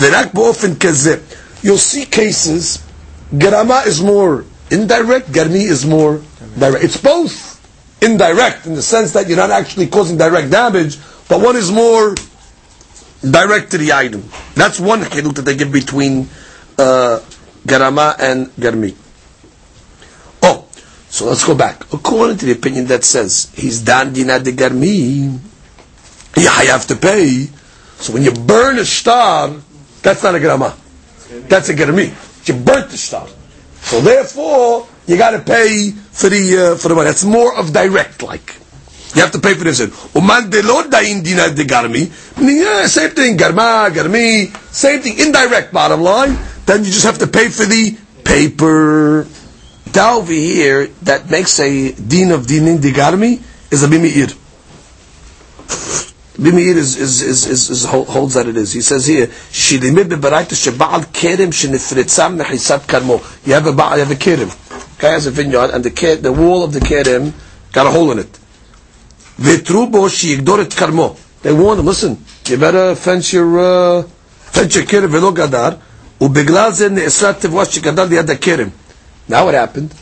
Verak 0.00 0.32
beofen 0.32 0.78
kaze. 0.78 1.20
You'll 1.62 1.76
see 1.76 2.06
cases, 2.06 2.82
garama 3.30 3.86
is 3.86 4.00
more 4.00 4.44
indirect, 4.70 5.30
garmi 5.30 5.68
is 5.68 5.84
more 5.84 6.22
direct. 6.58 6.84
It's 6.84 6.96
both 6.96 7.60
indirect 8.02 8.66
in 8.66 8.74
the 8.74 8.82
sense 8.82 9.12
that 9.12 9.28
you're 9.28 9.36
not 9.36 9.50
actually 9.50 9.88
causing 9.88 10.16
direct 10.16 10.50
damage, 10.50 10.96
but 11.28 11.40
one 11.40 11.56
is 11.56 11.70
more 11.70 12.14
direct 13.22 13.70
to 13.72 13.78
the 13.78 13.92
item. 13.92 14.28
That's 14.54 14.80
one 14.80 15.00
chiluk 15.02 15.34
that 15.36 15.42
they 15.42 15.56
give 15.56 15.72
between 15.72 16.28
uh, 16.78 17.20
garama 17.66 18.16
and 18.18 18.46
garmi. 18.58 18.94
Oh, 20.42 20.66
so 21.08 21.26
let's 21.26 21.44
go 21.46 21.54
back. 21.54 21.92
According 21.92 22.38
to 22.38 22.46
the 22.46 22.52
opinion 22.52 22.86
that 22.86 23.04
says 23.04 23.52
he's 23.54 23.80
dan 23.82 24.12
dina 24.12 24.38
de 24.40 24.52
garmi, 24.52 25.38
I 26.36 26.64
have 26.70 26.86
to 26.88 26.96
pay. 26.96 27.46
So 27.98 28.12
when 28.14 28.22
you 28.22 28.32
burn 28.32 28.78
a 28.78 28.84
star, 28.84 29.48
that's 30.02 30.22
not 30.22 30.34
a 30.34 30.38
garama. 30.38 30.76
That's 31.48 31.68
a 31.68 31.74
garmi. 31.74 32.10
You 32.48 32.54
burnt 32.54 32.90
the 32.90 32.98
star. 32.98 33.28
So 33.82 34.00
therefore, 34.00 34.88
you 35.06 35.16
got 35.16 35.32
to 35.32 35.40
pay 35.40 35.90
for 35.90 36.28
the 36.28 36.72
uh, 36.72 36.76
for 36.76 36.88
the 36.88 36.94
money. 36.94 37.06
That's 37.06 37.24
more 37.24 37.54
of 37.56 37.72
direct 37.72 38.22
like. 38.22 38.56
You 39.14 39.20
have 39.20 39.32
to 39.32 39.40
pay 39.40 39.54
for 39.54 39.64
this. 39.64 39.80
Uman 40.14 40.48
de 40.48 40.62
lo 40.62 40.88
dain 40.88 41.22
dina 41.22 41.50
de 41.50 41.64
garmi. 41.64 42.10
Same 42.88 43.10
thing. 43.10 43.36
Garma, 43.36 43.90
garmi, 43.90 44.54
same 44.72 45.00
thing. 45.00 45.18
Indirect 45.18 45.72
bottom 45.72 46.00
line. 46.00 46.38
Then 46.64 46.80
you 46.80 46.90
just 46.90 47.04
have 47.04 47.18
to 47.18 47.26
pay 47.26 47.48
for 47.48 47.66
the 47.66 47.96
paper. 48.24 49.26
That 49.92 50.14
over 50.14 50.32
here, 50.32 50.86
that 51.02 51.28
makes 51.30 51.60
a 51.60 51.92
din 51.92 52.30
of 52.30 52.46
dinin 52.46 52.80
de 52.80 52.92
garmi 52.92 53.42
is 53.70 53.82
a 53.82 53.88
bimi'ir. 53.88 54.38
Bimi'ir 56.38 56.76
is, 56.76 56.96
is, 56.96 57.20
is, 57.20 57.46
is, 57.46 57.70
is, 57.70 57.84
holds 57.84 58.34
that 58.34 58.46
it 58.46 58.56
is. 58.56 58.72
He 58.72 58.80
says 58.80 59.06
here, 59.06 59.26
shilimid 59.26 60.04
bebaraita 60.08 60.56
sheba'al 60.56 61.04
kerem 61.12 61.52
shenifritzam 61.52 62.40
nechisat 62.42 62.86
karmo. 62.86 63.20
You 63.46 63.52
have 63.52 63.66
a 63.66 63.72
ba'al, 63.72 63.94
you 63.98 64.04
have 64.04 64.10
a 64.10 64.14
kerem. 64.14 64.98
Guy 64.98 65.10
has 65.10 65.26
a 65.26 65.30
vineyard, 65.30 65.70
and 65.70 65.84
the 65.84 66.14
the 66.16 66.32
wall 66.32 66.64
of 66.64 66.72
the 66.72 66.80
kerem 66.80 67.34
got 67.72 67.86
a 67.86 67.90
hole 67.90 68.10
in 68.12 68.20
it. 68.20 68.38
Karmo. 69.38 71.16
They 71.42 71.52
warned 71.52 71.80
him, 71.80 71.86
listen, 71.86 72.24
you 72.46 72.56
better 72.56 72.94
fence 72.94 73.32
your, 73.32 73.58
uh, 73.58 74.02
fence 74.04 74.76
your 74.76 74.84
kerem 74.84 75.10
velo 75.10 75.32
gadar, 75.32 75.78
ubeglal 76.20 76.72
ze 76.72 76.88
ne'esrat 76.88 77.40
tevuah 77.40 77.66
shegadal. 77.66 78.70
Now 79.28 79.44
what 79.44 79.54
happened? 79.54 79.92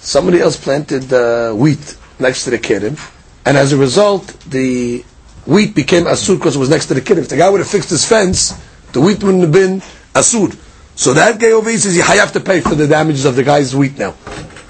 Somebody 0.00 0.40
else 0.40 0.56
planted 0.56 1.12
uh, 1.12 1.52
wheat 1.52 1.96
next 2.20 2.44
to 2.44 2.50
the 2.50 2.58
kerem, 2.58 2.96
and 3.44 3.56
as 3.56 3.72
a 3.72 3.76
result, 3.76 4.26
the 4.48 5.04
wheat 5.46 5.74
became 5.74 6.04
asur 6.04 6.36
because 6.36 6.54
it 6.56 6.60
was 6.60 6.70
next 6.70 6.86
to 6.86 6.94
the 6.94 7.00
kerem. 7.00 7.18
If 7.18 7.28
the 7.28 7.36
guy 7.38 7.50
would 7.50 7.60
have 7.60 7.68
fixed 7.68 7.90
his 7.90 8.04
fence, 8.06 8.52
the 8.92 9.00
wheat 9.00 9.22
wouldn't 9.22 9.42
have 9.42 9.52
been 9.52 9.80
asur. 10.14 10.56
So 10.96 11.12
that 11.14 11.40
guy 11.40 11.50
over 11.50 11.70
here 11.70 11.78
says, 11.80 11.96
you 11.96 12.02
have 12.02 12.32
to 12.32 12.40
pay 12.40 12.60
for 12.60 12.76
the 12.76 12.86
damages 12.86 13.24
of 13.24 13.34
the 13.34 13.42
guy's 13.42 13.74
wheat 13.74 13.98
now. 13.98 14.14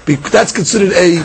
Be- 0.07 0.15
That's 0.15 0.51
considered 0.51 0.93
a 0.93 1.19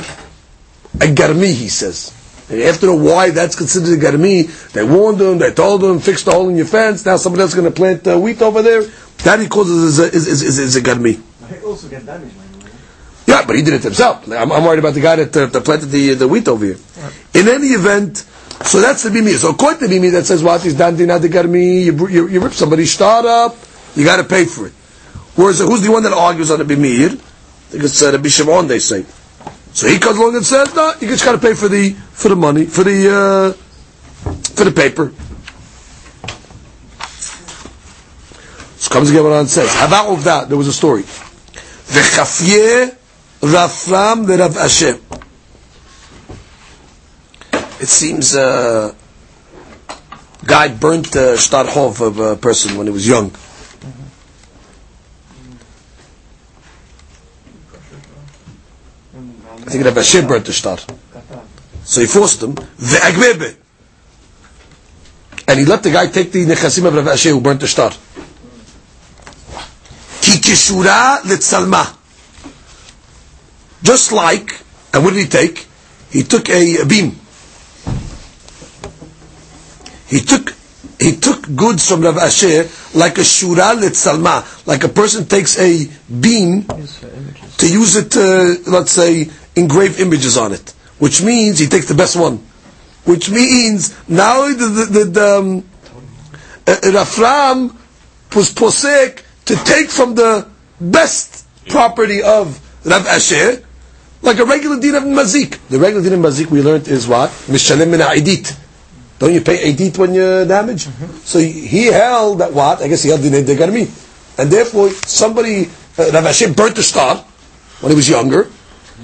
a 0.97 1.07
garmi, 1.15 1.55
he 1.55 1.69
says. 1.69 2.13
And 2.51 2.59
you 2.59 2.67
have 2.67 2.81
to 2.81 2.87
know 2.87 2.97
why 2.97 3.31
that's 3.31 3.55
considered 3.55 3.97
a 3.97 4.03
garmi. 4.05 4.73
They 4.73 4.83
warned 4.83 5.19
them, 5.19 5.39
they 5.39 5.53
told 5.53 5.83
them, 5.83 6.01
fix 6.01 6.25
the 6.25 6.33
hole 6.33 6.49
in 6.49 6.57
your 6.57 6.67
fence. 6.67 7.07
Now 7.07 7.17
somebody 7.17 7.43
else 7.43 7.53
is 7.53 7.61
going 7.61 7.71
to 7.73 7.75
plant 7.75 8.07
uh, 8.09 8.19
wheat 8.19 8.43
over 8.43 8.61
there. 8.61 8.83
That 9.23 9.39
he 9.39 9.49
calls 9.49 9.71
is 9.71 10.01
a, 10.01 10.05
is, 10.05 10.27
is, 10.27 10.43
is, 10.43 10.59
is 10.59 10.77
a 10.77 10.81
garmi. 10.81 11.23
Also 11.65 11.89
get 11.89 12.05
damaged. 12.05 12.35
Yeah, 13.27 13.45
but 13.47 13.55
he 13.55 13.63
did 13.63 13.75
it 13.75 13.85
himself. 13.85 14.27
I'm, 14.33 14.51
I'm 14.51 14.65
worried 14.65 14.81
about 14.81 14.95
the 14.95 15.01
guy 15.01 15.15
that, 15.17 15.37
uh, 15.37 15.47
that 15.47 15.65
planted 15.65 15.87
the, 15.87 16.15
the 16.15 16.27
wheat 16.27 16.49
over 16.49 16.65
here. 16.65 16.79
In 17.35 17.49
any 17.49 17.69
event, 17.69 18.17
so 18.65 18.81
that's 18.81 19.05
the 19.05 19.11
bimi. 19.11 19.37
So 19.37 19.51
according 19.51 19.79
to 19.81 19.89
the 19.89 19.95
bimi 19.95 20.11
that 20.11 20.27
says 20.27 20.43
what 20.43 20.67
is 20.67 20.77
dan 20.77 20.97
dina 20.97 21.21
de 21.21 21.29
garmi, 21.29 21.85
you, 21.85 22.09
you, 22.09 22.29
you 22.29 22.41
rip 22.41 22.53
somebody's 22.53 22.93
start 22.93 23.25
up, 23.27 23.57
you 23.95 24.05
got 24.05 24.17
to 24.17 24.25
pay 24.25 24.45
for 24.47 24.67
it. 24.67 24.73
Whereas 25.37 25.61
uh, 25.61 25.67
who's 25.67 25.83
the 25.83 25.93
one 25.93 26.03
that 26.03 26.13
argues 26.13 26.51
on 26.51 26.59
the 26.59 26.65
bimir? 26.65 27.13
I 27.13 27.17
think 27.71 27.85
it's 27.85 28.03
uh, 28.03 28.11
Rabbi 28.11 28.29
Shimon. 28.29 28.67
They 28.67 28.81
say. 28.81 29.05
So 29.73 29.87
he 29.87 29.99
comes 30.01 30.19
along 30.19 30.35
and 30.35 30.45
says, 30.45 30.75
no, 30.75 30.93
you 31.01 31.07
just 31.07 31.25
got 31.25 31.33
to 31.33 31.39
pay 31.39 31.55
for 31.55 31.69
the 31.69 31.95
for 32.21 32.29
the 32.29 32.37
money 32.37 32.67
for 32.67 32.85
the 32.85 33.09
uh, 33.09 33.53
for 34.55 34.65
the 34.65 34.73
paper. 34.73 35.11
So 38.77 38.93
comes 38.93 39.11
again 39.11 39.25
and 39.25 39.49
says, 39.49 39.73
how 39.75 39.87
about 39.87 40.09
of 40.13 40.25
that? 40.25 40.49
There 40.49 40.59
was 40.59 40.69
a 40.69 40.73
story. 40.73 41.03
V'chafye 41.03 42.95
Rafram 43.41 44.27
the 44.27 44.37
Rav 44.37 44.55
Ashi. 44.55 45.01
It 47.81 47.89
seems 47.89 48.37
uh, 48.37 48.95
guy 50.45 50.69
burnt 50.69 51.17
uh, 51.17 51.37
shtarhov 51.37 52.07
of 52.07 52.19
a 52.19 52.37
person 52.37 52.77
when 52.77 52.87
he 52.87 52.93
was 52.93 53.09
young. 53.09 53.31
I 59.67 59.71
think 59.73 59.85
Rav 59.87 59.95
Ashi 59.95 60.27
burnt 60.29 60.45
the 60.45 60.53
shtar. 60.53 60.79
So 61.91 62.01
he 62.01 62.07
forced 62.07 62.41
him, 62.41 62.55
ve'agbebe. 62.55 63.57
And 65.49 65.59
he 65.59 65.65
let 65.65 65.83
the 65.83 65.91
guy 65.91 66.07
take 66.07 66.31
the 66.31 66.47
nechasim 66.47 66.87
of 66.87 66.95
Rav 66.95 67.07
Ashi 67.07 67.31
who 67.31 67.41
burnt 67.41 67.59
the 67.59 67.67
star. 67.67 67.91
Ki 70.21 70.39
kishura 70.39 71.19
letzalma. 71.23 71.97
Just 73.83 74.13
like, 74.13 74.53
and 74.95 75.03
what 75.03 75.15
did 75.15 75.25
he 75.25 75.27
take? 75.29 75.67
He 76.13 76.23
took 76.23 76.49
a, 76.49 76.77
a 76.83 76.87
beam. 76.87 77.19
He 80.07 80.21
took 80.21 80.55
he 81.01 81.17
took 81.17 81.43
goods 81.57 81.89
from 81.89 82.03
Rav 82.03 82.15
Ashi 82.15 82.95
like 82.95 83.19
a 83.19 83.23
shura 83.23 83.75
letzalma, 83.77 84.65
like 84.65 84.85
a 84.85 84.89
person 84.89 85.27
takes 85.27 85.59
a 85.59 85.89
beam 86.21 86.67
Use 86.77 86.99
for 86.99 87.09
images. 87.09 87.57
to 87.57 87.73
use 87.73 87.97
it 87.97 88.13
to, 88.13 88.63
let's 88.71 88.93
say, 88.93 89.29
engrave 89.57 89.99
images 89.99 90.37
on 90.37 90.53
it. 90.53 90.73
Which 91.01 91.23
means 91.23 91.59
he 91.59 91.67
takes 91.67 91.89
the 91.89 91.95
best 91.95 92.15
one. 92.15 92.37
Which 93.05 93.31
means 93.31 93.97
now 94.09 94.47
the, 94.49 94.87
the, 94.89 95.05
the, 95.05 95.39
um, 95.39 95.65
uh, 96.67 96.77
Rafram 96.93 97.75
was 98.37 98.53
posek 98.55 99.23
to 99.47 99.57
take 99.57 99.91
from 99.91 100.15
the 100.15 100.47
best 100.81 101.47
property 101.67 102.23
of 102.23 102.61
Rav 102.85 103.03
Ashi, 103.07 103.65
like 104.23 104.39
a 104.39 104.45
regular 104.45 104.79
din 104.79 104.95
of 104.95 105.03
mazik. 105.05 105.59
The 105.69 105.79
regular 105.79 106.03
din 106.05 106.13
of 106.13 106.21
mazik 106.21 106.51
we 106.51 106.63
learned 106.63 106.87
is 106.89 107.09
what? 107.09 107.31
Mishalem 107.49 107.91
min 107.91 108.01
ha'idit. 108.01 108.57
Don't 109.19 109.35
you 109.35 109.41
pay 109.43 109.59
edit 109.71 109.99
when 109.99 110.15
you're 110.15 110.47
damaged? 110.47 110.89
So 111.25 111.39
he, 111.39 111.53
he 111.67 111.87
held 111.87 112.39
that 112.41 112.53
what? 112.55 112.81
I 112.81 112.89
guess 112.89 113.03
he 113.03 113.11
held 113.11 113.21
din 113.23 113.33
de 113.45 113.55
garmi. 113.57 113.89
And 114.39 114.51
therefore, 114.51 114.91
somebody, 114.91 115.67
uh, 115.99 116.11
Rav 116.13 116.25
Ashi 116.25 116.55
burnt 116.55 116.77
the 116.77 116.83
star 116.83 117.17
when 117.81 117.93
he 117.93 117.97
was 117.97 118.09
younger, 118.09 118.49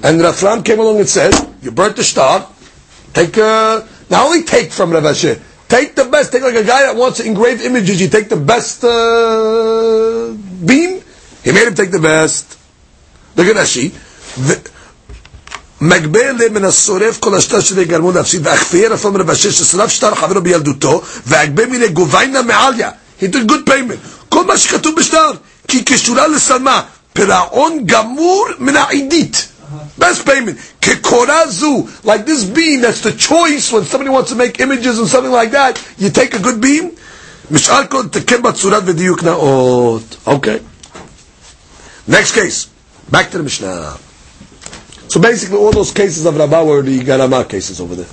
and 0.03 0.21
Rav 0.21 0.63
came 0.63 0.79
along 0.79 0.99
and 0.99 1.09
said, 1.09 1.33
you 1.61 1.71
burnt 1.71 1.95
the 1.95 2.03
star. 2.03 2.47
take, 3.17 3.37
uh, 3.37 3.81
not 4.09 4.25
only 4.25 4.43
take 4.43 4.71
from 4.71 4.91
Rav 4.91 5.03
Ashi, 5.03 5.39
take 5.67 5.95
the 5.95 6.05
best, 6.05 6.31
take 6.31 6.43
like 6.43 6.55
a 6.55 6.63
guy 6.63 6.83
that 6.83 6.95
wants 6.95 7.17
to 7.17 7.25
engrave 7.25 7.61
images, 7.61 7.99
you 7.99 8.09
take 8.09 8.29
the 8.29 8.37
best 8.37 8.83
uh, 8.83 10.33
beam, 10.65 11.01
he 11.43 11.51
made 11.51 11.67
him 11.67 11.75
take 11.75 11.91
the 11.91 11.99
best. 11.99 12.57
Look 13.35 13.47
at 13.47 13.55
Ashi. 13.57 13.91
מגבל 15.81 16.49
מן 16.49 16.65
השורף 16.65 17.19
כל 17.19 17.35
השטר 17.35 17.59
שלי 17.61 17.85
גרמו 17.85 18.11
נפשי 18.11 18.37
ואכפייר 18.43 18.93
אפילו 18.93 19.13
מרב 19.13 19.29
אשר 19.29 19.51
ששרף 19.51 19.89
שטר 19.89 20.15
חברו 20.15 20.41
בילדותו 20.41 21.01
והגבה 21.25 21.65
מיני 21.65 21.87
גוביינה 21.87 22.41
מעליה. 22.41 22.89
He 23.21 23.23
did 23.25 23.47
good 23.51 23.69
payment. 23.69 24.29
כל 24.29 24.45
מה 24.45 24.57
שכתוב 24.57 24.95
בשטר 24.95 25.31
כי 25.67 25.85
כשורה 25.85 26.27
לשלמה 26.27 26.81
פירעון 27.13 27.85
גמור 27.85 28.47
מן 28.59 28.75
העידית. 28.75 29.47
Best 29.97 30.25
payment. 30.25 30.57
Kikorazu 30.81 32.03
Like 32.05 32.25
this 32.25 32.45
beam, 32.45 32.81
that's 32.81 33.01
the 33.01 33.11
choice 33.11 33.71
when 33.71 33.83
somebody 33.83 34.09
wants 34.09 34.29
to 34.31 34.35
make 34.35 34.59
images 34.59 34.99
and 34.99 35.07
something 35.07 35.31
like 35.31 35.51
that. 35.51 35.83
You 35.97 36.09
take 36.09 36.33
a 36.33 36.39
good 36.39 36.61
beam. 36.61 36.95
Okay. 40.27 40.61
Next 42.07 42.33
case. 42.35 42.69
Back 43.09 43.31
to 43.31 43.37
the 43.37 43.43
Mishnah. 43.43 43.97
So 45.09 45.21
basically 45.21 45.57
all 45.57 45.71
those 45.71 45.91
cases 45.91 46.25
of 46.25 46.35
Rabbah 46.37 46.63
were 46.65 46.81
the 46.81 46.99
Garama 46.99 47.47
cases 47.47 47.79
over 47.79 47.95
there. 47.95 48.07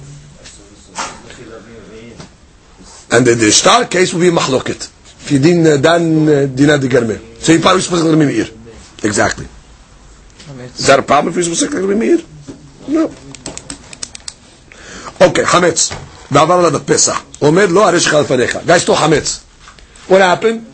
And 3.11 3.27
the, 3.27 3.35
the 3.35 3.89
case 3.91 4.13
will 4.13 4.21
be 4.21 4.31
Mahloket. 4.31 4.91
If 5.23 5.31
you 5.33 5.39
didn't, 5.39 5.83
then, 5.83 6.55
did 6.55 6.67
not 6.69 6.81
the 6.81 6.89
Garmeh. 6.89 7.41
So 7.41 7.53
you 7.53 7.61
probably 7.61 7.83
supposed 7.83 8.05
to 8.05 8.09
Exactly. 9.07 9.47
Is 10.78 10.88
that 10.88 11.00
a 11.00 11.04
problem 11.04 11.32
if 11.38 11.46
you're 11.46 11.56
supposed 11.56 11.72
to 11.72 11.96
Meir? 11.96 12.20
No. 12.88 13.12
Okay, 15.22 15.44
חמץ. 15.46 15.90
ועבר 16.32 16.54
עליו 16.54 16.76
הפסח. 16.76 17.22
אומר 17.42 17.66
לו, 17.66 17.84
הרי 17.88 18.00
שלך 18.00 18.14
לפניך. 18.14 18.56
Guy 18.68 18.86
stole 18.86 18.96
חמץ. 18.96 19.40
What 20.10 20.22
happened? 20.22 20.66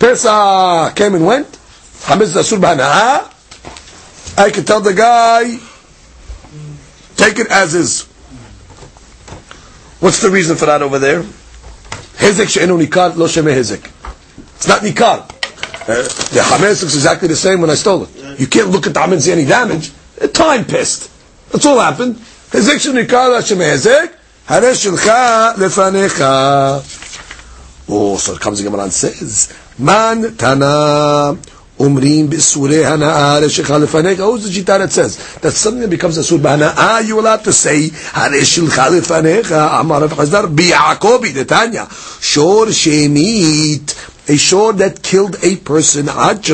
Pesach 0.00 0.94
came 0.96 1.14
and 1.14 1.26
went. 1.26 1.56
חמץ 2.06 2.28
זה 2.28 2.40
אסור 2.40 2.58
בהנאה. 2.58 3.18
I 4.36 4.50
can 4.50 4.64
tell 4.64 4.80
the 4.80 4.92
guy, 4.92 5.58
take 7.16 7.38
it 7.38 7.46
as 7.48 7.74
is. 7.74 8.02
What's 10.00 10.20
the 10.20 10.28
reason 10.30 10.56
for 10.56 10.66
that 10.66 10.82
over 10.82 10.98
there? 10.98 11.22
Hezek 12.18 12.48
she'enu 12.48 12.76
nikar 12.76 13.14
lo 13.16 13.26
sheme 13.28 13.52
hezek. 13.54 13.88
It's 14.56 14.66
not 14.66 14.80
nikar. 14.80 15.20
Uh, 15.82 16.02
the 16.34 16.40
hametz 16.40 16.82
looks 16.82 16.94
exactly 16.94 17.28
the 17.28 17.36
same 17.36 17.60
when 17.60 17.70
I 17.70 17.74
stole 17.76 18.04
it. 18.04 18.17
You 18.39 18.47
can't 18.47 18.69
look 18.69 18.87
at 18.87 18.93
the 18.93 19.03
and 19.03 19.21
see 19.21 19.33
any 19.33 19.43
damage. 19.43 19.91
Time 20.33 20.63
pissed. 20.63 21.11
That's 21.51 21.65
all 21.65 21.77
happened. 21.79 22.15
Hezek 22.15 22.79
she'enu 22.79 23.05
nikar 23.05 23.29
lo 23.29 23.41
sheme 23.41 23.67
hezek. 23.69 24.15
Hare 24.45 24.71
shilcha 24.71 25.55
lefanecha. 25.55 26.79
Oh, 27.89 28.15
so 28.15 28.33
it 28.33 28.39
comes 28.39 28.61
again 28.61 28.79
and 28.79 28.93
says, 28.93 29.53
Man 29.77 30.37
tana 30.37 31.37
umrim 31.77 32.29
b'surei 32.29 32.85
hana'ah 32.85 33.41
reshecha 33.41 33.77
lefaneka. 33.83 34.17
Who's 34.17 34.49
the 34.49 34.61
Jita 34.61 34.79
that 34.79 34.91
says 34.91 35.17
that 35.39 35.53
that 35.53 35.89
becomes 35.89 36.15
a 36.17 36.23
sur 36.23 36.37
b'hana'ah, 36.37 37.05
you 37.05 37.19
allowed 37.19 37.43
to 37.43 37.51
say 37.51 37.89
hareshilcha 37.89 38.99
lefanecha. 39.01 39.81
Amar 39.81 40.01
Rav 40.01 40.11
Chazdar 40.13 40.47
bi'akobi 40.55 41.33
detanya 41.33 41.89
shor 42.21 42.67
shemit. 42.67 44.15
A 44.29 44.37
shor 44.37 44.73
that 44.73 45.01
killed 45.01 45.37
a 45.41 45.55
person, 45.55 46.05
let's 46.05 46.47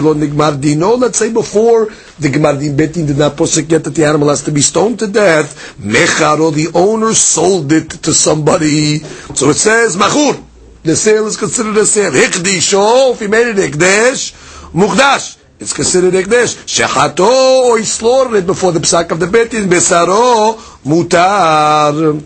say 1.20 1.34
before 1.34 1.86
the 2.18 2.30
Gemar 2.30 2.58
Din 2.58 2.78
Betin 2.78 3.06
did 3.06 3.18
not 3.18 3.36
posek 3.36 3.70
yet 3.70 3.84
that 3.84 3.94
the 3.94 4.06
animal 4.06 4.30
has 4.30 4.44
to 4.44 4.52
be 4.54 4.62
stoned 4.62 5.00
to 5.00 5.08
death, 5.08 5.76
mecharo, 5.78 6.54
the 6.54 6.70
owner 6.74 7.14
sold 7.14 7.70
it 7.74 7.90
to 7.90 8.14
somebody. 8.14 9.00
So 9.00 9.50
it 9.50 9.56
says, 9.56 9.98
machur. 9.98 10.42
The 10.84 10.96
sale 10.96 11.28
is 11.28 11.36
considered 11.36 11.76
a 11.76 11.86
sale. 11.86 12.12
Hikdisho, 12.12 13.12
if 13.12 13.20
he 13.20 13.28
made 13.28 13.48
it 13.48 13.58
hikdesh, 13.58 14.32
mukdash. 14.72 15.38
It's 15.60 15.74
considered 15.74 16.14
hikdesh. 16.14 16.56
Shechato, 16.66 17.66
or 17.66 17.78
he 17.78 17.84
slaughtered 17.84 18.36
it 18.36 18.46
before 18.46 18.72
the 18.72 18.80
psak 18.80 19.12
of 19.12 19.20
the 19.20 19.26
betin. 19.26 19.68
Besaro, 19.68 20.56
mutar. 20.86 22.24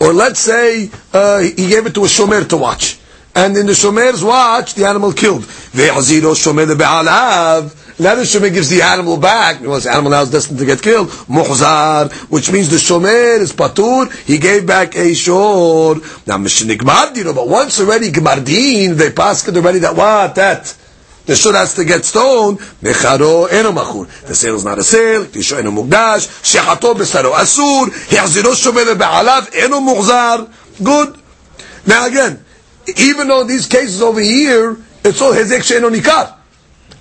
Or 0.00 0.12
let's 0.12 0.38
say 0.38 0.88
uh, 1.12 1.40
he 1.40 1.68
gave 1.68 1.86
it 1.86 1.94
to 1.94 2.04
a 2.04 2.06
shomer 2.06 2.48
to 2.48 2.56
watch. 2.58 3.00
And 3.36 3.56
in 3.56 3.66
the 3.66 3.72
shomer's 3.72 4.22
watch, 4.22 4.74
the 4.74 4.86
animal 4.86 5.12
killed. 5.12 5.42
Ve'aziro 5.42 6.34
shomer 6.34 6.66
be'alav. 6.78 7.98
Now 7.98 8.14
the 8.14 8.22
shomer 8.22 8.52
gives 8.52 8.70
the 8.70 8.82
animal 8.82 9.16
back. 9.16 9.60
Because 9.60 9.84
the 9.84 9.90
animal 9.92 10.12
now 10.12 10.22
is 10.22 10.30
destined 10.30 10.60
to 10.60 10.66
get 10.66 10.80
killed. 10.80 11.08
Muhzar, 11.08 12.12
which 12.30 12.52
means 12.52 12.68
the 12.70 12.76
shomer 12.76 13.40
is 13.40 13.52
patur. 13.52 14.12
He 14.24 14.38
gave 14.38 14.66
back 14.66 14.94
a 14.96 15.14
shor. 15.14 15.96
Now 16.26 16.38
mishinik 16.38 16.78
mardino, 16.78 17.34
but 17.34 17.48
once 17.48 17.80
already 17.80 18.12
gmardin, 18.12 18.94
they 18.94 19.10
pass 19.10 19.46
it 19.48 19.56
already 19.56 19.80
that 19.80 19.96
what 19.96 20.36
that. 20.36 20.76
The 21.26 21.34
shor 21.34 21.54
has 21.54 21.74
to 21.74 21.84
get 21.84 22.04
stoned. 22.04 22.58
Mecharo 22.82 23.50
eno 23.50 23.72
machur. 23.72 24.06
The 24.26 24.34
sale 24.34 24.56
is 24.56 24.64
not 24.64 24.78
a 24.78 24.84
sale. 24.84 25.24
Tisho 25.24 25.58
eno 25.58 25.72
mugdash. 25.72 26.28
Shechato 26.42 26.94
besaro 26.94 27.32
asur. 27.32 27.86
He'aziro 28.10 28.54
shomer 28.54 28.96
be'alav 28.96 29.54
eno 29.56 29.80
muhzar. 29.80 30.50
Good. 30.84 31.20
Now 31.86 32.06
again, 32.06 32.43
even 32.97 33.27
though 33.27 33.43
these 33.43 33.67
cases 33.67 34.01
over 34.01 34.19
here, 34.19 34.77
it's 35.03 35.21
all 35.21 35.33
hezek 35.33 35.63
she'eno 35.63 35.89
nikar. 35.89 36.35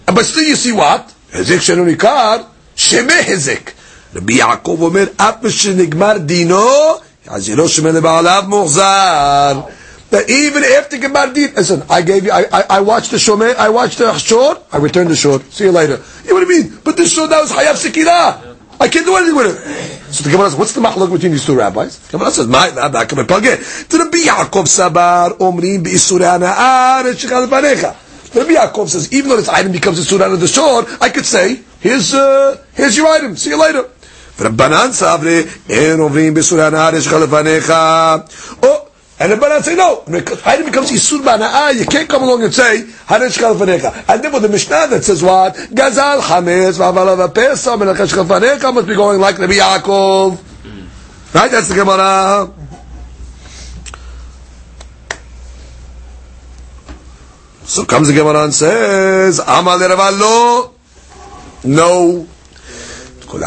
But 0.07 0.25
still 0.25 0.45
you 0.45 0.57
see 0.57 0.73
what? 0.73 1.13
hezek 1.33 1.61
she'eno 1.61 1.85
nikar, 1.85 2.47
sheme 2.77 3.21
hezek. 3.23 3.75
Rabbi 4.15 4.39
Yaakov 4.39 4.79
omer, 4.79 5.09
אף 5.17 5.49
שנגמר 5.49 6.19
דינו, 6.19 6.99
אז 7.27 7.51
לא 7.51 7.69
שומע 7.69 7.91
לבעליו 7.93 8.45
מוחזר. 8.49 9.63
that 10.11 10.31
even 10.31 10.65
after 10.65 10.97
Gemar 10.97 11.35
Din, 11.35 11.55
listen, 11.55 11.83
I 11.91 12.03
gave 12.03 12.25
you, 12.25 12.33
I, 12.33 12.45
I, 12.51 12.65
I 12.71 12.81
watched 12.81 13.11
the 13.11 13.19
Shomer, 13.19 13.55
I 13.57 13.69
watched 13.69 13.99
the 13.99 14.17
Shor, 14.17 14.57
I 14.73 14.79
returned 14.79 15.11
the 15.11 15.17
Shor. 15.17 15.41
See 15.51 15.65
you 15.65 15.73
later. 15.73 16.01
You 16.25 16.31
know 16.31 16.35
what 16.35 16.45
I 16.45 16.49
mean? 16.49 16.79
But 16.83 16.97
the 16.97 17.07
Shor, 17.07 17.29
that 17.29 17.41
was 17.41 17.53
Hayav 17.53 17.77
Sekirah. 17.77 18.52
I 18.83 18.89
can't 18.89 19.05
do 19.05 19.17
anything 19.17 19.35
with 19.37 19.47
it. 19.47 20.13
So 20.13 20.25
the 20.25 20.31
Gemara 20.31 20.51
says, 20.51 20.59
what's 20.59 20.73
the 20.73 20.81
mahluk 20.81 21.13
between 21.13 21.33
these 21.33 21.45
two 21.45 21.57
rabbis? 21.57 21.99
The 21.99 22.13
Gemara 22.19 22.31
says, 22.31 22.47
my 22.47 22.71
rabbi 22.71 23.05
come 23.07 23.19
again. 23.19 23.59
To 23.59 23.99
the 23.99 24.25
Yaakov 24.27 24.67
Sabar, 24.67 25.37
Omrim 25.39 25.83
B'Isuri 25.83 26.23
Hana'ar, 26.23 27.13
Shechal 27.13 27.47
Panecha. 27.49 28.31
The 28.31 28.41
Rabbi 28.41 28.53
Yaakov 28.53 28.89
says, 28.89 29.13
even 29.13 29.31
though 29.31 29.37
this 29.37 29.49
item 29.49 29.73
becomes 29.73 29.99
a 29.99 30.05
surah 30.05 30.33
of 30.33 30.39
the 30.39 30.47
shore, 30.47 30.85
I 31.01 31.09
could 31.09 31.25
say, 31.25 31.61
here's, 31.81 32.15
uh, 32.15 32.63
here's 32.75 32.97
your 32.97 33.09
item, 33.09 33.37
see 33.37 33.51
you 33.51 33.61
later. 33.61 33.89
ורבנן 34.41 34.93
סברי, 34.93 35.43
אין 35.69 36.01
עוברים 36.01 36.35
בסורי 36.35 36.65
הנאה 36.65 36.91
יש 36.97 37.07
לך 37.07 37.13
לפניך. 37.13 37.73
And 39.20 39.32
the 39.32 39.38
Banan 39.38 39.62
say, 39.62 39.76
no, 39.76 40.04
item 40.46 40.66
becomes 40.66 40.92
Isur 40.92 41.22
Bana'ah, 41.22 41.78
you 41.78 41.86
can't 41.86 42.10
come 42.10 42.24
along 42.24 42.44
and 42.44 42.54
say, 42.54 42.84
Haresh 43.06 43.38
Chalfanecha. 43.38 44.10
And 44.10 44.24
then 44.24 44.34
with 44.34 44.42
the 44.42 44.50
Mishnah 44.50 44.88
that 44.90 45.04
says 45.04 45.22
what? 45.22 45.54
Gazal 45.54 46.20
Chametz, 46.20 46.80
Vavalav 46.80 47.34
Pesach, 47.34 47.80
Menachesh 47.80 48.14
Chalfanecha, 48.14 48.74
must 48.74 48.88
be 48.88 48.96
going 48.96 49.20
like 49.22 49.38
Rabbi 49.38 49.54
Yaakov. 49.54 50.40
Right, 51.34 51.52
that's 51.52 51.70
the 51.70 51.76
Gemara. 51.76 52.52
So 57.66 57.86
comes 57.86 58.08
the 58.08 58.14
Gemara 58.14 58.44
and 58.44 58.54
says, 58.54 59.40
Amal 59.40 59.80
Ravalo, 59.80 60.74
no. 61.64 62.28
Every 63.34 63.42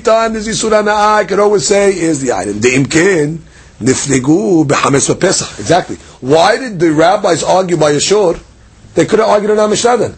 time 0.00 0.32
there's 0.34 0.46
Yisur 0.46 0.88
I 0.88 1.24
can 1.24 1.40
always 1.40 1.66
say, 1.66 1.94
is 1.94 2.20
the 2.20 2.32
item. 2.34 2.60
The 2.60 2.68
nifnegu 3.80 4.66
b'chametz 4.66 5.18
pesach. 5.18 5.58
Exactly. 5.58 5.96
Why 6.20 6.58
did 6.58 6.78
the 6.78 6.92
rabbis 6.92 7.42
argue 7.42 7.78
by 7.78 7.92
Yeshur? 7.92 8.38
They 8.94 9.06
could 9.06 9.20
have 9.20 9.28
argued 9.28 9.52
on 9.52 9.70
Amishnah 9.70 9.98
then. 9.98 10.14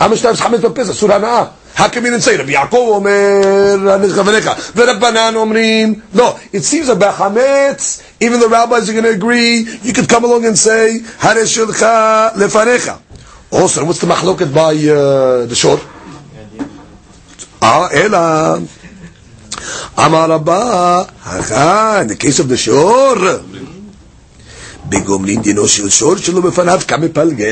Amishnah 0.00 0.32
is 0.32 0.40
chametz 0.40 0.74
pesach, 0.74 0.96
Surah 0.96 1.18
Hana'ah. 1.18 1.52
How 1.74 1.88
come 1.88 2.04
you 2.04 2.10
didn't 2.10 2.24
say 2.24 2.36
Rabbi 2.36 2.52
Yaakov 2.52 2.96
Omer 2.96 3.78
Hanish 3.78 4.12
Chavenecha? 4.12 4.54
V'Rabbanan 4.74 5.34
Omrim. 5.34 6.02
No, 6.14 6.38
it 6.52 6.62
seems 6.62 6.88
that 6.88 6.98
Bechametz, 6.98 8.02
even 8.20 8.38
the 8.38 8.48
rabbis 8.48 8.88
are 8.90 8.92
going 8.92 9.04
to 9.04 9.10
agree. 9.10 9.66
You 9.82 9.92
could 9.92 10.08
come 10.08 10.24
along 10.24 10.44
and 10.44 10.58
say 10.58 11.00
Lefanecha. 11.20 13.00
Also, 13.51 13.83
what's 13.85 13.99
the 13.99 14.07
machloket 14.07 14.53
by 14.53 14.73
uh, 14.73 15.45
the 15.45 15.55
shore? 15.55 15.79
Ah, 17.61 17.89
Ela. 17.91 18.61
Amar 19.97 20.29
Rabba. 20.29 21.07
Hacha, 21.19 22.01
in 22.01 22.07
the 22.07 22.15
case 22.15 22.39
of 22.39 22.47
the 22.47 22.57
shore. 22.57 23.41
בגומלין 24.89 25.41
דינו 25.41 25.67
של 25.67 25.89
שור 25.89 26.15
שלו 26.17 26.41
בפניו 26.41 26.79
כמפלגה, 26.87 27.45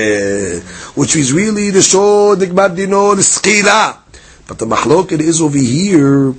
which 0.97 1.15
is 1.15 1.31
really 1.31 1.69
the 1.71 1.83
shore, 1.91 2.35
נגמר 2.39 2.67
דינו 2.67 3.13
לסקילה. 3.13 3.91
But 4.47 4.57
the 4.59 4.65
machloket 4.65 5.19
is 5.21 5.41
over 5.41 5.57
here, 5.57 6.33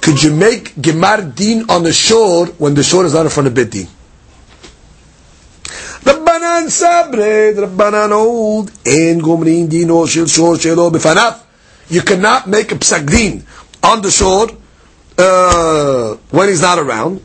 could 0.00 0.22
you 0.22 0.30
make 0.32 0.72
gemar 0.80 1.20
din 1.34 1.64
on 1.68 1.82
the 1.82 1.92
shore 1.92 2.46
when 2.58 2.74
the 2.74 2.82
shore 2.82 3.04
is 3.04 3.12
not 3.12 3.26
in 3.26 3.30
front 3.30 3.48
of 3.48 3.54
bit 3.54 3.70
din? 3.70 3.88
Sabre, 6.69 7.53
Rabbanan 7.53 8.11
old, 8.11 8.69
and 8.85 9.21
Gomrin 9.21 9.69
Dino 9.69 10.05
Shil 10.05 10.27
Shor 10.33 10.55
Shelo 10.55 10.91
Befanaf. 10.91 11.41
You 11.89 12.01
cannot 12.01 12.47
make 12.47 12.71
a 12.71 12.75
psak 12.75 13.09
din 13.09 13.43
on 13.83 14.01
the 14.01 14.11
shore 14.11 14.47
uh, 15.17 16.15
when 16.31 16.49
he's 16.49 16.61
not 16.61 16.79
around. 16.79 17.21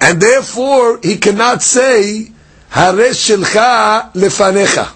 And 0.00 0.20
therefore, 0.20 0.98
he 1.02 1.18
cannot 1.18 1.62
say, 1.62 2.32
Haresh 2.70 3.30
shelcha 3.36 4.12
Lefanecha. 4.14 4.86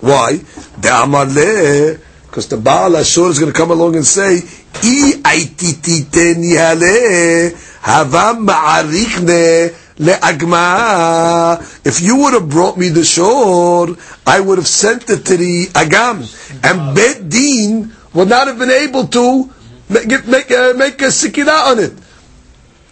Why? 0.00 0.34
De'amar 0.80 1.98
Because 2.26 2.48
the 2.48 2.56
Baal 2.56 2.96
Ashur 2.96 3.28
is 3.30 3.38
going 3.38 3.52
to 3.52 3.56
come 3.58 3.70
along 3.70 3.96
and 3.96 4.06
say, 4.06 4.40
I 4.74 5.20
aitititeni 5.22 6.56
hale, 6.56 7.50
havam 7.82 8.46
ma'arikne, 8.46 9.74
le'agma. 10.01 11.59
If 11.85 12.01
you 12.01 12.17
would 12.17 12.33
have 12.33 12.49
brought 12.49 12.77
me 12.77 12.89
the 12.89 13.03
shor, 13.03 13.95
I 14.25 14.39
would 14.39 14.57
have 14.57 14.67
sent 14.67 15.09
it 15.09 15.25
to 15.25 15.37
the 15.37 15.65
agam. 15.73 16.25
And 16.63 16.95
Bet 16.95 17.29
Din 17.29 17.91
would 18.13 18.29
not 18.29 18.47
have 18.47 18.59
been 18.59 18.71
able 18.71 19.07
to 19.07 19.49
make, 19.89 20.27
make, 20.27 20.51
uh, 20.51 20.73
make 20.75 21.01
a 21.01 21.05
sikira 21.07 21.71
on 21.71 21.79
it. 21.79 21.93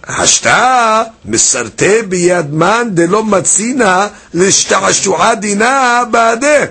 השתה 0.07 1.03
מסרטה 1.25 2.01
ביד 2.09 2.53
מן 2.53 2.89
דלא 2.93 3.23
מצינה 3.23 4.07
להשתעשוע 4.33 5.33
דינה 5.35 6.03
בעדה. 6.11 6.65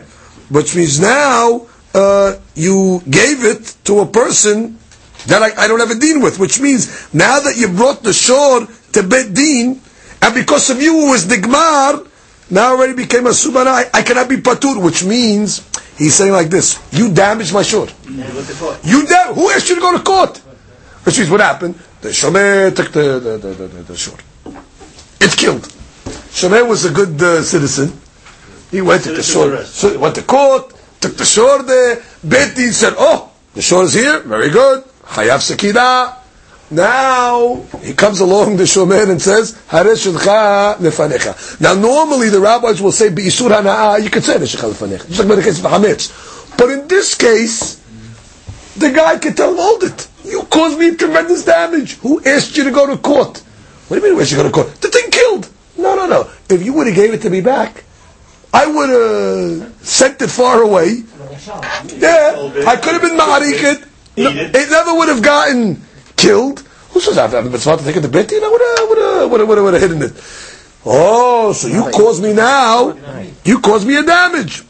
Which 0.51 0.77
means 0.77 1.01
now 1.01 1.67
uh, 1.95 2.33
you 2.55 3.03
gave 3.11 3.45
it 3.45 3.75
to 3.85 4.01
a 4.01 4.07
person 4.07 4.79
that 5.27 5.43
I, 5.43 5.65
I 5.65 5.67
don't 5.69 5.81
have 5.81 5.91
a 5.91 5.95
deen 5.95 6.21
with. 6.21 6.39
Which 6.39 6.61
means 6.61 7.13
now 7.15 7.41
that 7.41 7.57
you 7.57 7.69
brought 7.69 8.03
the 8.03 8.13
shor 8.13 8.67
to 8.93 9.03
Bet 9.03 9.35
Din, 9.35 9.81
and 10.22 10.34
because 10.36 10.70
of 10.70 10.82
you 10.82 11.08
it 11.08 11.10
was 11.10 11.26
Nigmar, 11.26 12.06
now 12.52 12.72
already 12.76 12.94
became 12.94 13.26
a 13.28 13.30
subana, 13.30 13.68
I, 13.68 13.86
I 13.94 14.02
cannot 14.02 14.28
be 14.30 14.38
patur. 14.38 14.82
Which 14.84 15.04
means, 15.04 15.62
he's 15.98 16.16
saying 16.16 16.32
like 16.32 16.50
this, 16.50 16.80
you 16.92 17.12
damaged 17.14 17.54
my 17.54 17.62
shor. 17.64 17.88
You 18.84 19.06
dam- 19.06 19.34
Who 19.36 19.50
asked 19.52 19.70
you 19.70 19.76
to 19.76 19.82
go 19.82 19.98
to 19.98 20.04
court? 20.04 20.38
Which 21.04 21.18
means 21.18 21.30
what 21.30 21.42
happened? 21.42 21.76
The 22.02 22.10
Shomer 22.10 22.76
took 22.76 22.92
the, 22.92 23.20
the, 23.20 23.38
the, 23.38 23.54
the, 23.54 23.68
the, 23.68 23.82
the 23.84 23.98
shore. 23.98 24.18
It's 25.22 25.36
killed. 25.36 25.64
Shomer 26.32 26.68
was 26.68 26.86
a 26.86 26.92
good 26.92 27.22
uh, 27.22 27.42
citizen. 27.44 27.94
He 28.72 28.82
went 28.82 29.04
to 29.04 29.12
the 29.14 29.24
shore. 29.24 29.64
So 29.66 29.90
he 29.92 29.98
went 29.98 30.16
to 30.16 30.24
court, 30.24 30.74
took 31.02 31.16
the 31.18 31.26
shore 31.26 31.64
there. 31.64 31.98
Beti 32.26 32.72
said, 32.72 32.94
oh, 32.98 33.32
the 33.54 33.62
shore 33.62 33.84
is 33.84 33.94
here. 33.94 34.20
Very 34.22 34.50
good. 34.50 34.84
Hayav 35.06 35.40
Sekida. 35.42 36.16
Now, 36.72 37.56
he 37.82 37.94
comes 37.94 38.20
along 38.20 38.58
the 38.58 38.64
Shomer 38.64 39.10
and 39.10 39.22
says, 39.22 39.54
Haresh 39.70 40.06
Shulcha 40.08 40.76
Lefanecha. 40.76 41.60
Now, 41.60 41.74
normally 41.74 42.30
the 42.30 42.40
rabbis 42.40 42.80
will 42.82 42.92
say, 42.92 43.10
Be'isur 43.10 43.50
Hana'ah, 43.50 44.04
you 44.04 44.10
can 44.10 44.22
say 44.22 44.36
Haresh 44.36 44.56
Shulcha 44.56 44.72
Lefanecha. 44.74 45.08
Just 45.08 45.20
like 45.20 45.28
by 45.30 45.36
the 45.36 45.42
case 45.42 45.60
of 45.60 45.66
Hametz. 45.66 46.58
But 46.58 46.70
in 46.70 46.88
this 46.88 47.16
case, 47.16 47.78
the 48.78 48.92
guy 48.92 49.18
can 49.18 49.34
tell 49.34 49.52
him, 49.52 49.58
hold 49.58 49.84
it. 49.84 50.08
You 50.24 50.44
caused 50.44 50.78
me 50.78 50.96
tremendous 50.96 51.44
damage. 51.44 51.96
Who 52.00 52.24
asked 52.24 52.56
you 52.56 52.64
to 52.66 52.72
go 52.72 52.86
to 52.86 52.98
court? 52.98 53.40
What 53.88 53.96
do 53.96 53.96
you 53.96 54.04
mean 54.04 54.14
who 54.14 54.22
asked 54.22 54.32
you 54.32 54.38
to 54.38 54.44
go 54.44 54.50
to 54.50 54.54
court? 54.54 54.82
The 54.82 54.90
thing 54.90 55.10
killed. 55.10 55.50
No, 55.78 55.96
no, 55.96 56.06
no. 56.06 56.30
If 56.50 56.64
you 56.64 56.74
would 56.74 56.86
have 56.86 56.96
gave 56.96 57.14
it 57.14 57.22
to 57.24 57.30
me 57.32 57.42
back, 57.42 57.84
I 58.54 58.68
would 58.68 58.90
have 58.90 59.88
sent 59.88 60.22
it 60.22 60.30
far 60.30 60.62
away. 60.62 61.04
Yeah, 61.98 62.66
I 62.68 62.76
could 62.76 62.94
have 62.94 63.02
been 63.02 63.18
ma'ariket. 63.18 63.88
No, 64.18 64.30
it 64.30 64.70
never 64.70 64.94
would 64.96 65.08
have 65.08 65.24
gotten 65.24 65.82
killed. 66.20 66.60
Who 66.92 67.00
says 67.00 67.18
I've 67.18 67.32
been 67.32 67.52
to 67.52 67.78
take 67.84 67.96
it 67.96 68.02
to 68.02 68.10
Betty? 68.10 68.36
I 68.36 68.50
would 68.50 68.62
have, 68.62 68.90
would 69.32 69.40
have, 69.40 69.50
have, 69.50 69.58
have, 69.58 69.74
have 69.74 69.82
hidden 69.82 70.02
it. 70.02 70.14
Oh, 70.86 71.54
so 71.54 71.68
you 71.68 71.92
caused 71.92 72.22
me 72.22 72.34
now. 72.34 72.98
You 73.44 73.60
caused 73.60 73.88
me 73.88 73.98
a 73.98 74.04
damage. 74.04 74.64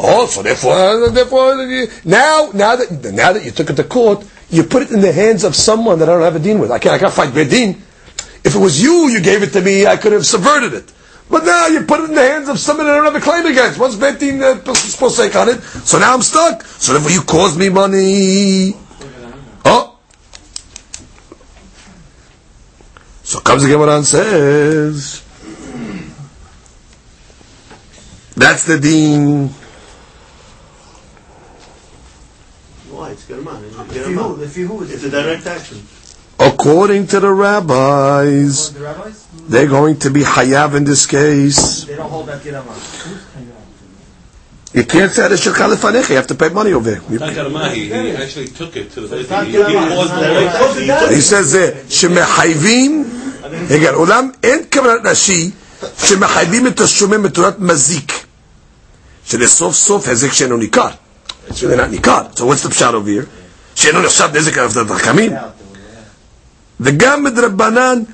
Oh, 0.00 0.26
so 0.26 0.42
therefore, 0.42 1.10
therefore, 1.10 1.56
now, 2.04 2.50
now 2.54 2.76
that 2.76 3.12
now 3.12 3.32
that 3.32 3.44
you 3.44 3.50
took 3.50 3.70
it 3.70 3.76
to 3.76 3.84
court, 3.84 4.24
you 4.48 4.62
put 4.62 4.82
it 4.82 4.90
in 4.90 5.00
the 5.00 5.12
hands 5.12 5.44
of 5.44 5.56
someone 5.56 5.98
that 5.98 6.08
I 6.08 6.12
don't 6.12 6.22
have 6.22 6.36
a 6.36 6.38
dean 6.38 6.60
with. 6.60 6.70
I 6.70 6.78
can't, 6.78 6.94
I 6.94 6.98
can't 6.98 7.12
fight 7.12 7.34
Bedin. 7.34 7.80
If 8.44 8.54
it 8.54 8.58
was 8.58 8.80
you, 8.80 9.08
you 9.08 9.20
gave 9.20 9.42
it 9.42 9.52
to 9.54 9.60
me, 9.60 9.86
I 9.86 9.96
could 9.96 10.12
have 10.12 10.24
subverted 10.24 10.72
it. 10.72 10.92
But 11.28 11.44
now 11.44 11.66
you 11.66 11.82
put 11.82 12.00
it 12.00 12.08
in 12.08 12.14
the 12.14 12.22
hands 12.22 12.48
of 12.48 12.58
somebody 12.58 12.88
that 12.88 12.94
I 12.94 12.96
don't 13.04 13.12
have 13.12 13.22
a 13.22 13.24
claim 13.24 13.44
against. 13.44 13.78
What's 13.78 13.96
Bedin 13.96 14.40
uh, 14.40 14.74
supposed 14.74 15.16
to 15.16 15.22
take 15.22 15.36
on 15.36 15.48
it? 15.48 15.60
So 15.62 15.98
now 15.98 16.14
I'm 16.14 16.22
stuck. 16.22 16.62
So 16.62 16.92
therefore, 16.92 17.10
you 17.10 17.22
caused 17.22 17.58
me 17.58 17.68
money. 17.68 18.74
Oh. 19.64 19.98
So 23.28 23.40
comes 23.40 23.62
the 23.62 23.68
Gemara 23.68 23.96
and 23.98 24.06
says, 24.06 25.22
that's 28.34 28.64
the 28.64 28.80
dean. 28.80 29.48
Why? 32.88 33.10
It's 33.10 33.28
German. 33.28 33.62
It's 33.66 33.76
If 33.76 33.92
German. 33.92 34.40
if 34.40 34.56
you 34.56 34.66
who 34.68 34.82
is 34.82 34.92
It's 34.94 35.04
a 35.04 35.10
direct 35.10 35.46
action. 35.46 35.86
According 36.40 37.08
to 37.08 37.20
the 37.20 37.30
rabbis, 37.30 38.70
oh, 38.70 38.78
The 38.78 38.84
rabbis? 38.84 39.26
they're 39.46 39.66
going 39.68 39.98
to 39.98 40.10
be 40.10 40.22
hayav 40.22 40.74
in 40.74 40.84
this 40.84 41.04
case. 41.04 41.84
They 41.84 41.96
don't 41.96 42.08
hold 42.08 42.28
that 42.28 42.40
Girama. 42.40 42.72
You 44.73 44.83
can't 44.85 45.11
say 45.11 45.27
that 45.27 45.37
shirka 45.37 45.69
lefanecha. 45.71 46.09
You 46.09 46.15
have 46.15 46.27
to 46.27 46.35
pay 46.35 46.49
money 46.49 46.73
over 46.73 46.89
there. 46.91 47.01
You- 47.09 47.19
Not 47.19 47.35
Karma, 47.35 47.69
he, 47.69 47.85
he 47.89 48.11
actually 48.11 48.47
took 48.47 48.75
it 48.75 48.89
to 48.91 49.01
the 49.01 49.19
it's 49.19 49.29
not 49.29 49.45
he, 49.45 49.51
he 49.51 49.57
Karma, 49.57 49.95
paused 49.95 50.11
it's 50.13 50.19
the 50.19 50.27
not 50.27 50.35
way. 50.35 50.47
Karma. 50.47 50.73
He 50.79 50.87
took 50.87 51.11
He 51.11 51.21
says 51.21 51.51
there, 51.53 51.75
שמחייבים, 51.89 53.03
רגע, 53.69 53.93
אולם 53.93 54.29
אין 54.43 54.59
כוונת 54.73 55.03
נשי 55.05 55.51
שמחייבים 55.97 56.67
את 56.67 56.79
השומם 56.79 57.23
בתורת 57.23 57.59
מזיק, 57.59 58.11
שלסוף 59.25 59.75
סוף 59.75 60.07
הזק 60.07 60.33
שאינו 60.33 60.57
ניכר. 60.57 60.89
It's 61.49 61.51
really 61.61 61.75
not 61.77 61.91
ניכר. 61.91 62.21
So 62.35 62.45
what's 62.45 62.63
the 62.63 62.69
pshat 62.69 62.93
over 62.93 63.09
here? 63.09 63.25
שאינו 63.75 64.01
נחשב 64.01 64.29
נזק 64.33 64.57
על 64.57 64.63
עבודת 64.63 64.91
החכמים. 64.91 65.31
The 66.81 66.91
Gamad 66.91 67.37
Rabbanan, 67.37 68.07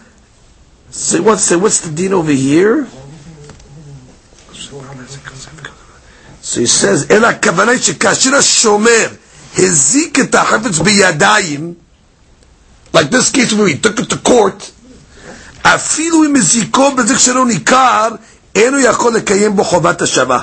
say 0.91 1.19
what, 1.21 1.39
say 1.39 1.55
what's 1.55 1.79
the 1.81 1.89
din 1.95 2.13
over 2.13 2.31
here? 2.31 2.87
So 6.43 6.61
he 6.61 6.67
says, 6.67 7.05
אלא 7.11 7.27
הכוונה 7.27 7.71
היא 7.71 7.81
שכאשר 7.81 8.35
השומר 8.35 9.07
הזיק 9.57 10.19
את 10.19 10.35
החפץ 10.35 10.77
בידיים, 10.79 11.73
like 12.93 13.09
this 13.11 13.31
case 13.31 13.53
where 13.53 13.67
he 13.67 13.75
took 13.77 13.99
it 13.99 14.09
to 14.09 14.17
court, 14.29 14.63
אפילו 15.61 16.25
אם 16.25 16.35
הזיקו 16.35 16.91
בזה 16.95 17.19
שלא 17.19 17.45
ניכר, 17.45 18.09
אינו 18.55 18.79
יכול 18.79 19.15
לקיים 19.15 19.55
בו 19.55 19.63
חובת 19.63 20.01
השבה. 20.01 20.39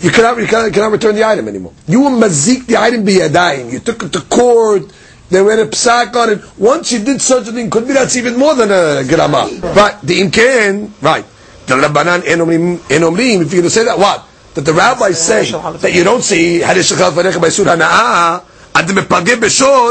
You 0.00 0.10
cannot, 0.10 0.38
you 0.38 0.46
cannot, 0.46 0.66
you 0.66 0.72
cannot 0.72 0.92
return 0.92 1.16
the 1.16 1.24
item 1.24 1.48
anymore. 1.48 1.72
You 1.88 2.02
were 2.02 2.10
mazik 2.10 2.66
the 2.66 2.76
item 2.76 3.04
biyadayim. 3.04 3.72
You 3.72 3.80
took 3.80 4.04
it 4.04 4.12
to 4.12 4.20
court. 4.20 4.84
They 5.28 5.42
went 5.42 5.60
a 5.60 5.66
psak 5.66 6.14
on 6.14 6.30
it. 6.30 6.40
Once 6.56 6.92
you 6.92 7.00
did 7.00 7.20
such 7.20 7.48
a 7.48 7.52
thing, 7.52 7.68
could 7.68 7.86
be 7.86 7.94
that's 7.94 8.16
even 8.16 8.38
more 8.38 8.54
than 8.54 8.70
a 8.70 9.02
grama. 9.04 9.48
Right. 9.60 10.00
The 10.02 10.20
imken, 10.20 10.92
right. 11.02 11.24
The 11.66 11.74
rabbanan 11.74 12.20
enomrim, 12.22 12.78
enomrim, 12.88 13.42
if 13.42 13.52
you're 13.52 13.60
going 13.60 13.64
to 13.64 13.70
say 13.70 13.84
that, 13.84 13.98
what? 13.98 14.26
That 14.54 14.62
the 14.62 14.72
rabbis 14.72 15.20
say 15.20 15.50
that 15.50 15.92
you 15.92 16.02
don't 16.02 16.22
see 16.22 16.60
hadish 16.60 16.92
shachal 16.92 17.12
fanecha 17.12 17.40
by 17.40 17.50
surah 17.50 17.76
na'ah, 17.76 18.40
עד 18.74 18.92
מפגע 18.92 19.36
בשור, 19.36 19.90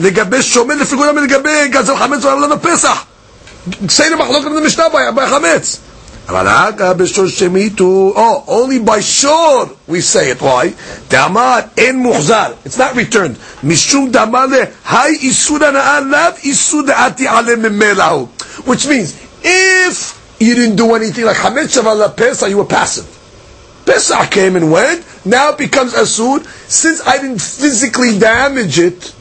לגבי 0.00 0.42
שומר 0.42 0.74
לפי 0.74 0.96
כולם 0.96 1.18
לגבי 1.24 1.68
גזל 1.68 1.96
חמץ 1.96 2.24
ועולם 2.24 2.52
הפסח. 2.52 3.04
say 3.88 4.08
the 4.10 4.16
מחלוקת 4.16 4.46
in 4.46 4.54
the 4.54 4.60
משנה 4.60 4.84
by, 4.92 5.16
by 5.16 5.26
חמץ. 5.30 5.78
אבל 6.28 6.48
רק 6.48 6.80
בשור 6.96 7.26
שמיתו, 7.26 8.12
oh, 8.16 8.50
only 8.50 8.78
by 8.88 9.00
shore 9.00 9.68
we 9.88 10.00
say 10.00 10.30
it. 10.30 10.42
Why? 10.42 10.66
דאמר 11.08 11.58
אין 11.76 11.96
מוחזר. 11.98 12.52
It's 12.66 12.76
not 12.76 12.94
returned. 12.94 13.36
משום 13.62 14.10
דאמר 14.10 14.46
לה, 14.46 14.64
היי 14.90 15.16
איסור 15.16 15.64
הנאה 15.64 16.00
לאו 16.00 16.18
איסור 16.44 16.82
דעתי 16.82 17.28
עליהם 17.28 17.62
ממילאו. 17.62 18.26
Which 18.66 18.86
means, 18.86 19.12
if 19.44 20.14
you 20.41 20.55
didn't 20.55 20.75
do 20.75 20.95
anything 20.95 21.25
like 21.25 21.37
Hametz 21.37 21.77
Shavala 21.79 22.17
Pesach, 22.17 22.49
you 22.49 22.57
were 22.57 22.65
passive. 22.65 23.05
Pesach 23.85 24.31
came 24.31 24.55
and 24.55 24.71
went, 24.71 25.05
now 25.23 25.51
it 25.51 25.59
becomes 25.59 25.93
Asud. 25.93 26.47
Since 26.67 27.05
I 27.05 27.21
didn't 27.21 27.37
physically 27.39 28.17
damage 28.17 28.79
it, 28.79 29.13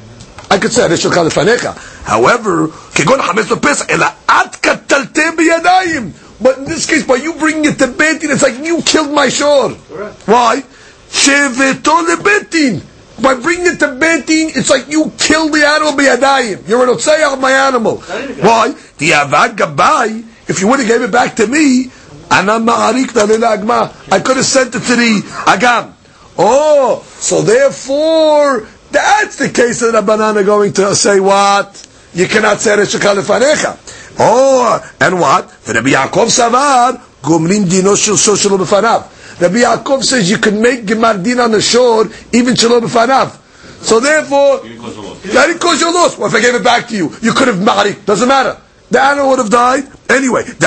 I 0.51 0.59
could 0.59 0.73
say, 0.73 0.89
Rishon 0.89 1.11
Kalifanecha. 1.12 1.77
However, 2.05 2.68
Kegon 2.68 3.18
Hametz 3.18 3.61
Pesach, 3.61 3.91
Ela 3.91 4.16
At 4.27 4.53
Kataltem 4.62 6.14
But 6.41 6.57
in 6.57 6.64
this 6.64 6.87
case, 6.87 7.07
by 7.07 7.16
you 7.16 7.35
bringing 7.35 7.66
it 7.66 7.79
to 7.81 7.89
Betin, 7.89 8.33
it's 8.33 8.43
like 8.43 8.57
you 8.64 8.81
killed 8.81 9.12
my 9.12 9.29
shore. 9.29 9.75
Correct. 9.89 10.27
Why? 10.27 10.62
Sheveto 11.11 12.07
Lebetin. 12.07 12.81
By 13.23 13.35
bringing 13.35 13.66
it 13.66 13.79
to 13.81 13.89
Betin, 13.89 14.57
it's 14.57 14.71
like 14.71 14.89
you 14.89 15.12
killed 15.18 15.53
the 15.53 15.66
animal 15.66 15.93
b'yadayim. 15.93 16.66
You're 16.66 16.83
an 16.83 16.97
otsayah 16.97 17.35
of 17.35 17.41
my 17.41 17.53
animal. 17.53 17.99
Why? 17.99 18.73
The 18.97 19.11
avad 19.11 19.57
gabai 19.59 20.30
if 20.51 20.61
you 20.61 20.68
would 20.68 20.80
have 20.80 20.88
gave 20.88 21.03
it 21.03 21.12
back 21.12 21.36
to 21.36 21.46
me, 21.46 21.84
ana 22.30 22.59
ma'arikta 22.59 23.26
agma. 23.26 24.12
I 24.12 24.20
could 24.20 24.36
have 24.36 24.44
sent 24.44 24.74
it 24.74 24.80
to 24.80 24.96
the 24.96 25.22
agam. 25.46 25.94
Oh, 26.36 27.03
so 27.07 27.42
therefore, 27.42 28.66
that's 28.90 29.36
the 29.36 29.48
case 29.48 29.80
that 29.80 29.92
the 29.92 30.03
banana 30.03 30.42
going 30.42 30.72
to 30.74 30.94
say 30.96 31.20
what? 31.20 31.86
You 32.12 32.26
cannot 32.26 32.59
say 32.59 32.76
Reshakal 32.76 33.16
Lefanecha. 33.16 34.16
Oh, 34.18 34.80
and 35.01 35.20
what? 35.20 35.44
Rabbi 35.68 35.90
Yaakov 35.90 36.26
Savar, 36.26 37.01
Gomrin 37.22 37.70
Dino 37.70 37.92
Shil 37.92 38.59
Befanav. 38.59 39.40
Rabbi 39.40 39.59
Yaakov 39.59 40.03
says 40.03 40.28
you 40.28 40.38
can 40.38 40.61
make 40.61 40.84
Gemar 40.84 41.22
Din 41.22 41.38
on 41.38 41.53
the 41.53 41.61
shore, 41.61 42.07
even 42.32 42.55
Shelo 42.55 42.80
Befanav. 42.80 43.38
So 43.84 44.01
therefore, 44.01 44.59
that 44.59 45.46
didn't 45.46 45.61
cause 45.61 45.80
your 45.80 45.92
loss. 45.94 46.18
Well, 46.18 46.28
if 46.28 46.34
I 46.34 46.40
gave 46.40 46.55
it 46.55 46.64
back 46.64 46.88
to 46.88 46.96
you, 46.96 47.14
you 47.22 47.32
could 47.32 47.48
have 47.48 47.59
Ma'arik. 47.59 48.05
Doesn't 48.05 48.28
matter. 48.28 48.61
The 48.91 49.01
animal 49.01 49.30
would 49.30 49.38
have 49.38 49.51
died. 49.51 49.84
Anyway. 50.09 50.45
Because 50.45 50.62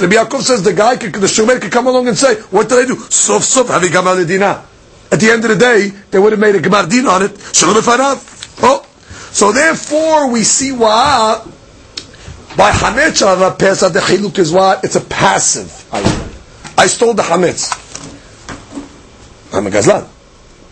Rabbi 0.00 0.16
Yaakov 0.16 0.42
says 0.42 0.62
the 0.62 0.74
guy, 0.74 0.96
could, 0.96 1.14
the 1.14 1.26
shomer 1.26 1.60
could 1.60 1.72
come 1.72 1.86
along 1.86 2.08
and 2.08 2.16
say, 2.16 2.36
what 2.50 2.68
did 2.68 2.78
I 2.78 2.86
do? 2.86 2.96
Sof 2.96 3.44
sof, 3.44 3.68
have 3.68 3.82
Gamal 3.82 4.26
Dina. 4.26 4.64
At 5.10 5.20
the 5.20 5.30
end 5.30 5.44
of 5.44 5.50
the 5.50 5.56
day, 5.56 5.88
they 6.10 6.18
would 6.18 6.32
have 6.32 6.40
made 6.40 6.54
a 6.54 6.60
Gemar 6.60 6.88
Din 6.88 7.06
on 7.06 7.22
it. 7.22 7.32
Oh. 8.60 8.84
So 9.30 9.52
therefore, 9.52 10.30
we 10.30 10.42
see 10.42 10.72
what 10.72 11.46
by 12.56 12.72
hametz 12.72 13.22
of 13.22 13.58
pesach 13.58 13.92
the 13.92 14.00
chiluk 14.00 14.38
is 14.38 14.52
what 14.52 14.82
it's 14.82 14.96
a 14.96 15.00
passive. 15.00 15.86
I 16.76 16.86
stole 16.88 17.14
the 17.14 17.22
hametz. 17.22 17.70
I'm 19.54 19.66
a 19.66 19.70
gazlan. 19.70 20.08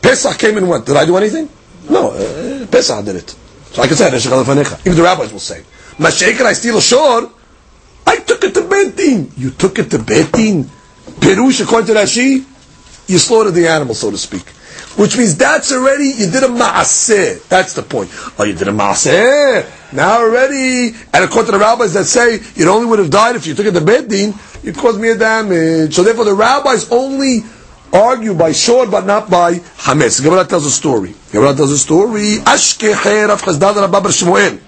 Pesach 0.02 0.38
came 0.38 0.56
and 0.56 0.68
went. 0.68 0.84
Did 0.84 0.96
I 0.96 1.06
do 1.06 1.16
anything? 1.16 1.48
No. 1.88 2.10
Uh, 2.10 2.66
Pesach 2.66 3.04
did 3.04 3.16
it. 3.16 3.36
So 3.76 3.82
I 3.82 3.88
say 3.88 4.08
"Reshach 4.10 4.42
Lefanecha." 4.42 4.80
Even 4.86 4.96
the 4.96 5.02
rabbis 5.02 5.30
will 5.30 5.38
say, 5.38 5.62
"Mashaken, 5.98 6.46
I 6.46 6.54
steal 6.54 6.78
a 6.78 6.80
shore. 6.80 7.30
I 8.06 8.16
took 8.16 8.42
it 8.42 8.54
to 8.54 8.62
Betin. 8.62 9.36
You 9.36 9.50
took 9.50 9.78
it 9.78 9.90
to 9.90 9.98
Betin. 9.98 10.64
Perush 11.20 11.62
according 11.62 11.88
to 11.88 12.00
Rashi, 12.00 12.42
you 13.06 13.18
slaughtered 13.18 13.52
the 13.52 13.68
animal, 13.68 13.94
so 13.94 14.10
to 14.10 14.16
speak. 14.16 14.48
Which 14.96 15.18
means 15.18 15.36
that's 15.36 15.72
already, 15.72 16.06
you 16.16 16.30
did 16.30 16.42
a 16.42 16.48
maaseh. 16.48 17.46
That's 17.48 17.74
the 17.74 17.82
point. 17.82 18.08
Oh, 18.38 18.44
you 18.44 18.54
did 18.54 18.68
a 18.68 18.72
maaseh. 18.72 19.92
Now 19.92 20.20
already, 20.20 20.96
and 21.12 21.24
according 21.24 21.52
to 21.52 21.52
the 21.52 21.58
rabbis 21.58 21.92
that 21.92 22.06
say, 22.06 22.36
it 22.36 22.66
only 22.66 22.86
would 22.86 22.98
have 22.98 23.10
died 23.10 23.36
if 23.36 23.46
you 23.46 23.54
took 23.54 23.66
it 23.66 23.72
to 23.72 23.82
Beddin, 23.82 24.32
you 24.62 24.72
caused 24.72 24.98
me 24.98 25.10
a 25.10 25.18
damage. 25.18 25.94
So 25.94 26.02
therefore 26.02 26.24
the 26.24 26.34
rabbis 26.34 26.90
only 26.90 27.40
argue 27.93 28.33
by 28.33 28.51
short 28.51 28.89
but 28.89 29.05
not 29.05 29.29
by 29.29 29.55
hametz. 29.55 30.23
Gemara 30.23 30.45
tells 30.45 30.65
a 30.65 30.71
story. 30.71 31.13
Gemara 31.31 31.55
tells 31.55 31.71
a 31.71 31.77
story. 31.77 32.37
Ashke 32.43 32.93
Rav 33.27 33.41
Chazdad 33.41 33.75
Rabba 33.75 34.01
Bar 34.01 34.11
Shmuel. 34.11 34.59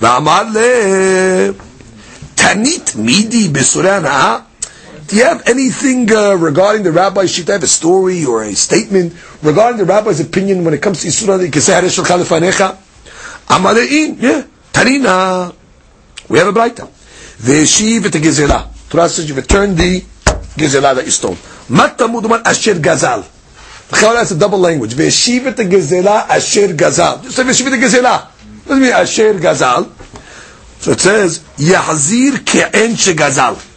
ואמר 0.00 0.42
ל... 0.54 0.58
תנית 2.34 2.92
מידי 2.96 3.48
בשורי 3.48 3.90
הנאה? 3.90 4.38
Do 5.08 5.16
you 5.16 5.24
have 5.24 5.42
anything 5.46 6.08
uh, 6.12 6.36
regarding 6.38 6.84
the 6.84 6.92
rabbi's 6.92 7.32
sheet? 7.32 7.46
Do 7.46 7.52
you 7.52 7.54
have 7.54 7.64
a 7.64 7.66
story 7.66 8.24
or 8.24 8.44
a 8.44 8.54
statement 8.54 9.12
regarding 9.42 9.78
the 9.78 9.84
rabbi's 9.84 10.20
opinion 10.20 10.64
when 10.64 10.72
it 10.72 10.80
comes 10.80 11.02
to 11.02 11.08
Yisura 11.08 11.36
that 11.36 11.44
you 11.46 11.50
can 11.50 11.60
say 11.60 11.72
Harish 11.72 11.98
Khalifanecha? 11.98 12.76
Amarein, 13.48 14.22
yeah. 14.22 14.44
Tarina. 14.72 15.52
We 16.28 16.38
have 16.38 16.46
a 16.46 16.52
brighter. 16.52 16.86
Veshiv 17.38 18.06
et 18.06 18.12
gezela. 18.12 18.68
Torah 18.88 19.08
says 19.08 19.28
you 19.28 19.34
return 19.34 19.74
the 19.74 20.00
gezela 20.55 20.95
that 20.95 21.05
you 21.05 21.11
stole. 21.11 21.35
Matamud 21.69 22.25
umar 22.25 22.41
asher 22.45 22.75
gazal. 22.75 23.25
Has 23.91 24.31
a 24.31 24.37
double 24.39 24.59
language. 24.59 24.93
Veshiv 24.93 25.45
et 25.47 25.57
gezela 25.57 26.27
asher 26.29 26.69
gazal. 26.69 27.23
Just 27.23 27.35
say 27.35 27.43
Veshiv 27.43 27.71
et 27.71 27.79
gezela. 27.79 28.27
Doesn't 28.65 28.81
mean 28.81 28.91
asher 28.91 29.33
gazal. 29.35 29.91
So 30.79 30.91
it 30.91 30.99
says, 30.99 31.39
Yahzir 31.57 32.43
ke'en 32.45 32.91
shegazal 32.95 33.73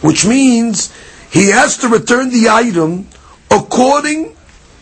which 0.00 0.24
means 0.26 0.92
he 1.30 1.48
has 1.48 1.78
to 1.78 1.88
return 1.88 2.30
the 2.30 2.48
item 2.48 3.06
according 3.50 4.34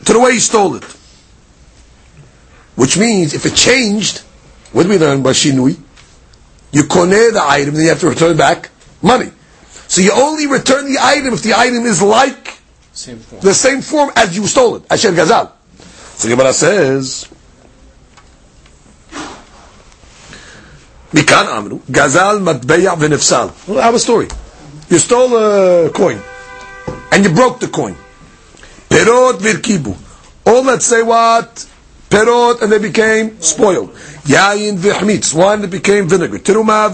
to 0.04 0.12
the 0.12 0.20
way 0.20 0.34
he 0.34 0.40
stole 0.40 0.76
it. 0.76 0.84
Which 2.76 2.96
means 2.96 3.34
if 3.34 3.44
it 3.44 3.54
changed, 3.54 4.18
what 4.72 4.84
do 4.84 4.88
we 4.88 4.98
learn 4.98 5.22
by 5.22 5.30
Shinui? 5.30 5.78
You 6.70 6.82
kone 6.84 7.32
the 7.32 7.42
item, 7.42 7.74
then 7.74 7.84
you 7.84 7.88
have 7.88 8.00
to 8.00 8.08
return 8.08 8.36
back 8.36 8.70
money. 9.02 9.30
So 9.88 10.00
you 10.02 10.12
only 10.12 10.46
return 10.46 10.84
the 10.84 10.98
item 11.00 11.32
if 11.34 11.42
the 11.42 11.54
item 11.54 11.84
is 11.86 12.00
like 12.02 12.58
Same 12.92 13.18
form. 13.18 13.40
the 13.42 13.54
same 13.54 13.80
form 13.82 14.10
as 14.14 14.36
you 14.36 14.46
stole 14.46 14.76
it. 14.76 14.84
Asher 14.90 15.12
Gazal. 15.12 15.50
So 16.18 16.28
Gemara 16.28 16.52
says, 16.52 17.26
Mikan 21.12 21.46
Amru, 21.46 21.78
Gazal 21.90 22.38
Matbeya 22.40 22.94
V'Nefsal. 22.96 23.66
Well, 23.68 23.78
I 23.78 23.82
have 23.84 23.94
a 23.94 23.98
story. 23.98 24.28
You 24.90 24.98
stole 24.98 25.34
a 25.36 25.90
coin, 25.90 26.20
and 27.12 27.24
you 27.24 27.30
broke 27.32 27.60
the 27.60 27.68
coin. 27.68 27.94
Perot 28.90 29.38
Virkibu. 29.38 29.96
All 30.46 30.62
that 30.64 30.82
say 30.82 31.02
what? 31.02 31.66
Perot, 32.10 32.62
and 32.62 32.72
they 32.72 32.78
became 32.78 33.40
spoiled. 33.40 33.90
Yayin 34.24 34.76
V'Hmitz. 34.78 35.32
Wine 35.34 35.62
that 35.62 35.70
became 35.70 36.08
vinegar. 36.08 36.38
Tiruma 36.38 36.90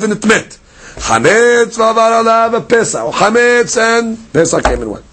V'Avar 0.96 2.24
Alav 2.24 2.68
Pesach. 2.68 3.12
Chametz 3.12 3.76
and 3.76 4.32
Pesach 4.32 4.64
came 4.64 4.82
and 4.82 4.90
went. 4.90 5.04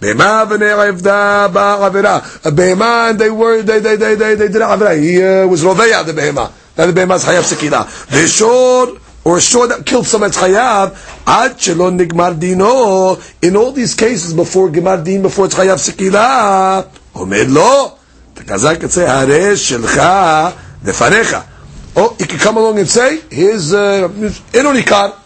Behema 0.00 0.46
v'ne'evda 0.46 1.52
ba'avira. 1.52 2.20
A 2.44 3.10
and 3.10 3.18
they 3.18 3.30
were, 3.30 3.62
they, 3.62 3.80
they, 3.80 3.96
they, 3.96 4.14
they, 4.14 4.34
they 4.34 4.48
did 4.48 4.62
avira. 4.62 4.98
He 4.98 5.22
uh, 5.22 5.46
was 5.46 5.62
roveya 5.62 6.04
the 6.06 6.12
behema. 6.12 6.52
That 6.74 6.86
the 6.86 6.92
behema 6.92 7.16
is 7.16 7.24
chayav 7.24 7.42
sekina. 7.42 7.84
V'shor, 7.84 9.00
or 9.24 9.36
a 9.36 9.40
shor 9.40 9.66
that 9.68 9.84
killed 9.84 10.06
someone, 10.06 10.30
it's 10.30 10.38
chayav. 10.38 10.92
Ad 11.26 11.52
shelo 11.58 11.90
nigmar 11.94 12.38
dino. 12.38 13.18
In 13.42 13.56
all 13.56 13.72
these 13.72 13.94
cases, 13.94 14.32
before 14.32 14.70
gemar 14.70 15.04
din, 15.04 15.20
before 15.20 15.46
it's 15.46 15.54
chayav 15.54 15.76
sekina, 15.76 16.88
omed 17.14 17.52
lo. 17.52 17.98
The 18.34 18.44
Kazakh 18.44 18.80
could 18.80 18.90
say, 18.90 19.06
hare 19.06 19.52
shelcha 19.52 20.52
defanecha. 20.82 21.46
Oh, 21.96 22.16
he 22.18 22.24
could 22.24 22.40
come 22.40 22.56
along 22.56 22.78
and 22.78 22.88
say, 22.88 23.20
here's, 23.30 23.74
uh, 23.74 24.08
inonikar. 24.08 25.16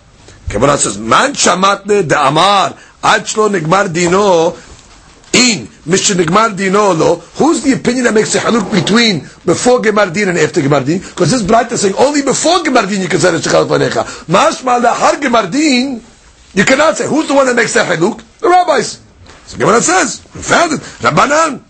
Gemara 0.49 0.79
says, 0.79 0.99
man 0.99 1.33
shamatne 1.33 2.07
de 2.09 2.19
amar, 2.19 2.77
ad 3.03 3.23
shlo 3.23 3.49
nigmar 3.51 3.93
dino, 3.93 4.57
in 5.35 5.69
Mishnah 5.85 6.23
Gemar 6.23 6.57
Din 6.57 6.77
or 6.77 6.95
lo, 6.95 7.17
who's 7.37 7.63
the 7.63 7.73
opinion 7.73 8.05
that 8.05 8.15
makes 8.15 8.35
a 8.35 8.39
haluk 8.39 8.71
between 8.71 9.21
before 9.45 9.81
Gemar 9.81 10.13
Din 10.13 10.29
and 10.29 10.39
after 10.39 10.61
Gemar 10.61 10.87
Din? 10.87 11.01
Because 11.01 11.31
this 11.31 11.43
bright 11.43 11.71
is 11.73 11.81
saying 11.83 11.95
only 11.99 12.23
before 12.23 12.59
Gemar 12.59 12.89
Din 12.89 13.03
you 13.03 13.09
can 13.09 13.19
say 13.19 13.31
Shechal 13.31 13.67
Fanecha. 13.67 14.05
Mashma 14.27 14.81
lahar 14.83 15.21
Gemar 15.21 15.51
Din, 15.51 16.03
you 16.55 16.65
cannot 16.65 16.97
say. 16.97 17.07
Who's 17.07 17.27
the 17.27 17.35
one 17.35 17.47
that 17.47 17.57
makes 17.57 17.75
that 17.75 17.87
haluk? 17.87 18.23
The 18.39 18.49
rabbis. 18.49 19.01
So 19.47 19.59
Gemara 19.59 19.83
says, 19.83 20.25
we 20.35 20.41
found 20.41 20.73
it. 20.73 20.81
Rabbanan. 20.81 21.63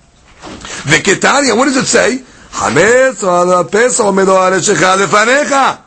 Veketania, 0.85 1.57
what 1.57 1.65
does 1.65 1.77
it 1.77 1.87
say? 1.87 2.23
Hametz 2.53 3.23
ala 3.23 3.65
pesa 3.65 4.05
omedo 4.05 4.37
ala 4.37 4.59
Shechal 4.59 5.07
Fanecha. 5.07 5.84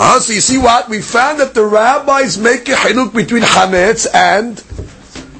Ah, 0.00 0.20
so 0.20 0.32
you 0.32 0.40
see 0.40 0.58
what? 0.58 0.88
We 0.88 1.02
found 1.02 1.40
that 1.40 1.54
the 1.54 1.64
rabbis 1.64 2.38
make 2.38 2.68
a 2.68 2.72
haluk 2.72 3.12
between 3.12 3.42
Hametz 3.42 4.06
and 4.14 4.62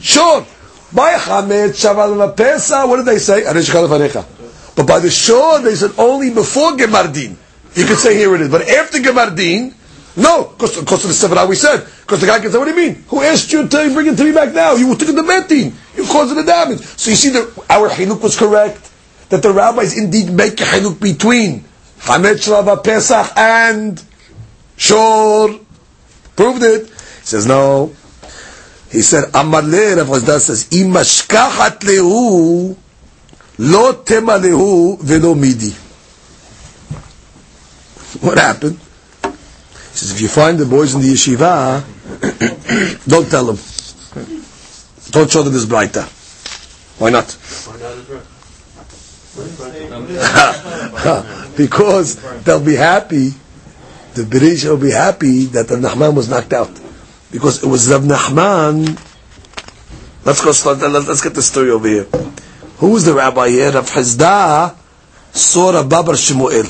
Shor. 0.03 0.45
By 0.93 1.15
Hametz, 1.15 1.79
Shaval 1.79 2.35
Pesa, 2.35 2.89
what 2.89 2.97
did 2.97 3.07
they 3.07 3.19
say? 3.19 3.45
But 4.75 4.87
by 4.87 4.99
the 4.99 5.11
Shor, 5.11 5.61
they 5.61 5.77
said 5.77 5.93
only 5.97 6.31
before 6.31 6.73
Gemardin. 6.73 7.37
You 7.75 7.85
could 7.85 7.99
say 7.99 8.17
here 8.17 8.35
it 8.35 8.41
is. 8.41 8.51
But 8.51 8.63
after 8.69 8.99
Gemardin, 8.99 9.75
no, 10.17 10.53
because 10.59 10.77
of 10.77 10.87
the 10.87 11.15
Sefer 11.15 11.47
we 11.47 11.55
said. 11.55 11.87
Because 12.01 12.21
the 12.21 12.27
guy 12.27 12.41
can 12.41 12.51
say, 12.51 12.59
what 12.59 12.65
do 12.65 12.71
you 12.73 12.89
mean? 12.89 13.05
Who 13.09 13.23
asked 13.23 13.53
you 13.53 13.69
to 13.69 13.95
bring 13.95 14.09
it 14.09 14.17
to 14.17 14.25
me 14.25 14.33
back 14.33 14.53
now? 14.53 14.75
You 14.75 14.93
took 14.97 15.11
it 15.11 15.15
to 15.15 15.23
Betin. 15.23 15.73
You 15.97 16.05
caused 16.05 16.35
the 16.35 16.43
damage. 16.43 16.81
So 16.81 17.11
you 17.11 17.17
see 17.17 17.29
that 17.31 17.67
our 17.71 17.89
Hiluk 17.89 18.21
was 18.23 18.37
correct. 18.37 18.91
That 19.29 19.43
the 19.43 19.53
rabbis 19.53 19.97
indeed 19.97 20.33
make 20.33 20.61
a 20.61 20.65
Hiluk 20.65 21.01
between 21.01 21.65
Hametz 22.01 22.49
Shalava 22.49 22.83
Pesach 22.83 23.37
and 23.37 24.03
Shor. 24.79 25.59
Proved 26.37 26.63
it. 26.63 26.87
He 26.87 27.27
says, 27.27 27.47
no. 27.47 27.93
He 28.91 29.03
said, 29.03 29.25
Amar 29.35 29.63
le, 29.63 29.97
Rav 29.97 30.41
says, 30.41 30.69
Imashkahat 30.71 31.81
lehu, 31.81 32.77
lo 33.59 33.93
tema 34.05 34.39
lehu, 34.39 34.99
velo 35.01 35.35
midi. 35.35 35.71
What 38.25 38.39
happened? 38.39 38.79
He 38.79 39.99
says, 39.99 40.13
if 40.13 40.21
you 40.23 40.29
find 40.29 40.57
the 40.59 40.65
boys 40.65 40.95
in 40.95 41.03
the 41.03 41.13
yeshiva, 41.13 41.85
don't 43.09 43.29
tell 43.29 43.45
them. 43.45 43.59
Don't 45.11 45.31
show 45.31 45.43
them 45.43 45.53
this 45.53 45.67
brighter. 45.67 46.07
Why 46.99 47.11
not? 47.11 47.37
Because 51.57 52.17
they'll 52.43 52.65
be 52.65 52.75
happy, 52.77 53.31
the 54.19 54.25
Bereisha 54.25 54.71
will 54.71 54.79
be 54.79 54.91
happy 54.91 55.47
that 55.47 55.69
the 55.69 55.77
Nahman 55.77 56.15
was 56.15 56.29
knocked 56.29 56.53
out. 56.53 56.71
Because 57.31 57.63
it 57.63 57.67
was 57.67 57.89
Rav 57.91 58.03
Nahman. 58.03 58.99
Let's 60.25 60.45
go 60.45 60.53
start, 60.53 60.79
let's, 60.79 61.23
get 61.23 61.35
the 61.35 61.43
story 61.43 61.71
over 61.71 61.87
here. 61.87 62.05
Who 62.79 62.91
was 62.93 63.05
the 63.05 63.15
rabbi 63.15 63.49
here? 63.49 63.71
Rav 63.71 63.89
Chisda 63.89 64.77
saw 65.33 65.71
Rav 65.71 65.89
Babar 65.89 66.17
Shemuel. 66.17 66.65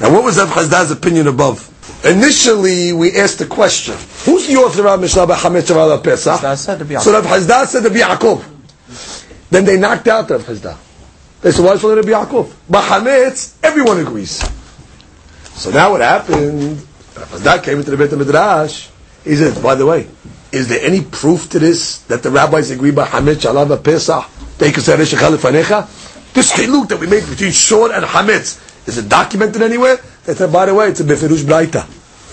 Now 0.00 0.12
what 0.12 0.24
was 0.24 0.38
Rav 0.38 0.48
Chisda's 0.48 0.90
opinion 0.90 1.28
above? 1.28 1.66
Initially, 2.04 2.92
we 2.92 3.16
asked 3.16 3.38
the 3.38 3.46
question, 3.46 3.94
who's 4.24 4.46
the 4.46 4.56
author 4.56 4.86
of 4.88 5.00
Mishnah 5.00 5.26
B'Chametz 5.26 5.68
Shavuot 5.68 6.02
Pesach? 6.02 6.40
That 6.40 6.58
said 6.58 6.78
to 6.78 6.84
be 6.84 6.96
So 6.96 7.12
Rav 7.12 7.24
Chisda 7.24 7.66
said 7.66 7.82
to 7.82 7.90
be 7.90 8.00
Yaakov. 8.00 8.44
Then 9.50 9.64
they 9.64 9.78
knocked 9.78 10.08
out 10.08 10.30
Rav 10.30 10.42
Chisda. 10.42 10.76
They 11.40 11.52
said, 11.52 11.64
why 11.64 11.72
is 11.72 11.84
it 11.84 12.06
be 12.06 12.12
Yaakov? 12.12 12.52
But 12.68 12.84
Hametz, 12.84 13.56
everyone 13.62 14.00
agrees. 14.00 14.57
So 15.58 15.72
now 15.72 15.90
what 15.90 16.00
happened? 16.02 16.76
Chisda 17.14 17.60
came 17.64 17.78
into 17.78 17.90
the 17.90 17.96
Beit 17.96 18.16
Midrash. 18.16 18.90
He 19.24 19.34
said, 19.34 19.60
by 19.60 19.74
the 19.74 19.84
way, 19.84 20.06
is 20.52 20.68
there 20.68 20.80
any 20.80 21.02
proof 21.02 21.50
to 21.50 21.58
this 21.58 21.98
that 22.02 22.22
the 22.22 22.30
rabbis 22.30 22.70
agree 22.70 22.92
by 22.92 23.06
Hametz 23.06 23.42
Shalav 23.42 23.82
Pesach? 23.82 24.24
They 24.58 24.70
can 24.70 24.82
say 24.82 24.96
Resh 24.96 25.14
Fanecha? 25.14 26.32
This 26.32 26.52
chiluk 26.52 26.88
that 26.90 27.00
we 27.00 27.08
made 27.08 27.28
between 27.28 27.50
Shor 27.50 27.92
and 27.92 28.04
Hametz, 28.04 28.86
is 28.86 28.98
it 28.98 29.08
documented 29.08 29.60
anywhere? 29.60 29.96
They 30.26 30.34
said, 30.34 30.52
by 30.52 30.66
the 30.66 30.74
way, 30.76 30.90
it's 30.90 31.00
a 31.00 31.04
Beferush 31.04 31.42
Braita. 31.42 31.84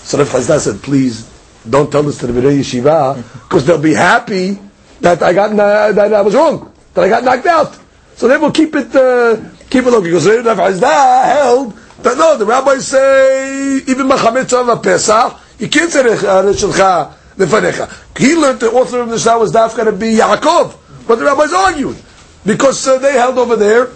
So 0.04 0.18
Rav 0.18 0.28
Chisda 0.28 0.60
said, 0.60 0.80
please, 0.80 1.28
don't 1.68 1.90
tell 1.90 2.04
this 2.04 2.18
to 2.18 2.28
the 2.28 2.40
Bnei 2.40 2.60
Yeshiva, 2.60 3.16
because 3.42 3.66
they'll 3.66 3.82
be 3.82 3.94
happy 3.94 4.56
that 5.00 5.20
I 5.20 5.32
got, 5.32 5.50
uh, 5.50 5.90
that 5.90 6.14
I 6.14 6.22
was 6.22 6.36
wrong, 6.36 6.72
that 6.94 7.02
I 7.02 7.08
got 7.08 7.24
knocked 7.24 7.46
out. 7.46 7.76
So 8.14 8.28
they 8.28 8.36
will 8.36 8.52
keep 8.52 8.76
it, 8.76 8.94
uh, 8.94 9.36
keep 9.68 9.84
it 9.84 9.90
looking. 9.90 10.12
Because 10.12 10.28
Rav 10.28 10.58
Chisda 10.58 11.24
held 11.24 11.76
that 12.02 12.16
no, 12.18 12.36
the 12.36 12.44
rabbis 12.46 12.86
say, 12.88 13.76
even 13.86 14.06
Machamet 14.06 14.44
Shav 14.46 14.82
Pesach, 14.82 15.40
you 15.58 15.68
can't 15.68 15.90
say 15.90 16.02
Reshulcha 16.02 17.12
Lefanecha. 17.36 18.18
He 18.18 18.34
learned 18.34 18.60
the 18.60 18.70
author 18.72 19.00
of 19.00 19.08
the 19.08 19.18
Shah 19.18 19.38
was 19.38 19.52
daf 19.52 19.74
going 19.76 19.86
to 19.86 19.92
be 19.92 20.16
Yaakov, 20.16 20.76
but 21.06 21.16
the 21.16 21.24
rabbis 21.24 21.52
argued 21.52 21.96
because 22.44 22.86
uh, 22.86 22.98
they 22.98 23.12
held 23.12 23.38
over 23.38 23.56
there 23.56 23.88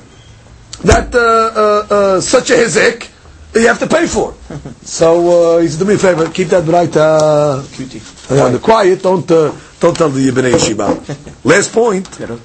that 0.83 1.15
uh, 1.15 1.19
uh, 1.19 1.95
uh, 2.17 2.21
such 2.21 2.51
a 2.51 2.55
hezek 2.55 3.09
you 3.55 3.67
have 3.67 3.79
to 3.79 3.87
pay 3.87 4.07
for. 4.07 4.35
so 4.83 5.57
uh, 5.57 5.61
he 5.61 5.69
said, 5.69 5.79
"Do 5.81 5.85
me 5.85 5.95
a 5.95 5.99
favor, 5.99 6.29
keep 6.31 6.49
that 6.49 6.65
bright 6.65 6.97
uh, 6.97 7.63
Cutie. 7.73 8.01
uh, 8.31 8.45
on 8.47 8.53
the 8.53 8.59
quiet. 8.59 9.03
Don't 9.03 9.31
uh, 9.31 9.53
don't 9.81 9.97
tell 9.97 10.09
the 10.09 10.31
Bnei 10.31 10.53
Yeshiva." 10.53 11.45
Last 11.45 11.73
point. 11.73 12.07
Perot 12.11 12.41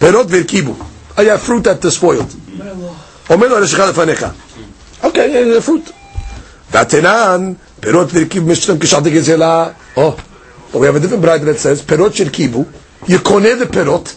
Perot 0.00 0.26
v'irkibu. 0.28 0.93
Oh 1.16 1.22
yeah, 1.22 1.36
fruit 1.36 1.62
that 1.64 1.84
is 1.84 1.94
spoiled. 1.96 2.26
Reshcha 2.26 3.92
lefanecha. 3.92 4.34
Okay, 5.04 5.32
yeah, 5.32 5.54
yeah, 5.54 5.60
fruit. 5.60 5.84
V'atenan 6.72 7.56
perot 7.80 8.08
v'irkibu 8.08 8.46
mishlam 8.46 8.78
kishad 8.78 9.04
gezela. 9.04 9.74
Oh, 9.96 10.16
we 10.74 10.86
have 10.86 10.96
a 10.96 11.00
different 11.00 11.22
bride 11.22 11.42
that 11.42 11.58
says 11.58 11.82
perot 11.82 12.10
shirkibu. 12.10 12.66
You 13.08 13.18
koneh 13.18 13.58
the 13.58 13.66
perot, 13.66 14.16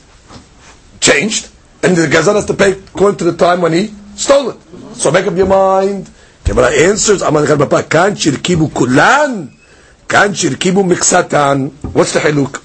changed, 1.00 1.50
and 1.84 1.96
the 1.96 2.08
gazan 2.08 2.36
has 2.36 2.46
to 2.46 2.54
pay 2.54 2.72
according 2.72 3.18
to 3.20 3.26
the 3.26 3.38
time 3.38 3.62
when 3.62 3.74
he 3.74 3.94
stole 4.16 4.50
it. 4.52 4.58
So 4.94 5.12
make 5.12 5.28
up 5.28 5.36
your 5.36 5.46
mind. 5.48 6.10
Gemara 6.44 6.72
answers, 6.72 7.22
Aman 7.22 7.46
Charbapa, 7.46 7.88
kan 7.90 8.16
shirkibu 8.16 8.74
kulan, 8.74 9.52
kan 10.08 10.32
shirkibu 10.32 10.84
miksatan. 10.90 11.72
What's 11.94 12.14
the 12.14 12.20
haluk? 12.22 12.64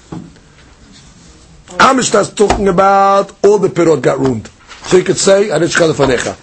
Amish 1.77 2.19
is 2.19 2.33
talking 2.33 2.67
about 2.67 3.31
all 3.43 3.57
the 3.59 3.69
pirot 3.69 4.01
got 4.01 4.19
ruined. 4.19 4.49
So 4.83 4.97
you 4.97 5.03
could 5.03 5.17
say, 5.17 5.49
Arish 5.49 5.75
Khalafanecha. 5.75 6.37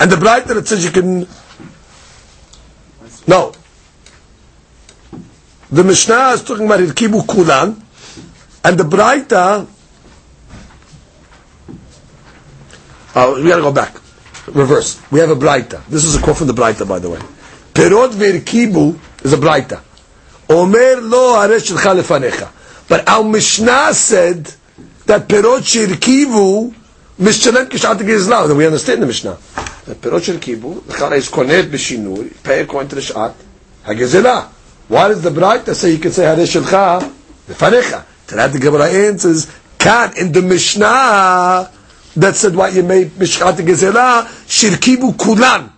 And 0.00 0.10
the 0.10 0.16
bright 0.16 0.46
that 0.46 0.56
it 0.56 0.66
says 0.66 0.84
you 0.84 0.90
can, 0.90 1.26
no. 3.26 3.52
The 5.70 5.84
Mishnah 5.84 6.30
is 6.34 6.42
talking 6.44 6.66
about 6.66 6.80
Irkibu 6.80 7.26
Kulan, 7.26 7.82
and 8.64 8.78
the 8.78 8.84
Braita, 8.84 9.66
oh, 13.14 13.42
we 13.42 13.48
gotta 13.48 13.62
go 13.62 13.72
back. 13.72 13.94
Reverse. 14.48 15.00
We 15.10 15.20
have 15.20 15.30
a 15.30 15.36
Braita. 15.36 15.84
This 15.86 16.04
is 16.04 16.16
a 16.16 16.20
quote 16.20 16.36
from 16.38 16.48
the 16.48 16.52
Braita, 16.52 16.86
by 16.86 16.98
the 16.98 17.08
way. 17.10 17.20
Perot 17.72 18.10
Virkibu 18.12 18.98
is 19.24 19.32
a 19.32 19.36
Braita. 19.36 19.80
Omer 20.50 21.00
lo 21.00 21.36
aresh 21.36 21.72
shelcha 21.72 21.94
lefanecha. 21.98 22.50
But 22.92 23.08
our 23.08 23.24
Mishnah 23.24 23.94
said 23.94 24.52
that 25.06 25.26
Perot 25.26 25.62
Shirkivu 25.62 26.74
Mishchalem 27.18 27.66
Kishat 27.70 27.96
Gizla. 28.00 28.46
Then 28.46 28.58
we 28.58 28.66
understand 28.66 29.00
the 29.00 29.06
Mishnah. 29.06 29.38
That 29.86 29.98
Perot 30.02 30.20
Shirkivu, 30.20 30.84
the 30.84 30.92
Chara 30.92 31.16
is 31.16 31.30
Konet 31.30 31.70
B'Shinur, 31.70 32.42
pay 32.42 32.60
according 32.60 32.90
to 32.90 32.96
the 32.96 33.00
Shat, 33.00 33.34
HaGezela. 33.86 34.46
Why 34.88 35.08
does 35.08 35.22
the 35.22 35.30
Braita 35.30 35.74
say 35.74 35.92
you 35.92 36.00
can 36.00 36.12
say 36.12 36.24
Haresh 36.24 36.60
Shelcha 36.60 37.10
lefanecha? 37.48 38.04
To 38.26 38.34
that 38.34 38.52
the 38.52 38.58
Gemara 38.58 38.90
answers, 38.90 39.50
can 39.78 40.14
in 40.18 40.30
the 40.32 40.42
Mishnah 40.42 41.70
that 42.16 42.36
said 42.36 42.54
what 42.54 42.74
you 42.74 42.82
made 42.82 43.12
Mishchat 43.12 43.54
Gezela, 43.54 44.24
Shirkibu 44.44 45.18
Kulan. 45.18 45.72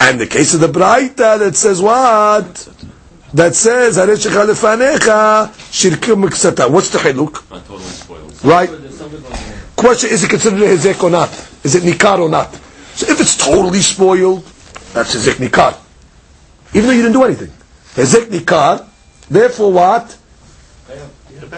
And 0.00 0.18
the 0.18 0.26
case 0.26 0.54
of 0.54 0.60
the 0.60 0.68
Braita 0.68 1.38
that 1.38 1.54
says 1.54 1.82
what? 1.82 2.66
That 3.34 3.54
says 3.54 3.96
Haresh 3.96 4.26
Shelcha 4.26 4.46
lefanecha, 4.46 5.48
Shirkibu 5.70 6.28
Miksata. 6.28 6.68
What's 6.70 6.90
the 6.90 6.98
Hiluk? 6.98 7.42
Right? 8.44 8.68
Question, 9.76 10.10
is 10.10 10.24
it 10.24 10.30
considered 10.30 10.60
a 10.62 10.66
Hezek 10.76 11.02
or 11.02 11.10
not? 11.10 11.30
Is 11.62 11.74
it 11.76 11.82
Nikar 11.84 12.18
or 12.18 12.28
not? 12.28 12.52
So 12.94 13.06
if 13.08 13.20
it's 13.20 13.36
totally 13.36 13.78
spoiled, 13.80 14.44
that's 14.92 15.14
Hezek 15.14 15.34
Nikar. 15.34 15.76
Even 16.74 16.88
though 16.88 16.92
you 16.94 17.02
didn't 17.02 17.12
do 17.14 17.24
anything. 17.24 17.52
Hezek 17.94 18.26
Nikar, 18.30 18.86
therefore 19.30 19.72
what? 19.72 20.16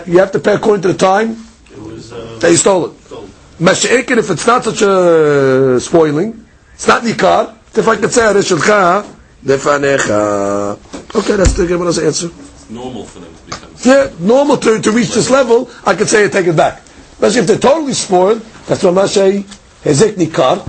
You 0.06 0.18
have 0.18 0.32
to 0.32 0.38
pay 0.38 0.54
according 0.54 0.82
to 0.82 0.88
the 0.88 0.98
time 0.98 1.36
It 1.70 1.78
was, 1.78 2.12
uh, 2.12 2.38
that 2.40 2.50
you 2.50 2.56
stole 2.56 2.86
it. 2.86 3.00
sold. 3.08 3.30
Masha'ekin, 3.58 4.18
if 4.18 4.30
it's 4.30 4.46
not 4.46 4.62
such 4.64 4.82
a 4.82 5.78
spoiling, 5.80 6.46
it's 6.74 6.86
not 6.86 7.02
Nikar, 7.02 7.54
if 7.76 7.88
I 7.88 7.96
could 7.96 8.12
say 8.12 8.22
Haresh 8.22 8.54
Shelcha, 8.56 9.04
lefanecha. 9.44 11.14
Okay, 11.14 11.36
that's 11.36 11.52
the 11.54 11.66
Gemara's 11.66 11.98
answer. 11.98 12.28
It's 12.28 12.70
normal 12.70 13.04
for 13.04 13.20
them 13.20 13.34
to 13.34 13.42
become. 13.44 13.70
Yeah, 13.84 14.10
normal 14.20 14.56
to, 14.58 14.80
to 14.80 14.90
reach 14.92 15.12
this 15.14 15.30
level, 15.30 15.70
I 15.84 15.94
could 15.94 16.08
say 16.08 16.24
I 16.24 16.28
take 16.28 16.46
it 16.46 16.56
back. 16.56 16.82
Especially 17.12 17.40
if 17.40 17.46
they're 17.46 17.58
totally 17.58 17.92
spoiled, 17.94 18.40
that's 18.66 18.82
what 18.82 18.94
Mashay 18.94 19.42
Hezek 19.82 20.14
Nikar. 20.14 20.66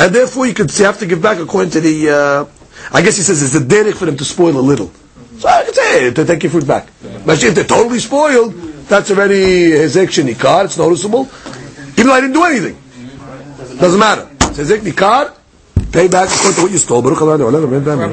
And 0.00 0.14
therefore 0.14 0.46
you 0.46 0.54
could 0.54 0.76
you 0.78 0.84
have 0.84 0.98
to 1.00 1.06
give 1.06 1.20
back 1.20 1.38
according 1.38 1.70
to 1.72 1.80
the, 1.80 2.10
uh, 2.10 2.46
I 2.92 3.02
guess 3.02 3.16
he 3.16 3.22
says 3.22 3.42
it's 3.42 3.54
a 3.54 3.64
derek 3.64 3.94
for 3.96 4.06
them 4.06 4.16
to 4.16 4.24
spoil 4.24 4.56
a 4.56 4.60
little. 4.60 4.90
So 5.38 5.48
I 5.48 5.64
could 5.64 5.74
say 5.74 6.10
to 6.12 6.24
take 6.24 6.42
your 6.42 6.52
food 6.52 6.66
back. 6.66 6.88
But 7.24 7.42
if 7.42 7.54
they're 7.54 7.64
totally 7.64 7.98
spoiled, 7.98 8.52
that's 8.88 9.10
already 9.10 9.70
hezek 9.72 10.08
shenikar. 10.08 10.64
It's 10.64 10.78
noticeable, 10.78 11.28
even 11.92 12.06
though 12.06 12.12
I 12.12 12.20
didn't 12.20 12.34
do 12.34 12.44
anything. 12.44 12.76
Doesn't 13.78 14.00
matter. 14.00 14.28
It's 14.42 14.58
hezek 14.58 14.80
nikar. 14.80 15.34
Pay 15.92 16.08
back 16.08 16.28
according 16.30 16.54
to 16.56 16.62
what 16.62 16.70
you 16.70 16.78
stole. 16.78 17.02
Baruch 17.02 17.20
Adonai, 17.22 17.44
Olam, 17.44 17.64
Amen, 17.64 17.82
Amen. 17.88 18.08